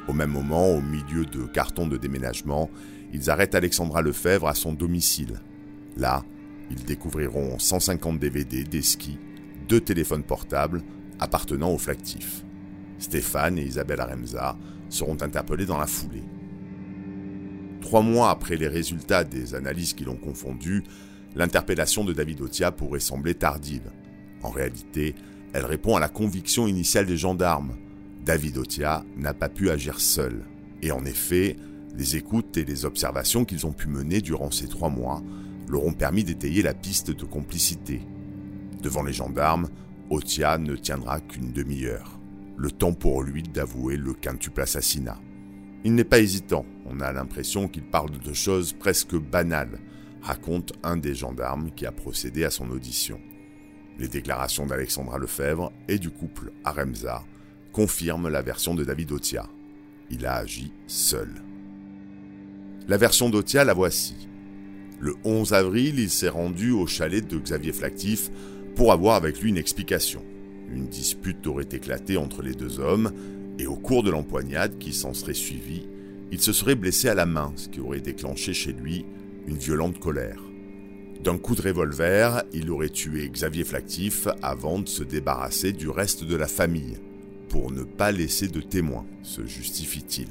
Au 0.07 0.13
même 0.13 0.29
moment, 0.29 0.67
au 0.67 0.81
milieu 0.81 1.25
de 1.25 1.45
cartons 1.45 1.87
de 1.87 1.97
déménagement, 1.97 2.69
ils 3.13 3.31
arrêtent 3.31 3.55
Alexandra 3.55 4.03
Lefebvre 4.03 4.47
à 4.47 4.53
son 4.53 4.73
domicile. 4.73 5.41
Là, 5.97 6.23
ils 6.69 6.85
découvriront 6.85 7.57
150 7.57 8.19
DVD, 8.19 8.63
des 8.63 8.83
skis, 8.83 9.17
deux 9.68 9.82
téléphones 9.82 10.24
portables 10.24 10.82
appartenant 11.20 11.72
au 11.72 11.78
Flactif. 11.78 12.43
Stéphane 12.99 13.57
et 13.57 13.64
Isabelle 13.64 14.01
Aremza 14.01 14.57
seront 14.89 15.22
interpellés 15.22 15.66
dans 15.66 15.78
la 15.78 15.88
foulée. 15.88 16.24
Trois 17.82 18.01
mois 18.01 18.30
après 18.30 18.55
les 18.55 18.68
résultats 18.68 19.24
des 19.24 19.55
analyses 19.55 19.93
qui 19.93 20.05
l'ont 20.05 20.16
confondu, 20.16 20.84
l'interpellation 21.36 22.05
de 22.05 22.14
David 22.14 22.41
Otia 22.41 22.72
pourrait 22.72 22.99
sembler 22.99 23.34
tardive. 23.34 23.91
En 24.41 24.49
réalité, 24.49 25.16
elle 25.53 25.66
répond 25.66 25.95
à 25.95 25.99
la 25.99 26.09
conviction 26.09 26.68
initiale 26.68 27.05
des 27.05 27.18
gendarmes. 27.18 27.76
David 28.26 28.57
Otia 28.57 29.03
n'a 29.18 29.34
pas 29.34 29.49
pu 29.49 29.70
agir 29.70 29.99
seul. 29.99 30.45
Et 30.82 30.91
en 30.91 31.05
effet, 31.05 31.57
les 31.95 32.16
écoutes 32.16 32.57
et 32.57 32.66
les 32.66 32.86
observations 32.86 33.45
qu'ils 33.45 33.66
ont 33.68 33.72
pu 33.74 33.88
mener 33.88 34.22
durant 34.22 34.49
ces 34.49 34.68
trois 34.68 34.89
mois 34.89 35.22
leur 35.68 35.86
ont 35.86 35.93
permis 35.93 36.24
d'étayer 36.24 36.61
la 36.61 36.74
piste 36.74 37.11
de 37.11 37.26
complicité. 37.26 38.01
Devant 38.84 39.03
les 39.03 39.13
gendarmes, 39.13 39.69
Otia 40.09 40.57
ne 40.57 40.75
tiendra 40.75 41.21
qu'une 41.21 41.53
demi-heure 41.53 42.19
le 42.57 42.69
temps 42.69 42.93
pour 42.93 43.23
lui 43.23 43.41
d'avouer 43.41 43.97
le 43.97 44.13
quintuple 44.13 44.61
assassinat. 44.61 45.19
Il 45.86 45.95
n'est 45.95 46.03
pas 46.03 46.19
hésitant, 46.19 46.65
on 46.86 46.99
a 46.99 47.11
l'impression 47.11 47.67
qu'il 47.67 47.84
parle 47.84 48.11
de 48.11 48.34
choses 48.34 48.73
presque 48.73 49.15
banales, 49.15 49.79
raconte 50.21 50.73
un 50.84 50.97
des 50.97 51.15
gendarmes 51.15 51.71
qui 51.71 51.86
a 51.86 51.91
procédé 51.91 52.43
à 52.43 52.51
son 52.51 52.69
audition. 52.69 53.19
Les 53.97 54.07
déclarations 54.07 54.65
d'Alexandra 54.65 55.17
Lefebvre 55.17 55.71
et 55.88 55.97
du 55.97 56.09
couple 56.09 56.51
Aremza 56.63 57.23
confirment 57.71 58.29
la 58.29 58.41
version 58.41 58.75
de 58.75 58.84
David 58.84 59.13
Otia. 59.13 59.47
Il 60.09 60.25
a 60.25 60.36
agi 60.36 60.71
seul. 60.88 61.29
La 62.88 62.97
version 62.97 63.29
d'Otia, 63.29 63.63
la 63.63 63.73
voici. 63.73 64.27
Le 64.99 65.15
11 65.23 65.53
avril, 65.53 65.99
il 65.99 66.09
s'est 66.09 66.29
rendu 66.29 66.71
au 66.71 66.86
chalet 66.86 67.25
de 67.25 67.38
Xavier 67.38 67.73
Flactif 67.73 68.29
pour 68.76 68.91
avoir 68.91 69.15
avec 69.15 69.41
lui 69.41 69.49
une 69.49 69.57
explication. 69.57 70.24
Une 70.71 70.88
dispute 70.88 71.45
aurait 71.47 71.67
éclaté 71.71 72.17
entre 72.17 72.41
les 72.41 72.53
deux 72.53 72.80
hommes, 72.80 73.11
et 73.59 73.67
au 73.67 73.76
cours 73.76 74.03
de 74.03 74.09
l'empoignade 74.09 74.78
qui 74.80 74.93
s'en 74.93 75.13
serait 75.13 75.34
suivie, 75.34 75.88
il 76.32 76.41
se 76.41 76.53
serait 76.53 76.76
blessé 76.76 77.09
à 77.09 77.13
la 77.13 77.28
main, 77.28 77.53
ce 77.55 77.69
qui 77.69 77.80
aurait 77.80 78.01
déclenché 78.01 78.53
chez 78.53 78.74
lui 78.74 79.05
une 79.47 79.57
violente 79.57 79.99
colère. 79.99 80.41
D'un 81.24 81.38
coup 81.38 81.55
de 81.55 81.61
revolver, 81.61 82.43
il 82.53 82.71
aurait 82.71 82.89
tué 82.89 83.30
Xavier 83.30 83.63
Flactif 83.63 84.28
avant 84.41 84.80
de 84.80 84.89
se 84.89 85.03
débarrasser 85.03 85.71
du 85.71 85.89
reste 85.89 86.24
de 86.24 86.36
la 86.36 86.47
famille, 86.47 86.97
pour 87.49 87.71
ne 87.71 87.84
pas 87.84 88.11
laisser 88.11 88.47
de 88.47 88.61
témoins, 88.61 89.05
se 89.21 89.45
justifie-t-il. 89.45 90.30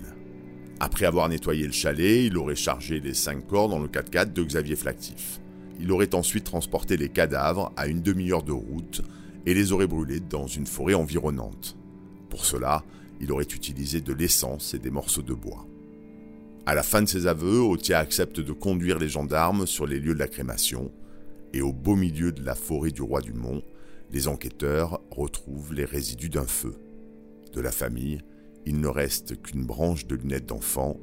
Après 0.81 1.07
avoir 1.07 1.29
nettoyé 1.29 1.65
le 1.65 1.73
chalet, 1.73 2.25
il 2.25 2.37
aurait 2.37 2.57
chargé 2.57 2.99
les 2.99 3.15
cinq 3.15 3.47
corps 3.47 3.69
dans 3.69 3.79
le 3.79 3.87
4x4 3.87 4.33
de 4.33 4.43
Xavier 4.43 4.75
Flactif. 4.75 5.41
Il 5.81 5.91
aurait 5.93 6.15
ensuite 6.15 6.45
transporté 6.45 6.97
les 6.97 7.09
cadavres 7.09 7.73
à 7.77 7.87
une 7.87 8.03
demi-heure 8.03 8.43
de 8.43 8.53
route 8.53 9.03
et 9.47 9.55
les 9.55 9.73
aurait 9.73 9.87
brûlés 9.87 10.21
dans 10.21 10.47
une 10.47 10.67
forêt 10.67 10.95
environnante. 10.95 11.77
Pour 12.31 12.45
cela, 12.45 12.85
il 13.21 13.31
aurait 13.33 13.45
utilisé 13.45 14.01
de 14.01 14.13
l'essence 14.13 14.75
et 14.75 14.79
des 14.79 14.91
morceaux 14.91 15.23
de 15.23 15.35
bois. 15.35 15.67
À 16.65 16.75
la 16.75 16.83
fin 16.83 17.03
de 17.03 17.09
ses 17.09 17.27
aveux, 17.27 17.61
Otia 17.61 17.99
accepte 17.99 18.41
de 18.41 18.53
conduire 18.53 18.99
les 18.99 19.09
gendarmes 19.09 19.67
sur 19.67 19.87
les 19.87 19.99
lieux 19.99 20.15
de 20.15 20.19
la 20.19 20.29
crémation, 20.29 20.93
et 21.53 21.61
au 21.61 21.73
beau 21.73 21.97
milieu 21.97 22.33
de 22.33 22.45
la 22.45 22.55
forêt 22.55 22.93
du 22.93 23.03
roi 23.03 23.21
du 23.21 23.33
Mont, 23.33 23.63
les 24.11 24.29
enquêteurs 24.29 25.01
retrouvent 25.11 25.75
les 25.75 25.85
résidus 25.85 26.29
d'un 26.29 26.47
feu. 26.47 26.77
De 27.53 27.61
la 27.61 27.73
famille, 27.73 28.23
il 28.65 28.81
ne 28.81 28.89
reste 28.89 29.43
qu'une 29.43 29.65
branche 29.65 30.07
de 30.07 30.15
lunettes 30.15 30.47
d'enfant 30.47 30.99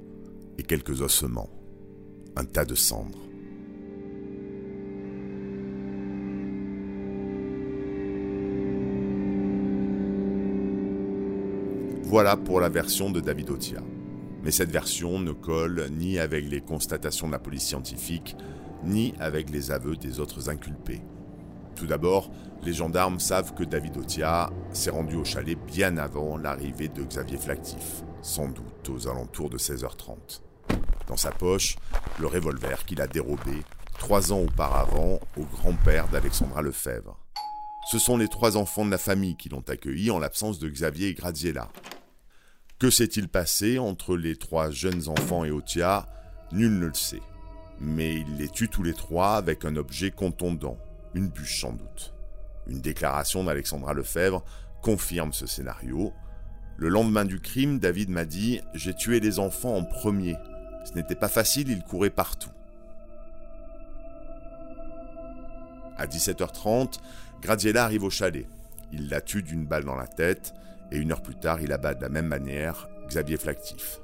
et 0.58 0.64
quelques 0.64 1.02
ossements, 1.02 1.50
un 2.36 2.46
tas 2.46 2.66
de 2.66 2.76
cendres. 2.76 3.29
Voilà 12.10 12.36
pour 12.36 12.60
la 12.60 12.70
version 12.70 13.12
de 13.12 13.20
David 13.20 13.52
Otia. 13.52 13.82
Mais 14.42 14.50
cette 14.50 14.72
version 14.72 15.20
ne 15.20 15.32
colle 15.32 15.90
ni 15.92 16.18
avec 16.18 16.50
les 16.50 16.60
constatations 16.60 17.28
de 17.28 17.34
la 17.34 17.38
police 17.38 17.68
scientifique, 17.68 18.36
ni 18.84 19.14
avec 19.20 19.52
les 19.52 19.70
aveux 19.70 19.96
des 19.96 20.20
autres 20.20 20.50
inculpés. 20.50 21.04
Tout 21.76 21.86
d'abord, 21.86 22.32
les 22.64 22.74
gendarmes 22.74 23.20
savent 23.20 23.54
que 23.54 23.64
David 23.64 23.96
Otia 23.96 24.50
s'est 24.74 24.90
rendu 24.90 25.18
au 25.18 25.24
chalet 25.24 25.56
bien 25.68 25.98
avant 25.98 26.36
l'arrivée 26.36 26.88
de 26.88 27.04
Xavier 27.04 27.38
Flactif, 27.38 28.02
sans 28.24 28.48
doute 28.48 28.90
aux 28.90 29.08
alentours 29.08 29.52
de 29.52 29.60
16h30. 29.60 30.42
Dans 31.08 31.18
sa 31.18 31.30
poche, 31.30 31.76
le 32.20 32.26
revolver 32.26 32.86
qu'il 32.86 33.02
a 33.02 33.08
dérobé 33.08 33.54
trois 34.00 34.34
ans 34.34 34.42
auparavant 34.42 35.20
au 35.38 35.44
grand-père 35.44 36.08
d'Alexandra 36.08 36.64
Lefebvre. 36.64 37.20
Ce 37.92 38.00
sont 38.00 38.18
les 38.18 38.30
trois 38.30 38.58
enfants 38.58 38.86
de 38.86 38.92
la 38.92 38.98
famille 38.98 39.36
qui 39.36 39.50
l'ont 39.50 39.64
accueilli 39.68 40.10
en 40.10 40.18
l'absence 40.18 40.58
de 40.58 40.70
Xavier 40.70 41.10
et 41.10 41.14
Graziella. 41.14 41.70
Que 42.80 42.90
s'est-il 42.90 43.28
passé 43.28 43.78
entre 43.78 44.16
les 44.16 44.38
trois 44.38 44.72
jeunes 44.72 45.10
enfants 45.10 45.44
et 45.44 45.52
Otia 45.52 46.08
Nul 46.54 46.80
ne 46.80 46.86
le 46.86 46.94
sait. 46.94 47.22
Mais 47.82 48.16
il 48.16 48.38
les 48.38 48.48
tue 48.48 48.70
tous 48.70 48.84
les 48.84 48.94
trois 48.94 49.36
avec 49.36 49.66
un 49.66 49.76
objet 49.76 50.12
contondant, 50.12 50.78
une 51.14 51.28
bûche 51.28 51.60
sans 51.60 51.74
doute. 51.74 52.14
Une 52.68 52.80
déclaration 52.80 53.44
d'Alexandra 53.44 53.94
Lefebvre 53.94 54.46
confirme 54.82 55.34
ce 55.34 55.46
scénario. 55.46 56.14
Le 56.78 56.88
lendemain 56.88 57.26
du 57.26 57.42
crime, 57.42 57.80
David 57.80 58.12
m'a 58.12 58.24
dit 58.24 58.62
J'ai 58.74 58.94
tué 58.94 59.20
les 59.20 59.40
enfants 59.40 59.76
en 59.76 59.84
premier. 59.84 60.38
Ce 60.86 60.94
n'était 60.94 61.16
pas 61.16 61.28
facile, 61.28 61.70
ils 61.70 61.84
couraient 61.84 62.10
partout. 62.10 62.52
À 65.98 66.06
17h30, 66.06 67.00
Graziella 67.42 67.84
arrive 67.84 68.06
au 68.06 68.10
chalet. 68.10 68.48
Il 68.94 69.10
la 69.10 69.20
tue 69.20 69.44
d'une 69.44 69.66
balle 69.66 69.84
dans 69.84 69.98
la 69.98 70.08
tête 70.08 70.54
et 70.92 70.98
une 70.98 71.12
heure 71.12 71.22
plus 71.22 71.36
tard, 71.36 71.62
il 71.62 71.72
abat 71.72 71.94
de 71.94 72.02
la 72.02 72.10
même 72.10 72.28
manière 72.28 72.88
Xavier 73.08 73.38
Flactif. 73.38 74.00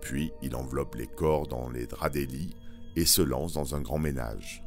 Puis 0.00 0.32
il 0.42 0.54
enveloppe 0.54 0.94
les 0.94 1.06
corps 1.06 1.46
dans 1.46 1.68
les 1.70 1.86
draps 1.86 2.12
des 2.12 2.26
lits 2.26 2.54
et 2.96 3.04
se 3.04 3.22
lance 3.22 3.54
dans 3.54 3.74
un 3.74 3.80
grand 3.80 3.98
ménage. 3.98 4.62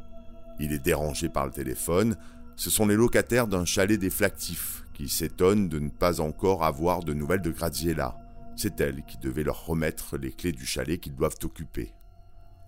Il 0.59 0.73
est 0.73 0.79
dérangé 0.79 1.29
par 1.29 1.45
le 1.45 1.51
téléphone. 1.51 2.17
Ce 2.55 2.69
sont 2.69 2.87
les 2.87 2.95
locataires 2.95 3.47
d'un 3.47 3.65
chalet 3.65 3.99
des 3.99 4.09
Flactifs 4.09 4.83
qui 4.93 5.09
s'étonnent 5.09 5.69
de 5.69 5.79
ne 5.79 5.89
pas 5.89 6.21
encore 6.21 6.63
avoir 6.63 7.03
de 7.03 7.13
nouvelles 7.13 7.41
de 7.41 7.51
Graziella. 7.51 8.17
C'est 8.55 8.79
elle 8.81 9.03
qui 9.05 9.17
devait 9.17 9.43
leur 9.43 9.65
remettre 9.65 10.17
les 10.17 10.31
clés 10.31 10.51
du 10.51 10.65
chalet 10.65 10.99
qu'ils 10.99 11.15
doivent 11.15 11.37
occuper. 11.43 11.93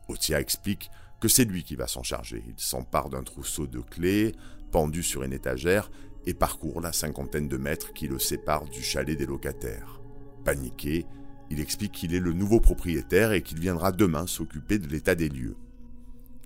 Otia 0.08 0.40
explique 0.40 0.90
que 1.20 1.28
c'est 1.28 1.46
lui 1.46 1.64
qui 1.64 1.76
va 1.76 1.88
s'en 1.88 2.04
charger. 2.04 2.44
Il 2.48 2.56
s'empare 2.58 3.10
d'un 3.10 3.24
trousseau 3.24 3.68
de 3.68 3.80
clés 3.80 4.34
pendu 4.72 5.04
sur 5.04 5.24
une 5.24 5.34
étagère 5.34 5.92
et 6.26 6.34
parcourt 6.34 6.82
la 6.82 6.94
cinquantaine 6.94 7.48
de 7.48 7.58
mètres 7.58 7.94
qui 7.94 8.08
le 8.08 8.20
séparent 8.20 8.70
du 8.70 8.82
chalet 8.82 9.18
des 9.18 9.26
locataires. 9.26 10.02
Paniqué, 10.46 11.06
il 11.50 11.60
explique 11.60 11.92
qu'il 11.92 12.16
est 12.16 12.20
le 12.20 12.34
nouveau 12.34 12.60
propriétaire 12.60 13.32
et 13.32 13.42
qu'il 13.42 13.60
viendra 13.60 13.92
demain 13.92 14.28
s'occuper 14.28 14.80
de 14.80 14.88
l'état 14.88 15.16
des 15.16 15.30
lieux. 15.30 15.56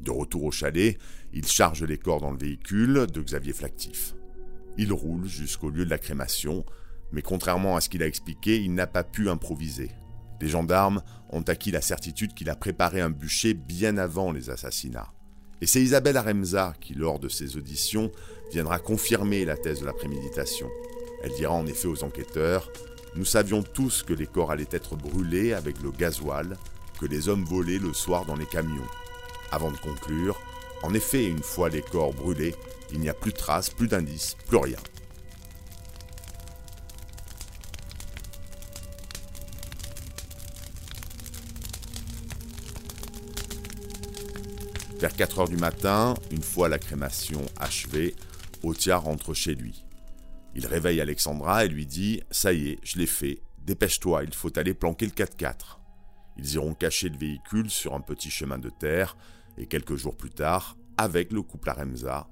De 0.02 0.12
retour 0.12 0.44
au 0.44 0.52
chalet, 0.52 0.98
il 1.34 1.48
charge 1.48 1.84
les 1.84 1.98
corps 1.98 2.22
dans 2.22 2.32
le 2.32 2.38
véhicule 2.38 3.08
de 3.12 3.22
Xavier 3.22 3.54
Flactif. 3.54 4.16
Il 4.78 4.94
roule 4.94 5.26
jusqu'au 5.28 5.70
lieu 5.70 5.86
de 5.86 5.90
la 5.90 5.98
crémation, 5.98 6.66
mais 7.12 7.22
contrairement 7.22 7.76
à 7.76 7.82
ce 7.82 7.90
qu'il 7.90 8.04
a 8.04 8.08
expliqué, 8.08 8.62
il 8.62 8.74
n'a 8.74 8.88
pas 8.88 9.04
pu 9.04 9.30
improviser. 9.30 9.92
Les 10.40 10.50
gendarmes 10.50 11.02
ont 11.30 11.42
acquis 11.42 11.72
la 11.72 11.82
certitude 11.82 12.34
qu'il 12.34 12.50
a 12.50 12.56
préparé 12.56 13.02
un 13.02 13.10
bûcher 13.10 13.54
bien 13.56 13.98
avant 13.98 14.32
les 14.32 14.50
assassinats. 14.50 15.12
Et 15.62 15.66
c'est 15.66 15.82
Isabelle 15.82 16.18
Aremza 16.18 16.74
qui, 16.80 16.94
lors 16.94 17.20
de 17.20 17.30
ses 17.30 17.58
auditions, 17.58 18.12
viendra 18.52 18.80
confirmer 18.80 19.46
la 19.46 19.58
thèse 19.58 19.82
de 19.82 19.86
la 19.86 19.94
préméditation. 19.94 20.70
Elle 21.22 21.34
dira 21.34 21.54
en 21.54 21.66
effet 21.66 21.88
aux 21.88 22.04
enquêteurs 22.04 22.72
Nous 23.16 23.26
savions 23.26 23.64
tous 23.64 24.04
que 24.04 24.14
les 24.14 24.28
corps 24.28 24.52
allaient 24.52 24.68
être 24.72 24.96
brûlés 24.96 25.54
avec 25.54 25.82
le 25.82 25.92
gasoil 25.92 26.58
que 27.00 27.06
les 27.06 27.30
hommes 27.30 27.44
volaient 27.44 27.80
le 27.80 27.94
soir 27.94 28.26
dans 28.26 28.36
les 28.36 28.46
camions. 28.46 28.88
Avant 29.52 29.72
de 29.72 29.78
conclure, 29.78 30.40
en 30.84 30.94
effet, 30.94 31.26
une 31.26 31.44
fois 31.44 31.70
les 31.70 31.82
corps 31.82 32.14
brûlés, 32.14 32.56
il 32.92 33.00
n'y 33.00 33.10
a 33.10 33.14
plus 33.14 33.32
de 33.32 33.38
traces, 33.38 33.70
plus 33.70 33.88
d'indices, 33.88 34.36
plus 34.48 34.58
rien. 34.58 34.78
Vers 45.00 45.16
4 45.16 45.40
heures 45.40 45.50
du 45.50 45.58
matin, 45.58 46.16
une 46.32 46.42
fois 46.42 46.70
la 46.70 46.80
crémation 46.80 47.42
achevée, 47.60 48.16
Otia 48.64 48.98
rentre 48.98 49.34
chez 49.34 49.56
lui. 49.56 49.86
Il 50.56 50.66
réveille 50.66 51.02
Alexandra 51.02 51.66
et 51.66 51.68
lui 51.68 51.86
dit 51.86 52.22
Ça 52.32 52.54
y 52.54 52.70
est, 52.70 52.80
je 52.84 52.98
l'ai 52.98 53.06
fait, 53.06 53.42
dépêche-toi, 53.60 54.24
il 54.24 54.34
faut 54.34 54.58
aller 54.58 54.74
planquer 54.74 55.06
le 55.06 55.12
4x4. 55.12 55.80
Ils 56.38 56.54
iront 56.54 56.74
cacher 56.74 57.10
le 57.10 57.18
véhicule 57.18 57.70
sur 57.70 57.94
un 57.94 58.02
petit 58.02 58.30
chemin 58.30 58.58
de 58.58 58.70
terre 58.70 59.18
et 59.58 59.66
quelques 59.66 59.96
jours 59.96 60.16
plus 60.16 60.30
tard, 60.30 60.78
avec 60.98 61.32
le 61.32 61.42
couple 61.42 61.70
Aremza, 61.70 62.28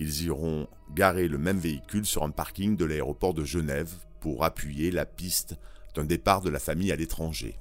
ils 0.00 0.22
iront 0.24 0.66
garer 0.94 1.28
le 1.28 1.36
même 1.36 1.58
véhicule 1.58 2.06
sur 2.06 2.22
un 2.22 2.30
parking 2.30 2.74
de 2.74 2.86
l'aéroport 2.86 3.34
de 3.34 3.44
Genève 3.44 3.92
pour 4.20 4.44
appuyer 4.44 4.90
la 4.90 5.04
piste 5.04 5.56
d'un 5.94 6.04
départ 6.04 6.40
de 6.40 6.48
la 6.48 6.58
famille 6.58 6.90
à 6.90 6.96
l'étranger. 6.96 7.60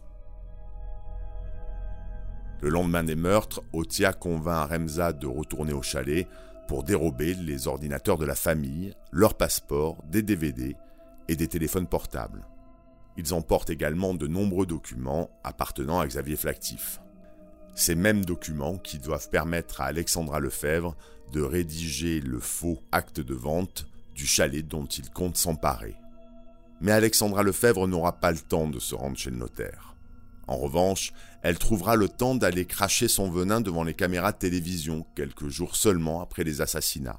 Le 2.61 2.69
lendemain 2.69 3.03
des 3.03 3.15
meurtres, 3.15 3.61
Otia 3.73 4.13
convainc 4.13 4.71
Remza 4.71 5.11
de 5.11 5.27
retourner 5.27 5.73
au 5.73 5.81
chalet 5.81 6.27
pour 6.69 6.83
dérober 6.83 7.33
les 7.33 7.67
ordinateurs 7.67 8.19
de 8.19 8.27
la 8.27 8.35
famille, 8.35 8.93
leurs 9.11 9.33
passeports, 9.33 10.03
des 10.03 10.21
DVD 10.21 10.75
et 11.27 11.35
des 11.35 11.47
téléphones 11.47 11.87
portables. 11.87 12.45
Ils 13.17 13.33
emportent 13.33 13.71
également 13.71 14.13
de 14.13 14.27
nombreux 14.27 14.67
documents 14.67 15.31
appartenant 15.43 15.99
à 15.99 16.05
Xavier 16.05 16.35
Flactif. 16.35 17.01
Ces 17.73 17.95
mêmes 17.95 18.23
documents 18.23 18.77
qui 18.77 18.99
doivent 18.99 19.31
permettre 19.31 19.81
à 19.81 19.85
Alexandra 19.85 20.39
Lefebvre 20.39 20.95
de 21.33 21.41
rédiger 21.41 22.19
le 22.19 22.39
faux 22.39 22.83
acte 22.91 23.19
de 23.19 23.33
vente 23.33 23.87
du 24.13 24.27
chalet 24.27 24.65
dont 24.65 24.85
il 24.85 25.09
compte 25.09 25.37
s'emparer. 25.37 25.95
Mais 26.81 26.91
Alexandra 26.91 27.41
Lefebvre 27.41 27.87
n'aura 27.87 28.19
pas 28.19 28.31
le 28.31 28.37
temps 28.37 28.67
de 28.67 28.77
se 28.77 28.93
rendre 28.93 29.17
chez 29.17 29.31
le 29.31 29.37
notaire. 29.37 29.88
En 30.49 30.57
revanche, 30.57 31.13
elle 31.43 31.59
trouvera 31.59 31.95
le 31.95 32.09
temps 32.09 32.33
d'aller 32.33 32.65
cracher 32.65 33.07
son 33.07 33.29
venin 33.29 33.61
devant 33.61 33.83
les 33.83 33.93
caméras 33.93 34.31
de 34.31 34.39
télévision 34.39 35.05
quelques 35.15 35.47
jours 35.47 35.75
seulement 35.75 36.21
après 36.21 36.43
les 36.43 36.59
assassinats. 36.59 37.17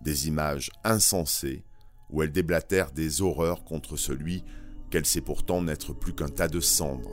Des 0.00 0.26
images 0.26 0.70
insensées 0.82 1.66
où 2.08 2.22
elle 2.22 2.32
déblatère 2.32 2.92
des 2.92 3.20
horreurs 3.20 3.62
contre 3.62 3.98
celui 3.98 4.42
qu'elle 4.90 5.04
sait 5.04 5.20
pourtant 5.20 5.60
n'être 5.60 5.92
plus 5.92 6.14
qu'un 6.14 6.30
tas 6.30 6.48
de 6.48 6.60
cendres. 6.60 7.10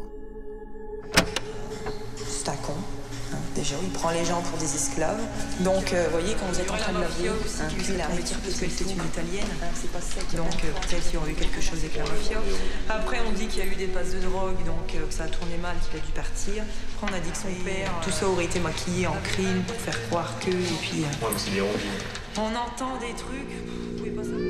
Déjà, 3.56 3.76
il 3.84 3.90
prend 3.90 4.10
les 4.10 4.26
gens 4.26 4.42
pour 4.42 4.58
des 4.58 4.66
esclaves. 4.66 5.22
Donc, 5.60 5.94
euh, 5.94 6.06
vous 6.06 6.20
voyez, 6.20 6.34
quand 6.34 6.48
vous 6.52 6.60
êtes 6.60 6.72
en 6.72 6.78
train 6.78 6.92
de 6.92 7.00
laver, 7.00 7.30
hein, 7.30 7.68
il 7.88 8.02
arrive 8.02 8.24
dire 8.24 8.38
parce 8.44 8.56
que 8.56 8.66
c'est 8.68 8.84
une 8.84 9.06
italienne. 9.06 9.48
C'est 9.76 9.92
pas 9.92 10.02
ça. 10.02 10.22
Donc, 10.36 10.58
euh, 10.66 10.74
peut-être 10.82 11.08
qu'ils 11.08 11.20
ont 11.20 11.28
eu 11.28 11.34
quelque 11.34 11.62
chose 11.62 11.80
avec 11.80 11.96
la 11.96 12.04
mafia. 12.04 12.42
Après, 12.90 13.20
on 13.28 13.32
dit 13.32 13.46
qu'il 13.46 13.64
y 13.64 13.68
a 13.68 13.72
eu 13.72 13.76
des 13.76 13.86
passes 13.86 14.12
de 14.16 14.20
drogue, 14.20 14.58
donc 14.66 14.96
euh, 14.96 15.06
que 15.06 15.14
ça 15.14 15.26
a 15.26 15.28
tourné 15.28 15.58
mal, 15.62 15.76
qu'il 15.86 16.00
a 16.00 16.04
dû 16.04 16.12
partir. 16.14 16.64
Après, 16.98 17.14
on 17.14 17.16
a 17.16 17.20
dit 17.20 17.30
que 17.30 17.38
son 17.38 17.64
père, 17.64 17.94
tout 18.02 18.12
ça 18.12 18.28
aurait 18.28 18.46
été 18.46 18.60
maquillé 18.60 19.06
en 19.06 19.18
crime 19.24 19.62
pour 19.68 19.78
faire 19.78 20.02
croire 20.08 20.34
que. 20.40 20.50
Et 20.50 20.78
puis. 20.82 21.02
Ouais, 21.02 21.30
mais 21.32 21.38
c'est 21.38 21.52
des 21.52 21.62
On 21.62 22.50
entend 22.58 22.98
des 22.98 23.14
trucs. 23.14 23.54
Vous 23.70 23.98
pouvez 23.98 24.12
pas 24.12 24.24
savoir. 24.24 24.42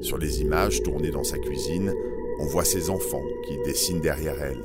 Sur 0.00 0.18
les 0.18 0.40
images 0.40 0.82
tournées 0.82 1.10
dans 1.10 1.24
sa 1.24 1.36
cuisine, 1.38 1.92
on 2.40 2.46
voit 2.46 2.64
ses 2.64 2.88
enfants 2.88 3.22
qui 3.46 3.58
dessinent 3.66 4.00
derrière 4.00 4.40
elle. 4.42 4.62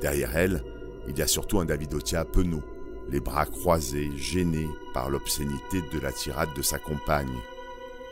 Derrière 0.00 0.36
elle, 0.36 0.62
il 1.08 1.18
y 1.18 1.22
a 1.22 1.26
surtout 1.26 1.60
un 1.60 1.64
David 1.64 1.94
Otia 1.94 2.24
penaud, 2.24 2.62
les 3.08 3.20
bras 3.20 3.46
croisés, 3.46 4.10
gêné 4.16 4.66
par 4.92 5.10
l'obscénité 5.10 5.82
de 5.92 6.00
la 6.00 6.12
tirade 6.12 6.54
de 6.56 6.62
sa 6.62 6.78
compagne. 6.78 7.38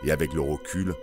Et 0.05 0.13
avec 0.13 0.33
le 0.33 0.41
recul, 0.41 0.95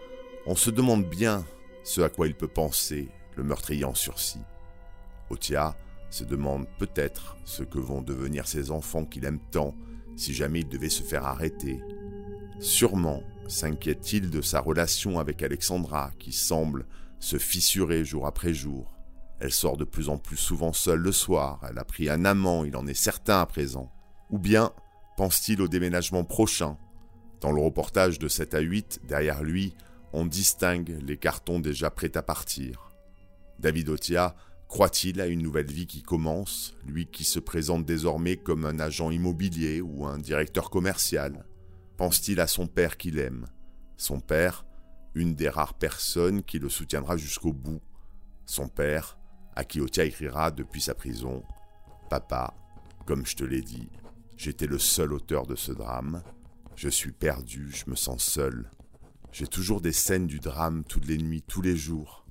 on 0.46 0.56
se 0.56 0.70
demande 0.70 1.06
bien 1.06 1.46
ce 1.84 2.02
à 2.02 2.10
quoi 2.10 2.28
il 2.28 2.36
peut 2.36 2.48
penser, 2.48 3.10
le 3.36 3.44
meurtrier 3.44 3.86
en 3.86 3.96
sursis. 3.96 4.42
Otia 5.30 5.76
se 6.10 6.24
demande 6.24 6.68
peut-être 6.78 7.38
ce 7.46 7.64
que 7.64 7.80
vont 7.80 8.02
devenir 8.02 8.48
ses 8.48 8.72
enfants 8.72 9.06
qu'il 9.06 9.26
aime 9.26 9.39
tant 9.52 9.76
si 10.16 10.34
jamais 10.34 10.60
il 10.60 10.68
devait 10.68 10.89
se 10.89 11.04
faire 11.04 11.26
arrêter. 11.26 11.80
Sûrement 12.60 13.24
s'inquiète-t-il 13.48 14.30
de 14.30 14.42
sa 14.42 14.60
relation 14.60 15.20
avec 15.20 15.42
Alexandra 15.42 16.12
qui 16.20 16.32
semble 16.32 16.86
se 17.20 17.38
fissurer 17.38 18.06
jour 18.06 18.26
après 18.26 18.54
jour. 18.54 18.94
Elle 19.42 19.52
sort 19.52 19.76
de 19.76 19.86
plus 19.86 20.08
en 20.10 20.20
plus 20.20 20.38
souvent 20.38 20.72
seule 20.72 21.00
le 21.00 21.12
soir, 21.12 21.62
elle 21.68 21.80
a 21.80 21.84
pris 21.84 22.10
un 22.10 22.26
amant, 22.26 22.64
il 22.64 22.78
en 22.78 22.86
est 22.86 22.94
certain 22.94 23.42
à 23.42 23.48
présent. 23.48 23.92
Ou 24.30 24.38
bien 24.38 24.72
pense-t-il 25.18 25.64
au 25.64 25.68
déménagement 25.68 26.24
prochain? 26.24 26.78
Dans 27.39 27.52
le 27.52 27.60
reportage 27.60 28.20
de 28.20 28.28
7 28.28 28.54
à 28.54 28.60
8, 28.60 29.02
derrière 29.04 29.42
lui, 29.42 29.74
on 30.14 30.28
distingue 30.28 30.96
les 31.02 31.18
cartons 31.18 31.60
déjà 31.60 31.89
prêts 31.89 32.16
à 32.16 32.22
partir. 32.22 32.92
David 33.58 33.89
Otia 33.89 34.36
croit-il 34.68 35.20
à 35.20 35.26
une 35.26 35.42
nouvelle 35.42 35.72
vie 35.72 35.88
qui 35.88 36.04
commence, 36.04 36.76
lui 36.86 37.08
qui 37.08 37.24
se 37.24 37.39
présente 37.39 37.84
désormais 37.84 38.38
comme 38.38 38.64
un 38.64 38.80
agent 38.80 39.10
immobilier 39.10 39.82
ou 39.82 40.06
un 40.06 40.20
directeur 40.20 40.70
commercial? 40.70 41.48
Pense-t-il 41.98 42.39
à 42.42 42.48
son 42.48 42.68
père 42.68 42.96
qu'il 42.96 43.18
aime? 43.18 43.48
Son 43.98 44.20
père, 44.20 44.68
une 45.16 45.34
des 45.34 45.50
rares 45.50 45.80
personnes 45.80 46.44
qui 46.44 46.60
le 46.60 46.70
soutiendra 46.70 47.18
jusqu'au 47.18 47.54
bout. 47.54 47.82
Son 48.46 48.68
père, 48.68 49.18
à 49.56 49.64
qui 49.64 49.82
Otia 49.82 50.06
écrira 50.06 50.52
depuis 50.52 50.82
sa 50.82 50.95
prison 50.95 51.43
Papa, 52.10 52.54
comme 53.06 53.26
je 53.26 53.36
te 53.36 53.43
l'ai 53.43 53.62
dit, 53.62 53.89
j'étais 54.38 54.68
le 54.68 54.80
seul 54.80 55.14
auteur 55.14 55.45
de 55.47 55.56
ce 55.56 55.72
drame. 55.72 56.24
Je 56.76 56.89
suis 56.89 57.12
perdu, 57.12 57.72
je 57.72 57.89
me 57.89 57.95
sens 57.95 58.24
seul. 58.24 58.70
J'ai 59.32 59.47
toujours 59.47 59.82
des 59.82 59.93
scènes 59.93 60.28
du 60.28 60.39
drame 60.39 60.84
toutes 60.84 61.08
les 61.08 61.18
nuits, 61.18 61.41
tous 61.41 61.62
les 61.62 61.76
jours. 61.76 62.26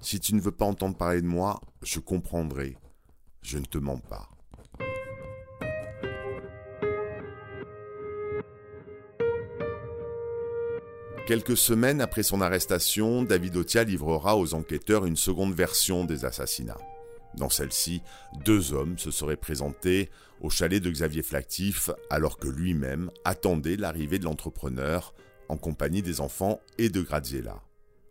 Si 0.00 0.20
tu 0.20 0.34
ne 0.34 0.40
veux 0.40 0.52
pas 0.52 0.66
entendre 0.66 0.96
parler 0.96 1.22
de 1.22 1.26
moi, 1.26 1.60
je 1.82 2.00
comprendrai. 2.00 2.76
Je 3.42 3.58
ne 3.58 3.64
te 3.64 3.78
mens 3.78 3.98
pas. 3.98 4.33
Quelques 11.26 11.56
semaines 11.56 12.02
après 12.02 12.22
son 12.22 12.42
arrestation, 12.42 13.22
David 13.22 13.56
Otia 13.56 13.82
livrera 13.82 14.36
aux 14.36 14.52
enquêteurs 14.52 15.06
une 15.06 15.16
seconde 15.16 15.54
version 15.54 16.04
des 16.04 16.26
assassinats. 16.26 16.80
Dans 17.38 17.48
celle-ci, 17.48 18.02
deux 18.44 18.74
hommes 18.74 18.98
se 18.98 19.10
seraient 19.10 19.38
présentés 19.38 20.10
au 20.42 20.50
chalet 20.50 20.82
de 20.82 20.90
Xavier 20.90 21.22
Flactif 21.22 21.88
alors 22.10 22.36
que 22.36 22.46
lui-même 22.46 23.10
attendait 23.24 23.76
l'arrivée 23.78 24.18
de 24.18 24.24
l'entrepreneur 24.24 25.14
en 25.48 25.56
compagnie 25.56 26.02
des 26.02 26.20
enfants 26.20 26.60
et 26.76 26.90
de 26.90 27.00
Graziella. 27.00 27.62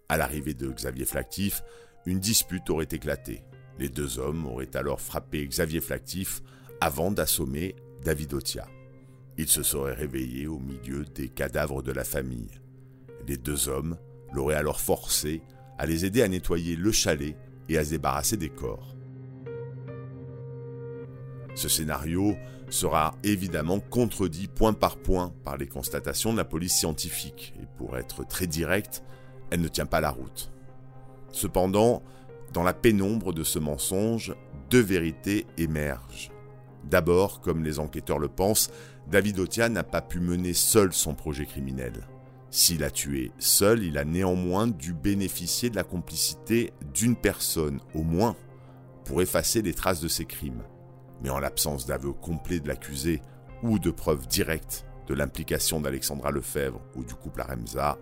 À 0.09 0.17
l'arrivée 0.17 0.55
de 0.55 0.71
Xavier 0.71 1.05
Flactif, 1.05 1.61
une 2.07 2.19
dispute 2.19 2.67
aurait 2.71 2.87
éclaté. 2.91 3.43
Les 3.77 3.89
deux 3.89 4.17
hommes 4.17 4.47
auraient 4.47 4.75
alors 4.75 5.01
frappé 5.01 5.45
Xavier 5.47 5.81
Flactif 5.81 6.41
avant 6.81 7.11
d'assommer 7.11 7.75
David 8.03 8.33
Otia. 8.33 8.67
Il 9.37 9.47
se 9.47 9.61
serait 9.61 9.93
réveillé 9.93 10.47
au 10.47 10.57
milieu 10.57 11.05
des 11.05 11.29
cadavres 11.29 11.83
de 11.83 11.91
la 11.91 12.03
famille. 12.03 12.62
Les 13.27 13.37
deux 13.37 13.69
hommes 13.69 13.97
l'auraient 14.33 14.55
alors 14.55 14.79
forcé 14.79 15.41
à 15.77 15.85
les 15.85 16.05
aider 16.05 16.21
à 16.21 16.27
nettoyer 16.27 16.75
le 16.75 16.91
chalet 16.91 17.35
et 17.69 17.77
à 17.77 17.85
se 17.85 17.91
débarrasser 17.91 18.37
des 18.37 18.49
corps. 18.49 18.95
Ce 21.55 21.69
scénario 21.69 22.35
sera 22.69 23.15
évidemment 23.23 23.79
contredit 23.79 24.47
point 24.47 24.73
par 24.73 24.97
point 24.97 25.33
par 25.43 25.57
les 25.57 25.67
constatations 25.67 26.31
de 26.31 26.37
la 26.37 26.45
police 26.45 26.73
scientifique, 26.73 27.53
et 27.61 27.65
pour 27.77 27.97
être 27.97 28.25
très 28.27 28.47
direct, 28.47 29.03
elle 29.51 29.61
ne 29.61 29.67
tient 29.67 29.85
pas 29.85 30.01
la 30.01 30.09
route. 30.09 30.51
Cependant, 31.31 32.01
dans 32.51 32.63
la 32.63 32.73
pénombre 32.73 33.33
de 33.33 33.43
ce 33.43 33.59
mensonge, 33.59 34.35
deux 34.69 34.81
vérités 34.81 35.45
émergent. 35.57 36.31
D'abord, 36.83 37.41
comme 37.41 37.63
les 37.63 37.79
enquêteurs 37.79 38.19
le 38.19 38.27
pensent, 38.27 38.71
David 39.07 39.39
Otia 39.39 39.69
n'a 39.69 39.83
pas 39.83 40.01
pu 40.01 40.19
mener 40.19 40.53
seul 40.53 40.93
son 40.93 41.13
projet 41.13 41.45
criminel. 41.45 42.07
S'il 42.55 42.83
a 42.83 42.91
tué 42.91 43.31
seul, 43.39 43.81
il 43.83 43.97
a 43.97 44.05
néanmoins 44.05 44.67
dû 44.67 44.93
bénéficier 44.93 45.71
de 45.71 45.75
la 45.75 45.83
complicité 45.83 46.71
d'une 46.93 47.15
personne, 47.15 47.79
au 47.95 48.03
moins, 48.03 48.35
pour 49.05 49.23
effacer 49.23 49.63
les 49.63 49.73
traces 49.73 50.01
de 50.01 50.07
ses 50.07 50.25
crimes. 50.25 50.61
Mais 51.23 51.31
en 51.31 51.39
l'absence 51.39 51.87
d'aveu 51.87 52.13
complet 52.13 52.59
de 52.59 52.67
l'accusé 52.67 53.23
ou 53.63 53.79
de 53.79 53.89
preuves 53.89 54.27
directes 54.27 54.85
de 55.07 55.15
l'implication 55.15 55.81
d'Alexandra 55.81 56.29
Lefebvre 56.29 56.79
ou 56.93 57.03
du 57.03 57.15
couple 57.15 57.41
Aremza, 57.41 57.97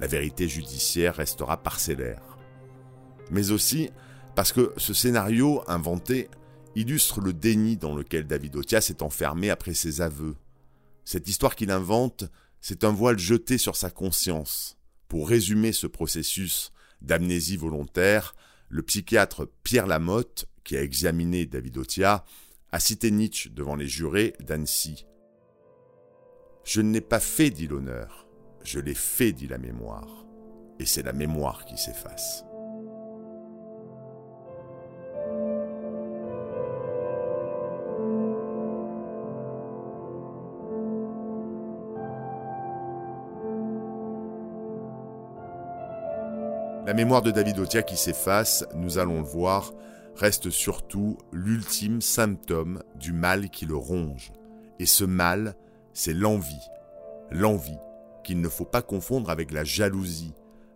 la 0.00 0.08
vérité 0.08 0.48
judiciaire 0.48 1.14
restera 1.14 1.62
parcellaire. 1.62 2.36
Mais 3.30 3.52
aussi 3.52 3.90
parce 4.34 4.50
que 4.50 4.72
ce 4.76 4.92
scénario 4.92 5.62
inventé 5.68 6.30
illustre 6.74 7.20
le 7.20 7.32
déni 7.32 7.76
dans 7.76 7.94
lequel 7.94 8.26
David 8.26 8.56
Otia 8.56 8.80
s'est 8.80 9.04
enfermé 9.04 9.50
après 9.50 9.72
ses 9.72 10.00
aveux. 10.00 10.34
Cette 11.04 11.28
histoire 11.28 11.54
qu'il 11.54 11.70
invente 11.70 12.24
c'est 12.66 12.82
un 12.82 12.92
voile 12.92 13.18
jeté 13.18 13.58
sur 13.58 13.76
sa 13.76 13.90
conscience. 13.90 14.78
Pour 15.08 15.28
résumer 15.28 15.74
ce 15.74 15.86
processus 15.86 16.72
d'amnésie 17.02 17.58
volontaire, 17.58 18.34
le 18.70 18.80
psychiatre 18.80 19.46
Pierre 19.64 19.86
Lamotte, 19.86 20.46
qui 20.64 20.74
a 20.74 20.82
examiné 20.82 21.44
David 21.44 21.76
Otia, 21.76 22.24
a 22.72 22.80
cité 22.80 23.10
Nietzsche 23.10 23.50
devant 23.50 23.76
les 23.76 23.86
jurés 23.86 24.32
d'Annecy. 24.40 25.04
Je 26.64 26.80
ne 26.80 26.90
l'ai 26.90 27.02
pas 27.02 27.20
fait, 27.20 27.50
dit 27.50 27.66
l'honneur, 27.66 28.26
je 28.64 28.80
l'ai 28.80 28.94
fait, 28.94 29.32
dit 29.32 29.46
la 29.46 29.58
mémoire, 29.58 30.24
et 30.78 30.86
c'est 30.86 31.02
la 31.02 31.12
mémoire 31.12 31.66
qui 31.66 31.76
s'efface. 31.76 32.46
La 46.86 46.92
mémoire 46.92 47.22
de 47.22 47.30
David 47.30 47.58
Otia 47.60 47.82
qui 47.82 47.96
s'efface, 47.96 48.62
nous 48.74 48.98
allons 48.98 49.22
le 49.22 49.26
voir, 49.26 49.72
reste 50.16 50.50
surtout 50.50 51.16
l'ultime 51.32 52.02
symptôme 52.02 52.82
du 52.96 53.14
mal 53.14 53.48
qui 53.48 53.64
le 53.64 53.74
ronge. 53.74 54.32
Et 54.78 54.84
ce 54.84 55.04
mal, 55.04 55.56
c'est 55.94 56.12
l'envie. 56.12 56.68
L'envie 57.30 57.78
qu'il 58.22 58.42
ne 58.42 58.50
faut 58.50 58.66
pas 58.66 58.82
confondre 58.82 59.30
avec 59.30 59.50
la 59.50 59.64
jalousie, 59.64 60.34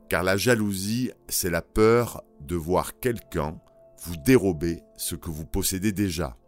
car 0.09 0.23
la 0.23 0.39
jalousie, 0.39 1.11
c'est 1.29 1.51
la 1.51 1.61
peur 1.61 2.23
de 2.41 2.57
voir 2.57 2.99
quelqu'un 3.01 3.61
vous 4.05 4.17
dérober 4.17 4.83
ce 4.97 5.15
que 5.15 5.29
vous 5.29 5.45
possédez 5.45 5.93
déjà. 5.93 6.39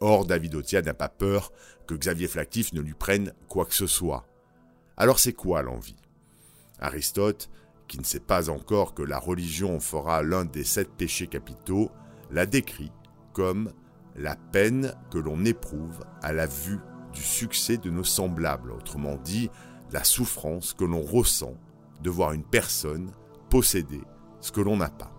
Or, 0.00 0.26
David 0.26 0.56
Otia 0.56 0.82
n'a 0.82 0.94
pas 0.94 1.08
peur 1.08 1.52
que 1.86 1.94
Xavier 1.94 2.26
Flactif 2.26 2.72
ne 2.72 2.80
lui 2.80 2.94
prenne 2.94 3.32
quoi 3.48 3.66
que 3.66 3.74
ce 3.74 3.86
soit. 3.86 4.26
Alors 4.96 5.20
c'est 5.20 5.32
quoi 5.32 5.62
l'envie? 5.62 5.96
Aristote 6.80 7.48
qui 7.88 7.98
ne 7.98 8.04
sait 8.04 8.20
pas 8.20 8.50
encore 8.50 8.94
que 8.94 9.02
la 9.02 9.18
religion 9.18 9.80
fera 9.80 10.22
l'un 10.22 10.44
des 10.44 10.64
sept 10.64 10.90
péchés 10.90 11.26
capitaux, 11.26 11.90
la 12.30 12.46
décrit 12.46 12.92
comme 13.32 13.72
la 14.16 14.36
peine 14.36 14.94
que 15.10 15.18
l'on 15.18 15.44
éprouve 15.44 16.04
à 16.22 16.32
la 16.32 16.46
vue 16.46 16.80
du 17.12 17.22
succès 17.22 17.76
de 17.76 17.90
nos 17.90 18.04
semblables, 18.04 18.72
autrement 18.72 19.16
dit, 19.16 19.50
la 19.92 20.04
souffrance 20.04 20.74
que 20.74 20.84
l'on 20.84 21.02
ressent 21.02 21.54
de 22.02 22.10
voir 22.10 22.32
une 22.32 22.44
personne 22.44 23.10
posséder 23.50 24.00
ce 24.40 24.52
que 24.52 24.60
l'on 24.60 24.76
n'a 24.76 24.90
pas. 24.90 25.12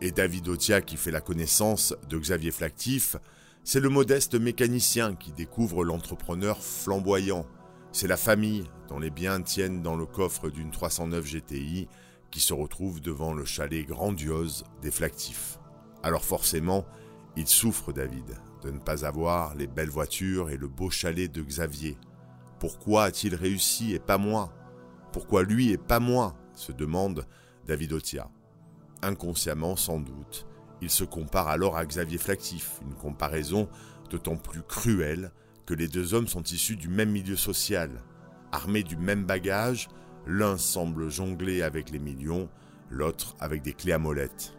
Et 0.00 0.12
David 0.12 0.48
Otia, 0.48 0.80
qui 0.80 0.96
fait 0.96 1.10
la 1.10 1.20
connaissance 1.20 1.94
de 2.08 2.18
Xavier 2.18 2.52
Flactif, 2.52 3.16
c'est 3.64 3.80
le 3.80 3.88
modeste 3.88 4.34
mécanicien 4.34 5.14
qui 5.14 5.32
découvre 5.32 5.84
l'entrepreneur 5.84 6.62
flamboyant, 6.62 7.44
c'est 7.92 8.06
la 8.06 8.16
famille 8.16 8.64
dont 8.88 8.98
les 8.98 9.10
biens 9.10 9.40
tiennent 9.40 9.82
dans 9.82 9.96
le 9.96 10.06
coffre 10.06 10.50
d'une 10.50 10.70
309 10.70 11.24
GTI 11.24 11.88
qui 12.30 12.40
se 12.40 12.52
retrouve 12.52 13.00
devant 13.00 13.32
le 13.32 13.44
chalet 13.44 13.86
grandiose 13.86 14.64
des 14.82 14.90
Flactifs. 14.90 15.58
Alors 16.02 16.24
forcément, 16.24 16.84
il 17.36 17.46
souffre, 17.46 17.92
David, 17.92 18.36
de 18.62 18.70
ne 18.70 18.78
pas 18.78 19.04
avoir 19.04 19.54
les 19.54 19.66
belles 19.66 19.90
voitures 19.90 20.50
et 20.50 20.56
le 20.56 20.68
beau 20.68 20.90
chalet 20.90 21.30
de 21.30 21.42
Xavier. 21.42 21.96
Pourquoi 22.58 23.04
a-t-il 23.04 23.34
réussi 23.34 23.94
et 23.94 24.00
pas 24.00 24.18
moi? 24.18 24.52
Pourquoi 25.12 25.42
lui 25.42 25.70
et 25.70 25.78
pas 25.78 26.00
moi? 26.00 26.34
se 26.54 26.72
demande 26.72 27.24
David 27.66 27.92
Otia. 27.92 28.28
Inconsciemment, 29.02 29.76
sans 29.76 30.00
doute, 30.00 30.46
il 30.80 30.90
se 30.90 31.04
compare 31.04 31.48
alors 31.48 31.76
à 31.76 31.86
Xavier 31.86 32.18
Flactif, 32.18 32.80
une 32.82 32.94
comparaison 32.94 33.68
d'autant 34.10 34.36
plus 34.36 34.62
cruelle 34.62 35.30
que 35.68 35.74
les 35.74 35.86
deux 35.86 36.14
hommes 36.14 36.28
sont 36.28 36.44
issus 36.44 36.76
du 36.76 36.88
même 36.88 37.10
milieu 37.10 37.36
social. 37.36 37.90
Armés 38.52 38.82
du 38.82 38.96
même 38.96 39.26
bagage, 39.26 39.88
l'un 40.26 40.56
semble 40.56 41.10
jongler 41.10 41.60
avec 41.60 41.90
les 41.90 41.98
millions, 41.98 42.48
l'autre 42.88 43.36
avec 43.38 43.60
des 43.60 43.74
clés 43.74 43.92
à 43.92 43.98
molette. 43.98 44.54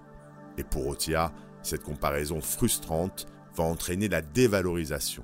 Et 0.60 0.64
pour 0.64 0.86
Otia, 0.86 1.34
cette 1.64 1.82
comparaison 1.82 2.42
frustrante 2.42 3.26
va 3.56 3.64
entraîner 3.64 4.08
la 4.08 4.22
dévalorisation. 4.22 5.24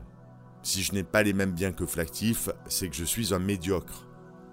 Si 0.63 0.81
je 0.81 0.91
n'ai 0.91 1.03
pas 1.03 1.21
les 1.21 1.33
mêmes 1.33 1.51
biens 1.51 1.71
que 1.71 1.85
Flactif, 1.85 2.49
c'est 2.67 2.89
que 2.89 2.95
je 2.95 3.05
suis 3.05 3.31
un 3.31 3.39
médiocre. 3.39 4.07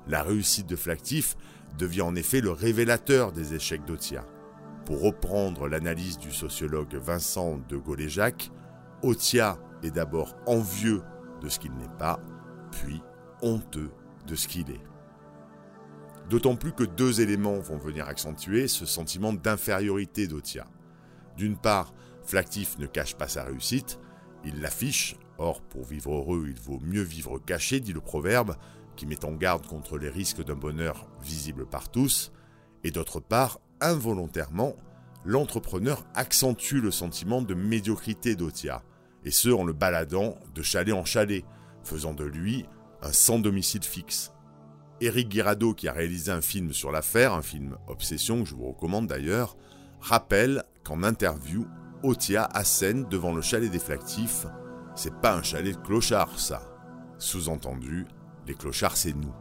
La 0.09 0.23
réussite 0.23 0.67
de 0.67 0.77
Flactif 0.77 1.39
devient 1.79 2.03
en 2.03 2.15
effet 2.15 2.43
le 2.43 2.51
révélateur 2.51 3.33
des 3.33 3.55
échecs 3.55 3.87
d'Otia. 3.87 4.27
Pour 4.85 5.01
reprendre 5.01 5.67
l'analyse 5.67 6.19
du 6.19 6.31
sociologue 6.31 6.95
Vincent 6.97 7.59
de 7.71 7.79
Gaulle-Jacques, 7.79 8.51
Otia 9.03 9.59
est 9.83 9.93
d'abord 9.93 10.37
envieux 10.45 11.01
de 11.43 11.49
ce 11.49 11.59
qu'il 11.59 11.73
n'est 11.73 11.97
pas, 11.99 12.21
puis 12.71 13.03
honteux 13.43 13.91
de 14.27 14.35
ce 14.35 14.49
qu'il 14.49 14.71
est. 14.71 14.81
D'autant 16.31 16.57
plus 16.57 16.73
que 16.73 16.85
deux 16.85 17.21
éléments 17.21 17.59
vont 17.59 17.77
venir 17.77 18.09
accentuer 18.09 18.69
ce 18.69 18.87
sentiment 18.87 19.33
d'infériorité 19.33 20.29
d'Otia. 20.29 20.67
D'une 21.37 21.57
part, 21.57 21.93
Flactif 22.25 22.79
ne 22.79 22.87
cache 22.87 23.17
pas 23.17 23.29
sa 23.29 23.43
réussite, 23.43 23.99
il 24.45 24.61
l'affiche, 24.61 25.17
or 25.39 25.61
pour 25.61 25.85
vivre 25.85 26.15
heureux 26.15 26.47
il 26.49 26.61
vaut 26.61 26.81
mieux 26.81 27.03
vivre 27.03 27.39
caché, 27.39 27.81
dit 27.81 27.93
le 27.93 28.01
proverbe, 28.01 28.57
qui 28.97 29.07
met 29.07 29.25
en 29.25 29.33
garde 29.33 29.67
contre 29.67 29.99
les 29.99 30.09
risques 30.09 30.45
d'un 30.45 30.55
bonheur 30.55 31.09
visible 31.23 31.67
par 31.67 31.91
tous, 31.91 32.33
et 32.85 32.91
d'autre 32.91 33.21
part, 33.21 33.59
involontairement, 33.81 34.77
l'entrepreneur 35.25 36.05
accentue 36.15 36.81
le 36.81 36.91
sentiment 36.91 37.43
de 37.43 37.55
médiocrité 37.55 38.37
d'Otia, 38.37 38.83
et 39.25 39.31
ce 39.31 39.49
en 39.49 39.65
le 39.65 39.73
baladant 39.73 40.37
de 40.55 40.63
chalet 40.63 40.95
en 40.95 41.05
chalet, 41.05 41.45
faisant 41.85 42.15
de 42.15 42.25
lui 42.25 42.67
un 43.03 43.13
sans 43.13 43.39
domicile 43.39 43.83
fixe. 43.83 44.33
Eric 45.01 45.29
Guirado, 45.29 45.75
qui 45.75 45.89
a 45.89 45.93
réalisé 45.93 46.31
un 46.31 46.41
film 46.41 46.73
sur 46.73 46.93
l'affaire, 46.93 47.33
un 47.33 47.43
film 47.43 47.77
Obsession 47.89 48.43
que 48.43 48.49
je 48.49 48.55
vous 48.55 48.69
recommande 48.69 49.09
d'ailleurs, 49.09 49.57
rappelle 50.01 50.63
qu'en 50.85 51.03
interview, 51.03 51.67
Otia 52.03 52.45
assène 52.53 53.05
devant 53.09 53.33
le 53.33 53.43
chalet 53.43 53.71
des 53.71 53.79
Flactifs 53.79 54.47
C'est 54.95 55.15
pas 55.21 55.37
un 55.37 55.43
chalet 55.43 55.77
de 55.77 55.81
clochards, 55.81 56.39
ça. 56.39 56.63
Sous-entendu, 57.19 58.07
les 58.47 58.55
clochards, 58.55 58.97
c'est 58.97 59.13
nous. 59.13 59.35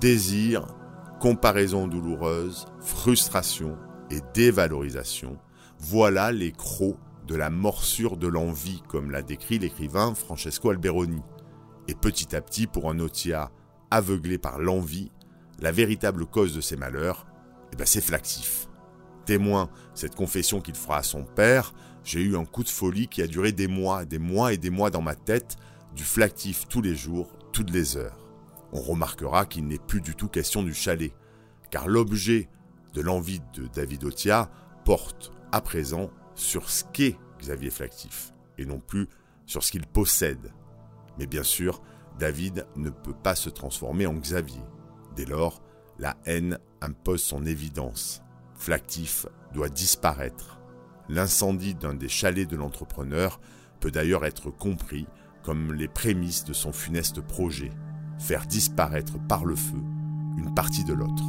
Désir, 0.00 0.66
comparaison 1.20 1.86
douloureuse, 1.86 2.66
frustration 2.80 3.76
et 4.10 4.20
dévalorisation, 4.32 5.38
voilà 5.78 6.32
les 6.32 6.50
crocs 6.50 6.96
de 7.26 7.36
la 7.36 7.50
morsure 7.50 8.16
de 8.16 8.26
l'envie, 8.26 8.82
comme 8.88 9.10
l'a 9.10 9.22
décrit 9.22 9.58
l'écrivain 9.58 10.14
Francesco 10.14 10.70
Alberoni. 10.70 11.22
Et 11.88 11.94
petit 11.94 12.34
à 12.34 12.40
petit, 12.40 12.66
pour 12.66 12.90
un 12.90 12.98
Otia 12.98 13.52
aveuglé 13.90 14.38
par 14.38 14.58
l'envie, 14.58 15.12
la 15.60 15.72
véritable 15.72 16.24
cause 16.24 16.54
de 16.54 16.60
ses 16.62 16.76
malheurs, 16.76 17.26
eh 17.72 17.76
ben 17.76 17.86
c'est 17.86 18.00
Flactif. 18.00 18.68
Témoin 19.26 19.68
cette 19.94 20.14
confession 20.14 20.60
qu'il 20.60 20.74
fera 20.74 20.96
à 20.96 21.02
son 21.02 21.24
père, 21.24 21.74
j'ai 22.02 22.22
eu 22.22 22.34
un 22.34 22.46
coup 22.46 22.64
de 22.64 22.68
folie 22.70 23.08
qui 23.08 23.20
a 23.20 23.26
duré 23.26 23.52
des 23.52 23.68
mois, 23.68 24.06
des 24.06 24.18
mois 24.18 24.54
et 24.54 24.58
des 24.58 24.70
mois 24.70 24.90
dans 24.90 25.02
ma 25.02 25.14
tête, 25.14 25.56
du 25.94 26.02
flactif 26.02 26.66
tous 26.66 26.80
les 26.80 26.94
jours, 26.94 27.36
toutes 27.52 27.70
les 27.70 27.96
heures 27.96 28.19
on 28.72 28.80
remarquera 28.80 29.46
qu'il 29.46 29.66
n'est 29.66 29.78
plus 29.78 30.00
du 30.00 30.14
tout 30.14 30.28
question 30.28 30.62
du 30.62 30.74
chalet, 30.74 31.12
car 31.70 31.88
l'objet 31.88 32.48
de 32.94 33.00
l'envie 33.00 33.40
de 33.54 33.66
David 33.66 34.04
Otia 34.04 34.50
porte 34.84 35.32
à 35.52 35.60
présent 35.60 36.10
sur 36.34 36.70
ce 36.70 36.84
qu'est 36.92 37.16
Xavier 37.40 37.70
Flactif, 37.70 38.32
et 38.58 38.64
non 38.64 38.80
plus 38.80 39.08
sur 39.46 39.64
ce 39.64 39.72
qu'il 39.72 39.86
possède. 39.86 40.52
Mais 41.18 41.26
bien 41.26 41.42
sûr, 41.42 41.82
David 42.18 42.66
ne 42.76 42.90
peut 42.90 43.14
pas 43.14 43.34
se 43.34 43.50
transformer 43.50 44.06
en 44.06 44.14
Xavier. 44.14 44.62
Dès 45.16 45.24
lors, 45.24 45.62
la 45.98 46.16
haine 46.24 46.58
impose 46.80 47.22
son 47.22 47.44
évidence. 47.46 48.22
Flactif 48.54 49.26
doit 49.52 49.68
disparaître. 49.68 50.60
L'incendie 51.08 51.74
d'un 51.74 51.94
des 51.94 52.08
chalets 52.08 52.48
de 52.48 52.56
l'entrepreneur 52.56 53.40
peut 53.80 53.90
d'ailleurs 53.90 54.24
être 54.24 54.50
compris 54.50 55.06
comme 55.42 55.72
les 55.72 55.88
prémices 55.88 56.44
de 56.44 56.52
son 56.52 56.72
funeste 56.72 57.20
projet 57.20 57.72
faire 58.20 58.46
disparaître 58.46 59.14
par 59.28 59.44
le 59.44 59.56
feu 59.56 59.82
une 60.38 60.54
partie 60.54 60.84
de 60.84 60.92
l'autre. 60.92 61.24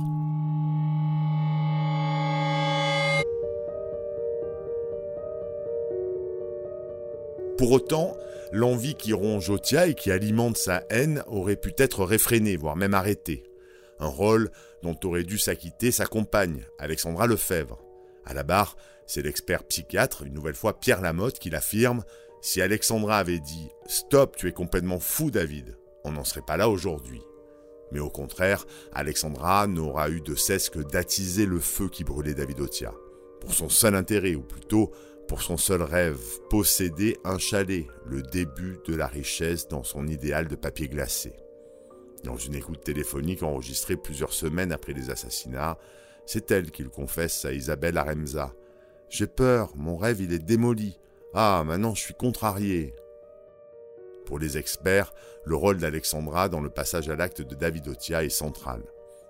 Pour 7.58 7.72
autant, 7.72 8.18
l'envie 8.52 8.96
qui 8.96 9.14
ronge 9.14 9.50
Otia 9.50 9.88
et 9.88 9.94
qui 9.94 10.12
alimente 10.12 10.58
sa 10.58 10.84
haine 10.90 11.24
aurait 11.28 11.56
pu 11.56 11.74
être 11.78 12.04
réfrénée, 12.04 12.58
voire 12.58 12.76
même 12.76 12.94
arrêtée. 12.94 13.44
Un 14.00 14.08
rôle 14.08 14.50
dont 14.82 14.98
aurait 15.04 15.24
dû 15.24 15.38
s'acquitter 15.38 15.92
sa 15.92 16.06
compagne, 16.06 16.66
Alexandra 16.80 17.28
Lefebvre. 17.28 17.80
À 18.26 18.34
la 18.34 18.44
barre, 18.44 18.76
c'est 19.06 19.22
l'expert 19.22 19.64
psychiatre, 19.66 20.24
une 20.24 20.34
nouvelle 20.34 20.56
fois 20.56 20.80
Pierre 20.80 21.02
Lamotte, 21.02 21.38
qui 21.38 21.50
l'affirme 21.50 22.04
Si 22.42 22.62
Alexandra 22.62 23.20
avait 23.20 23.40
dit 23.40 23.70
Stop, 23.86 24.38
tu 24.38 24.48
es 24.48 24.54
complètement 24.54 25.00
fou, 25.00 25.30
David, 25.30 25.78
on 26.04 26.12
n'en 26.12 26.24
serait 26.24 26.42
pas 26.42 26.58
là 26.58 26.70
aujourd'hui. 26.70 27.22
Mais 27.92 28.00
au 28.00 28.10
contraire, 28.10 28.66
Alexandra 28.94 29.68
n'aura 29.68 30.10
eu 30.10 30.22
de 30.22 30.36
cesse 30.36 30.70
que 30.70 30.80
d'attiser 30.80 31.46
le 31.46 31.60
feu 31.60 31.90
qui 31.90 32.04
brûlait 32.04 32.34
David 32.34 32.62
Otia. 32.62 32.94
Pour 33.42 33.54
son 33.54 33.70
seul 33.70 33.96
intérêt, 33.96 34.36
ou 34.36 34.44
plutôt 34.44 34.92
pour 35.28 35.42
son 35.42 35.58
seul 35.58 35.82
rêve, 35.82 36.22
posséder 36.50 37.18
un 37.24 37.38
chalet, 37.38 37.88
le 38.06 38.22
début 38.22 38.80
de 38.86 38.96
la 38.96 39.08
richesse 39.08 39.68
dans 39.68 39.84
son 39.84 40.08
idéal 40.08 40.48
de 40.48 40.56
papier 40.56 40.88
glacé. 40.88 41.34
Dans 42.24 42.38
une 42.38 42.56
écoute 42.56 42.84
téléphonique 42.84 43.42
enregistrée 43.42 43.98
plusieurs 43.98 44.34
semaines 44.34 44.72
après 44.72 44.94
les 44.94 45.10
assassinats, 45.10 45.78
c'est 46.26 46.52
elle 46.52 46.72
qu'il 46.72 46.90
confesse 46.90 47.46
à 47.46 47.54
Isabelle 47.54 47.98
Aremza. 47.98 48.54
J'ai 49.10 49.28
peur, 49.28 49.74
mon 49.76 49.98
rêve 49.98 50.22
il 50.22 50.34
est 50.34 50.40
démoli. 50.40 51.00
Ah, 51.34 51.64
maintenant 51.66 51.96
je 51.96 52.02
suis 52.02 52.14
contrarié. 52.14 52.94
Pour 54.26 54.40
les 54.40 54.58
experts, 54.58 55.14
le 55.46 55.56
rôle 55.56 55.78
d'Alexandra 55.78 56.50
dans 56.50 56.62
le 56.62 56.70
passage 56.70 57.10
à 57.10 57.16
l'acte 57.16 57.42
de 57.42 57.56
David 57.56 57.88
Otia 57.88 58.24
est 58.24 58.30
central. 58.30 58.84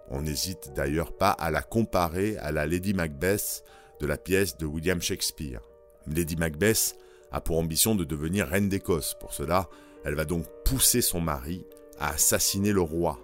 On 0.10 0.22
n'hésite 0.22 0.74
d'ailleurs 0.76 1.14
pas 1.14 1.32
à 1.32 1.52
la 1.52 1.62
comparer 1.62 2.38
à 2.38 2.52
la 2.52 2.68
Lady 2.68 2.94
Macbeth 2.94 3.64
de 4.00 4.08
la 4.08 4.18
pièce 4.18 4.58
de 4.58 4.66
William 4.66 5.02
Shakespeare. 5.02 5.62
Lady 6.08 6.36
Macbeth 6.36 6.96
a 7.32 7.40
pour 7.40 7.60
ambition 7.60 7.96
de 7.96 8.04
devenir 8.04 8.48
reine 8.48 8.70
d'Écosse. 8.70 9.16
Pour 9.20 9.34
cela, 9.34 9.70
elle 10.04 10.16
va 10.16 10.26
donc 10.26 10.46
pousser 10.66 11.02
son 11.02 11.22
mari 11.22 11.66
à 12.00 12.10
assassiner 12.10 12.74
le 12.74 12.82
roi. 12.82 13.20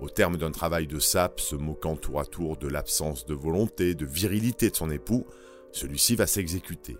Au 0.00 0.08
terme 0.08 0.36
d'un 0.36 0.50
travail 0.50 0.86
de 0.86 0.98
sape, 0.98 1.38
se 1.38 1.54
moquant 1.54 1.96
tour 1.96 2.20
à 2.20 2.24
tour 2.24 2.56
de 2.56 2.68
l'absence 2.68 3.26
de 3.26 3.34
volonté, 3.34 3.94
de 3.94 4.06
virilité 4.06 4.70
de 4.70 4.76
son 4.76 4.90
époux, 4.90 5.24
celui-ci 5.70 6.16
va 6.16 6.26
s'exécuter. 6.26 6.96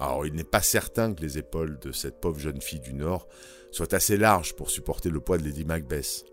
Alors 0.00 0.26
il 0.26 0.32
n'est 0.32 0.44
pas 0.44 0.62
certain 0.62 1.14
que 1.14 1.20
les 1.20 1.36
épaules 1.36 1.78
de 1.78 1.92
cette 1.92 2.20
pauvre 2.20 2.40
jeune 2.40 2.62
fille 2.62 2.80
du 2.80 2.94
Nord 2.94 3.28
soient 3.70 3.94
assez 3.94 4.16
larges 4.16 4.54
pour 4.54 4.70
supporter 4.70 5.10
le 5.10 5.20
poids 5.20 5.36
de 5.36 5.44
Lady 5.44 5.66
Macbeth. 5.66 6.24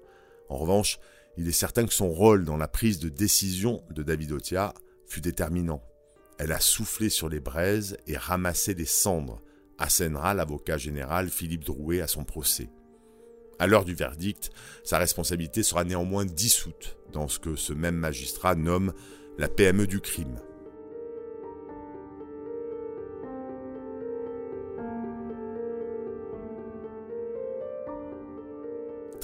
En 0.47 0.55
revanche, 0.55 0.99
il 1.35 1.47
est 1.47 1.51
certain 1.51 1.85
que 1.85 1.93
son 1.93 2.09
rôle 2.09 2.45
dans 2.45 2.57
la 2.57 2.69
prise 2.69 2.99
de 2.99 3.09
décision 3.09 3.83
de 3.91 4.03
David 4.03 4.31
Otia 4.31 4.73
fut 5.05 5.19
déterminant. 5.19 5.83
Elle 6.39 6.53
a 6.53 6.61
soufflé 6.61 7.09
sur 7.09 7.27
les 7.27 7.41
braises 7.41 7.97
et 8.07 8.15
ramassé 8.15 8.73
les 8.73 8.85
cendres, 8.85 9.41
assènera 9.77 10.33
l'avocat 10.33 10.77
général 10.77 11.29
Philippe 11.29 11.65
Drouet 11.65 12.01
à 12.01 12.07
son 12.07 12.23
procès. 12.23 12.69
À 13.59 13.67
l'heure 13.67 13.85
du 13.85 13.95
verdict, 13.95 14.49
sa 14.83 14.97
responsabilité 14.97 15.61
sera 15.61 15.83
néanmoins 15.83 16.25
dissoute 16.25 16.97
dans 17.11 17.27
ce 17.27 17.39
que 17.39 17.55
ce 17.55 17.73
même 17.73 17.95
magistrat 17.95 18.55
nomme 18.55 18.93
la 19.37 19.49
PME 19.49 19.87
du 19.87 19.99
crime. 19.99 20.39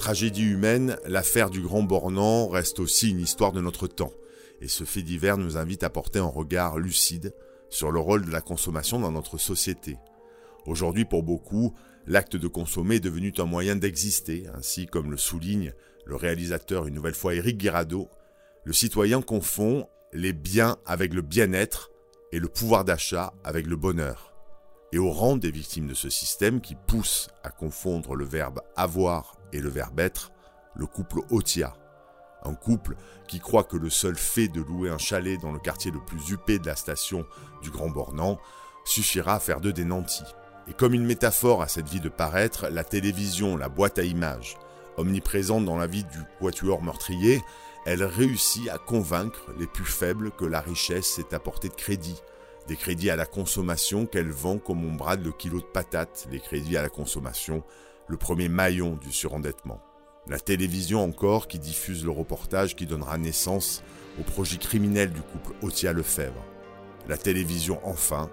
Tragédie 0.04 0.42
humaine, 0.42 0.98
l'affaire 1.06 1.48
du 1.48 1.62
Grand 1.62 1.82
Bornand 1.82 2.48
reste 2.48 2.78
aussi 2.78 3.08
une 3.08 3.20
histoire 3.20 3.52
de 3.52 3.62
notre 3.62 3.86
temps. 3.86 4.12
Et 4.60 4.68
ce 4.68 4.84
fait 4.84 5.00
divers 5.00 5.38
nous 5.38 5.56
invite 5.56 5.82
à 5.82 5.88
porter 5.88 6.18
un 6.18 6.26
regard 6.26 6.76
lucide 6.76 7.32
sur 7.70 7.90
le 7.90 8.00
rôle 8.00 8.26
de 8.26 8.30
la 8.30 8.42
consommation 8.42 9.00
dans 9.00 9.10
notre 9.10 9.38
société. 9.38 9.96
Aujourd'hui, 10.66 11.06
pour 11.06 11.22
beaucoup, 11.22 11.74
l'acte 12.06 12.36
de 12.36 12.48
consommer 12.48 12.96
est 12.96 13.00
devenu 13.00 13.32
un 13.38 13.46
moyen 13.46 13.76
d'exister, 13.76 14.44
ainsi 14.54 14.84
comme 14.84 15.10
le 15.10 15.16
souligne 15.16 15.72
le 16.04 16.16
réalisateur 16.16 16.86
une 16.86 16.96
nouvelle 16.96 17.14
fois 17.14 17.34
Éric 17.34 17.56
Guirado, 17.56 18.10
le 18.64 18.74
citoyen 18.74 19.22
confond 19.22 19.88
les 20.12 20.34
biens 20.34 20.76
avec 20.84 21.14
le 21.14 21.22
bien-être 21.22 21.90
et 22.30 22.40
le 22.40 22.48
pouvoir 22.48 22.84
d'achat 22.84 23.32
avec 23.42 23.66
le 23.66 23.76
bonheur 23.76 24.34
et 24.94 24.98
au 24.98 25.10
rang 25.10 25.36
des 25.36 25.50
victimes 25.50 25.88
de 25.88 25.94
ce 25.94 26.08
système 26.08 26.60
qui 26.60 26.76
pousse 26.76 27.28
à 27.42 27.50
confondre 27.50 28.14
le 28.14 28.24
verbe 28.24 28.60
avoir 28.76 29.36
et 29.54 29.60
le 29.60 29.70
verbe 29.70 30.00
être, 30.00 30.32
le 30.74 30.86
couple 30.86 31.20
Otia. 31.30 31.74
Un 32.42 32.54
couple 32.54 32.96
qui 33.26 33.40
croit 33.40 33.64
que 33.64 33.76
le 33.76 33.88
seul 33.88 34.16
fait 34.16 34.48
de 34.48 34.60
louer 34.60 34.90
un 34.90 34.98
chalet 34.98 35.40
dans 35.40 35.52
le 35.52 35.58
quartier 35.58 35.90
le 35.90 36.04
plus 36.04 36.30
huppé 36.30 36.58
de 36.58 36.66
la 36.66 36.76
station 36.76 37.24
du 37.62 37.70
Grand 37.70 37.88
Bornand 37.88 38.38
suffira 38.84 39.36
à 39.36 39.40
faire 39.40 39.60
d'eux 39.60 39.72
des 39.72 39.84
nantis. 39.84 40.24
Et 40.68 40.74
comme 40.74 40.92
une 40.92 41.06
métaphore 41.06 41.62
à 41.62 41.68
cette 41.68 41.88
vie 41.88 42.00
de 42.00 42.08
paraître, 42.08 42.68
la 42.68 42.84
télévision, 42.84 43.56
la 43.56 43.68
boîte 43.68 43.98
à 43.98 44.02
images, 44.02 44.58
omniprésente 44.96 45.64
dans 45.64 45.78
la 45.78 45.86
vie 45.86 46.04
du 46.04 46.18
quatuor 46.40 46.82
meurtrier, 46.82 47.42
elle 47.86 48.02
réussit 48.02 48.68
à 48.68 48.78
convaincre 48.78 49.50
les 49.58 49.66
plus 49.66 49.84
faibles 49.84 50.30
que 50.30 50.44
la 50.44 50.60
richesse 50.60 51.18
est 51.18 51.32
à 51.32 51.38
portée 51.38 51.68
de 51.68 51.74
crédit, 51.74 52.20
des 52.66 52.76
crédits 52.76 53.10
à 53.10 53.16
la 53.16 53.26
consommation 53.26 54.06
qu'elle 54.06 54.30
vend 54.30 54.58
comme 54.58 54.84
on 54.84 54.94
brade 54.94 55.24
le 55.24 55.32
kilo 55.32 55.60
de 55.60 55.66
patates, 55.66 56.26
les 56.30 56.40
crédits 56.40 56.76
à 56.76 56.82
la 56.82 56.88
consommation, 56.88 57.62
le 58.08 58.16
premier 58.16 58.48
maillon 58.48 58.96
du 58.96 59.12
surendettement. 59.12 59.80
La 60.26 60.38
télévision 60.38 61.02
encore 61.02 61.48
qui 61.48 61.58
diffuse 61.58 62.04
le 62.04 62.10
reportage 62.10 62.76
qui 62.76 62.86
donnera 62.86 63.18
naissance 63.18 63.82
au 64.18 64.22
projet 64.22 64.56
criminel 64.56 65.12
du 65.12 65.20
couple 65.20 65.52
Otia-Lefebvre. 65.62 66.44
La 67.08 67.16
télévision 67.16 67.80
enfin 67.84 68.30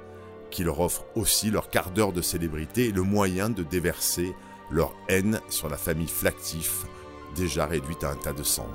qui 0.49 0.63
leur 0.63 0.79
offre 0.81 1.05
aussi 1.15 1.49
leur 1.49 1.69
quart 1.69 1.91
d'heure 1.91 2.13
de 2.13 2.21
célébrité 2.21 2.87
et 2.87 2.91
le 2.91 3.03
moyen 3.03 3.49
de 3.49 3.63
déverser 3.63 4.33
leur 4.69 4.93
haine 5.09 5.39
sur 5.49 5.69
la 5.69 5.77
famille 5.77 6.07
Flactif, 6.07 6.85
déjà 7.35 7.65
réduite 7.65 8.03
à 8.03 8.11
un 8.11 8.15
tas 8.15 8.33
de 8.33 8.43
cendres. 8.43 8.69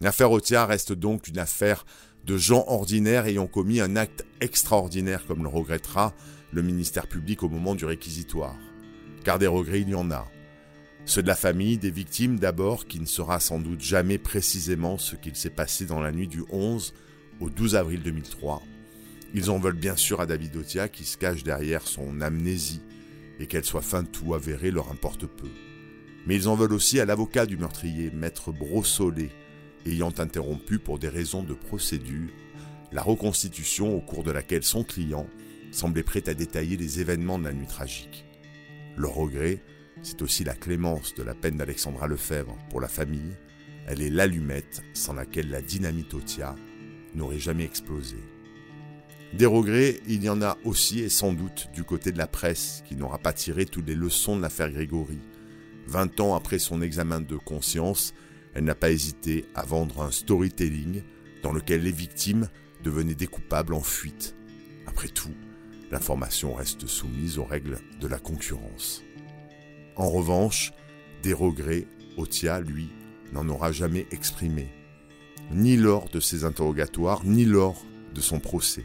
L'affaire 0.00 0.32
Otia 0.32 0.66
reste 0.66 0.92
donc 0.92 1.28
une 1.28 1.38
affaire 1.38 1.86
de 2.26 2.36
gens 2.36 2.64
ordinaires 2.68 3.26
ayant 3.26 3.46
commis 3.46 3.80
un 3.80 3.96
acte 3.96 4.24
extraordinaire, 4.40 5.26
comme 5.26 5.42
le 5.42 5.48
regrettera 5.48 6.14
le 6.52 6.62
ministère 6.62 7.06
public 7.06 7.42
au 7.42 7.48
moment 7.48 7.74
du 7.74 7.84
réquisitoire. 7.84 8.56
Car 9.24 9.38
des 9.38 9.46
regrets, 9.46 9.80
il 9.80 9.90
y 9.90 9.94
en 9.94 10.10
a. 10.10 10.30
Ceux 11.06 11.22
de 11.22 11.28
la 11.28 11.34
famille 11.34 11.76
des 11.76 11.90
victimes 11.90 12.38
d'abord, 12.38 12.86
qui 12.86 12.98
ne 12.98 13.06
saura 13.06 13.40
sans 13.40 13.58
doute 13.58 13.82
jamais 13.82 14.16
précisément 14.16 14.96
ce 14.96 15.16
qu'il 15.16 15.36
s'est 15.36 15.50
passé 15.50 15.84
dans 15.84 16.00
la 16.00 16.12
nuit 16.12 16.28
du 16.28 16.42
11 16.50 16.94
au 17.40 17.50
12 17.50 17.76
avril 17.76 18.02
2003. 18.02 18.62
Ils 19.34 19.50
en 19.50 19.58
veulent 19.58 19.74
bien 19.74 19.96
sûr 19.96 20.20
à 20.20 20.26
David 20.26 20.56
Otia 20.56 20.88
qui 20.88 21.04
se 21.04 21.18
cache 21.18 21.42
derrière 21.42 21.86
son 21.86 22.20
amnésie 22.20 22.80
et 23.38 23.46
qu'elle 23.46 23.64
soit 23.64 23.82
fin 23.82 24.02
de 24.02 24.08
tout 24.08 24.32
avérée 24.32 24.70
leur 24.70 24.90
importe 24.90 25.26
peu. 25.26 25.48
Mais 26.26 26.36
ils 26.36 26.48
en 26.48 26.54
veulent 26.54 26.72
aussi 26.72 27.00
à 27.00 27.04
l'avocat 27.04 27.44
du 27.44 27.58
meurtrier, 27.58 28.10
maître 28.10 28.52
Brossolet, 28.52 29.30
ayant 29.86 30.12
interrompu 30.18 30.78
pour 30.78 30.98
des 30.98 31.08
raisons 31.08 31.42
de 31.42 31.54
procédure 31.54 32.30
la 32.92 33.02
reconstitution 33.02 33.96
au 33.96 34.00
cours 34.00 34.22
de 34.22 34.30
laquelle 34.30 34.62
son 34.62 34.84
client 34.84 35.26
semblait 35.72 36.04
prêt 36.04 36.28
à 36.28 36.34
détailler 36.34 36.76
les 36.76 37.00
événements 37.00 37.38
de 37.38 37.44
la 37.44 37.52
nuit 37.52 37.66
tragique. 37.66 38.24
Leur 38.96 39.14
regret, 39.14 39.60
c'est 40.02 40.22
aussi 40.22 40.44
la 40.44 40.54
clémence 40.54 41.14
de 41.14 41.24
la 41.24 41.34
peine 41.34 41.56
d'Alexandra 41.56 42.06
Lefebvre 42.06 42.56
pour 42.70 42.80
la 42.80 42.88
famille. 42.88 43.36
Elle 43.88 44.00
est 44.00 44.10
l'allumette 44.10 44.82
sans 44.92 45.12
laquelle 45.12 45.50
la 45.50 45.60
dynamite 45.60 46.14
Otia 46.14 46.54
n'aurait 47.14 47.40
jamais 47.40 47.64
explosé. 47.64 48.16
Des 49.32 49.46
regrets, 49.46 50.00
il 50.06 50.22
y 50.22 50.28
en 50.28 50.40
a 50.42 50.56
aussi 50.64 51.00
et 51.00 51.08
sans 51.08 51.32
doute 51.32 51.68
du 51.74 51.82
côté 51.82 52.12
de 52.12 52.18
la 52.18 52.28
presse 52.28 52.84
qui 52.86 52.94
n'aura 52.94 53.18
pas 53.18 53.32
tiré 53.32 53.66
toutes 53.66 53.88
les 53.88 53.96
leçons 53.96 54.36
de 54.36 54.42
l'affaire 54.42 54.70
Grégory. 54.70 55.18
Vingt 55.88 56.20
ans 56.20 56.36
après 56.36 56.60
son 56.60 56.80
examen 56.80 57.20
de 57.20 57.36
conscience, 57.36 58.14
elle 58.54 58.64
n'a 58.64 58.74
pas 58.74 58.90
hésité 58.90 59.46
à 59.54 59.64
vendre 59.64 60.02
un 60.02 60.10
storytelling 60.10 61.02
dans 61.42 61.52
lequel 61.52 61.82
les 61.82 61.92
victimes 61.92 62.48
devenaient 62.82 63.14
des 63.14 63.26
coupables 63.26 63.74
en 63.74 63.82
fuite. 63.82 64.34
Après 64.86 65.08
tout, 65.08 65.34
l'information 65.90 66.54
reste 66.54 66.86
soumise 66.86 67.38
aux 67.38 67.44
règles 67.44 67.78
de 68.00 68.06
la 68.06 68.18
concurrence. 68.18 69.02
En 69.96 70.08
revanche, 70.08 70.72
des 71.22 71.32
regrets, 71.32 71.86
Otia, 72.16 72.60
lui, 72.60 72.88
n'en 73.32 73.48
aura 73.48 73.72
jamais 73.72 74.06
exprimé, 74.10 74.68
ni 75.50 75.76
lors 75.76 76.08
de 76.08 76.20
ses 76.20 76.44
interrogatoires, 76.44 77.24
ni 77.24 77.44
lors 77.44 77.84
de 78.14 78.20
son 78.20 78.38
procès. 78.40 78.84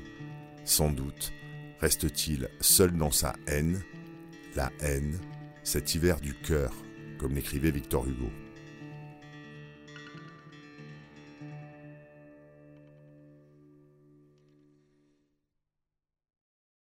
Sans 0.66 0.92
doute 0.92 1.32
reste-t-il 1.80 2.50
seul 2.60 2.92
dans 2.92 3.12
sa 3.12 3.34
haine, 3.48 3.82
la 4.56 4.72
haine, 4.82 5.18
cet 5.64 5.96
hiver 5.96 6.20
du 6.20 6.34
cœur, 6.34 6.74
comme 7.20 7.36
l'écrivait 7.36 7.72
Victor 7.72 8.08
Hugo. 8.08 8.30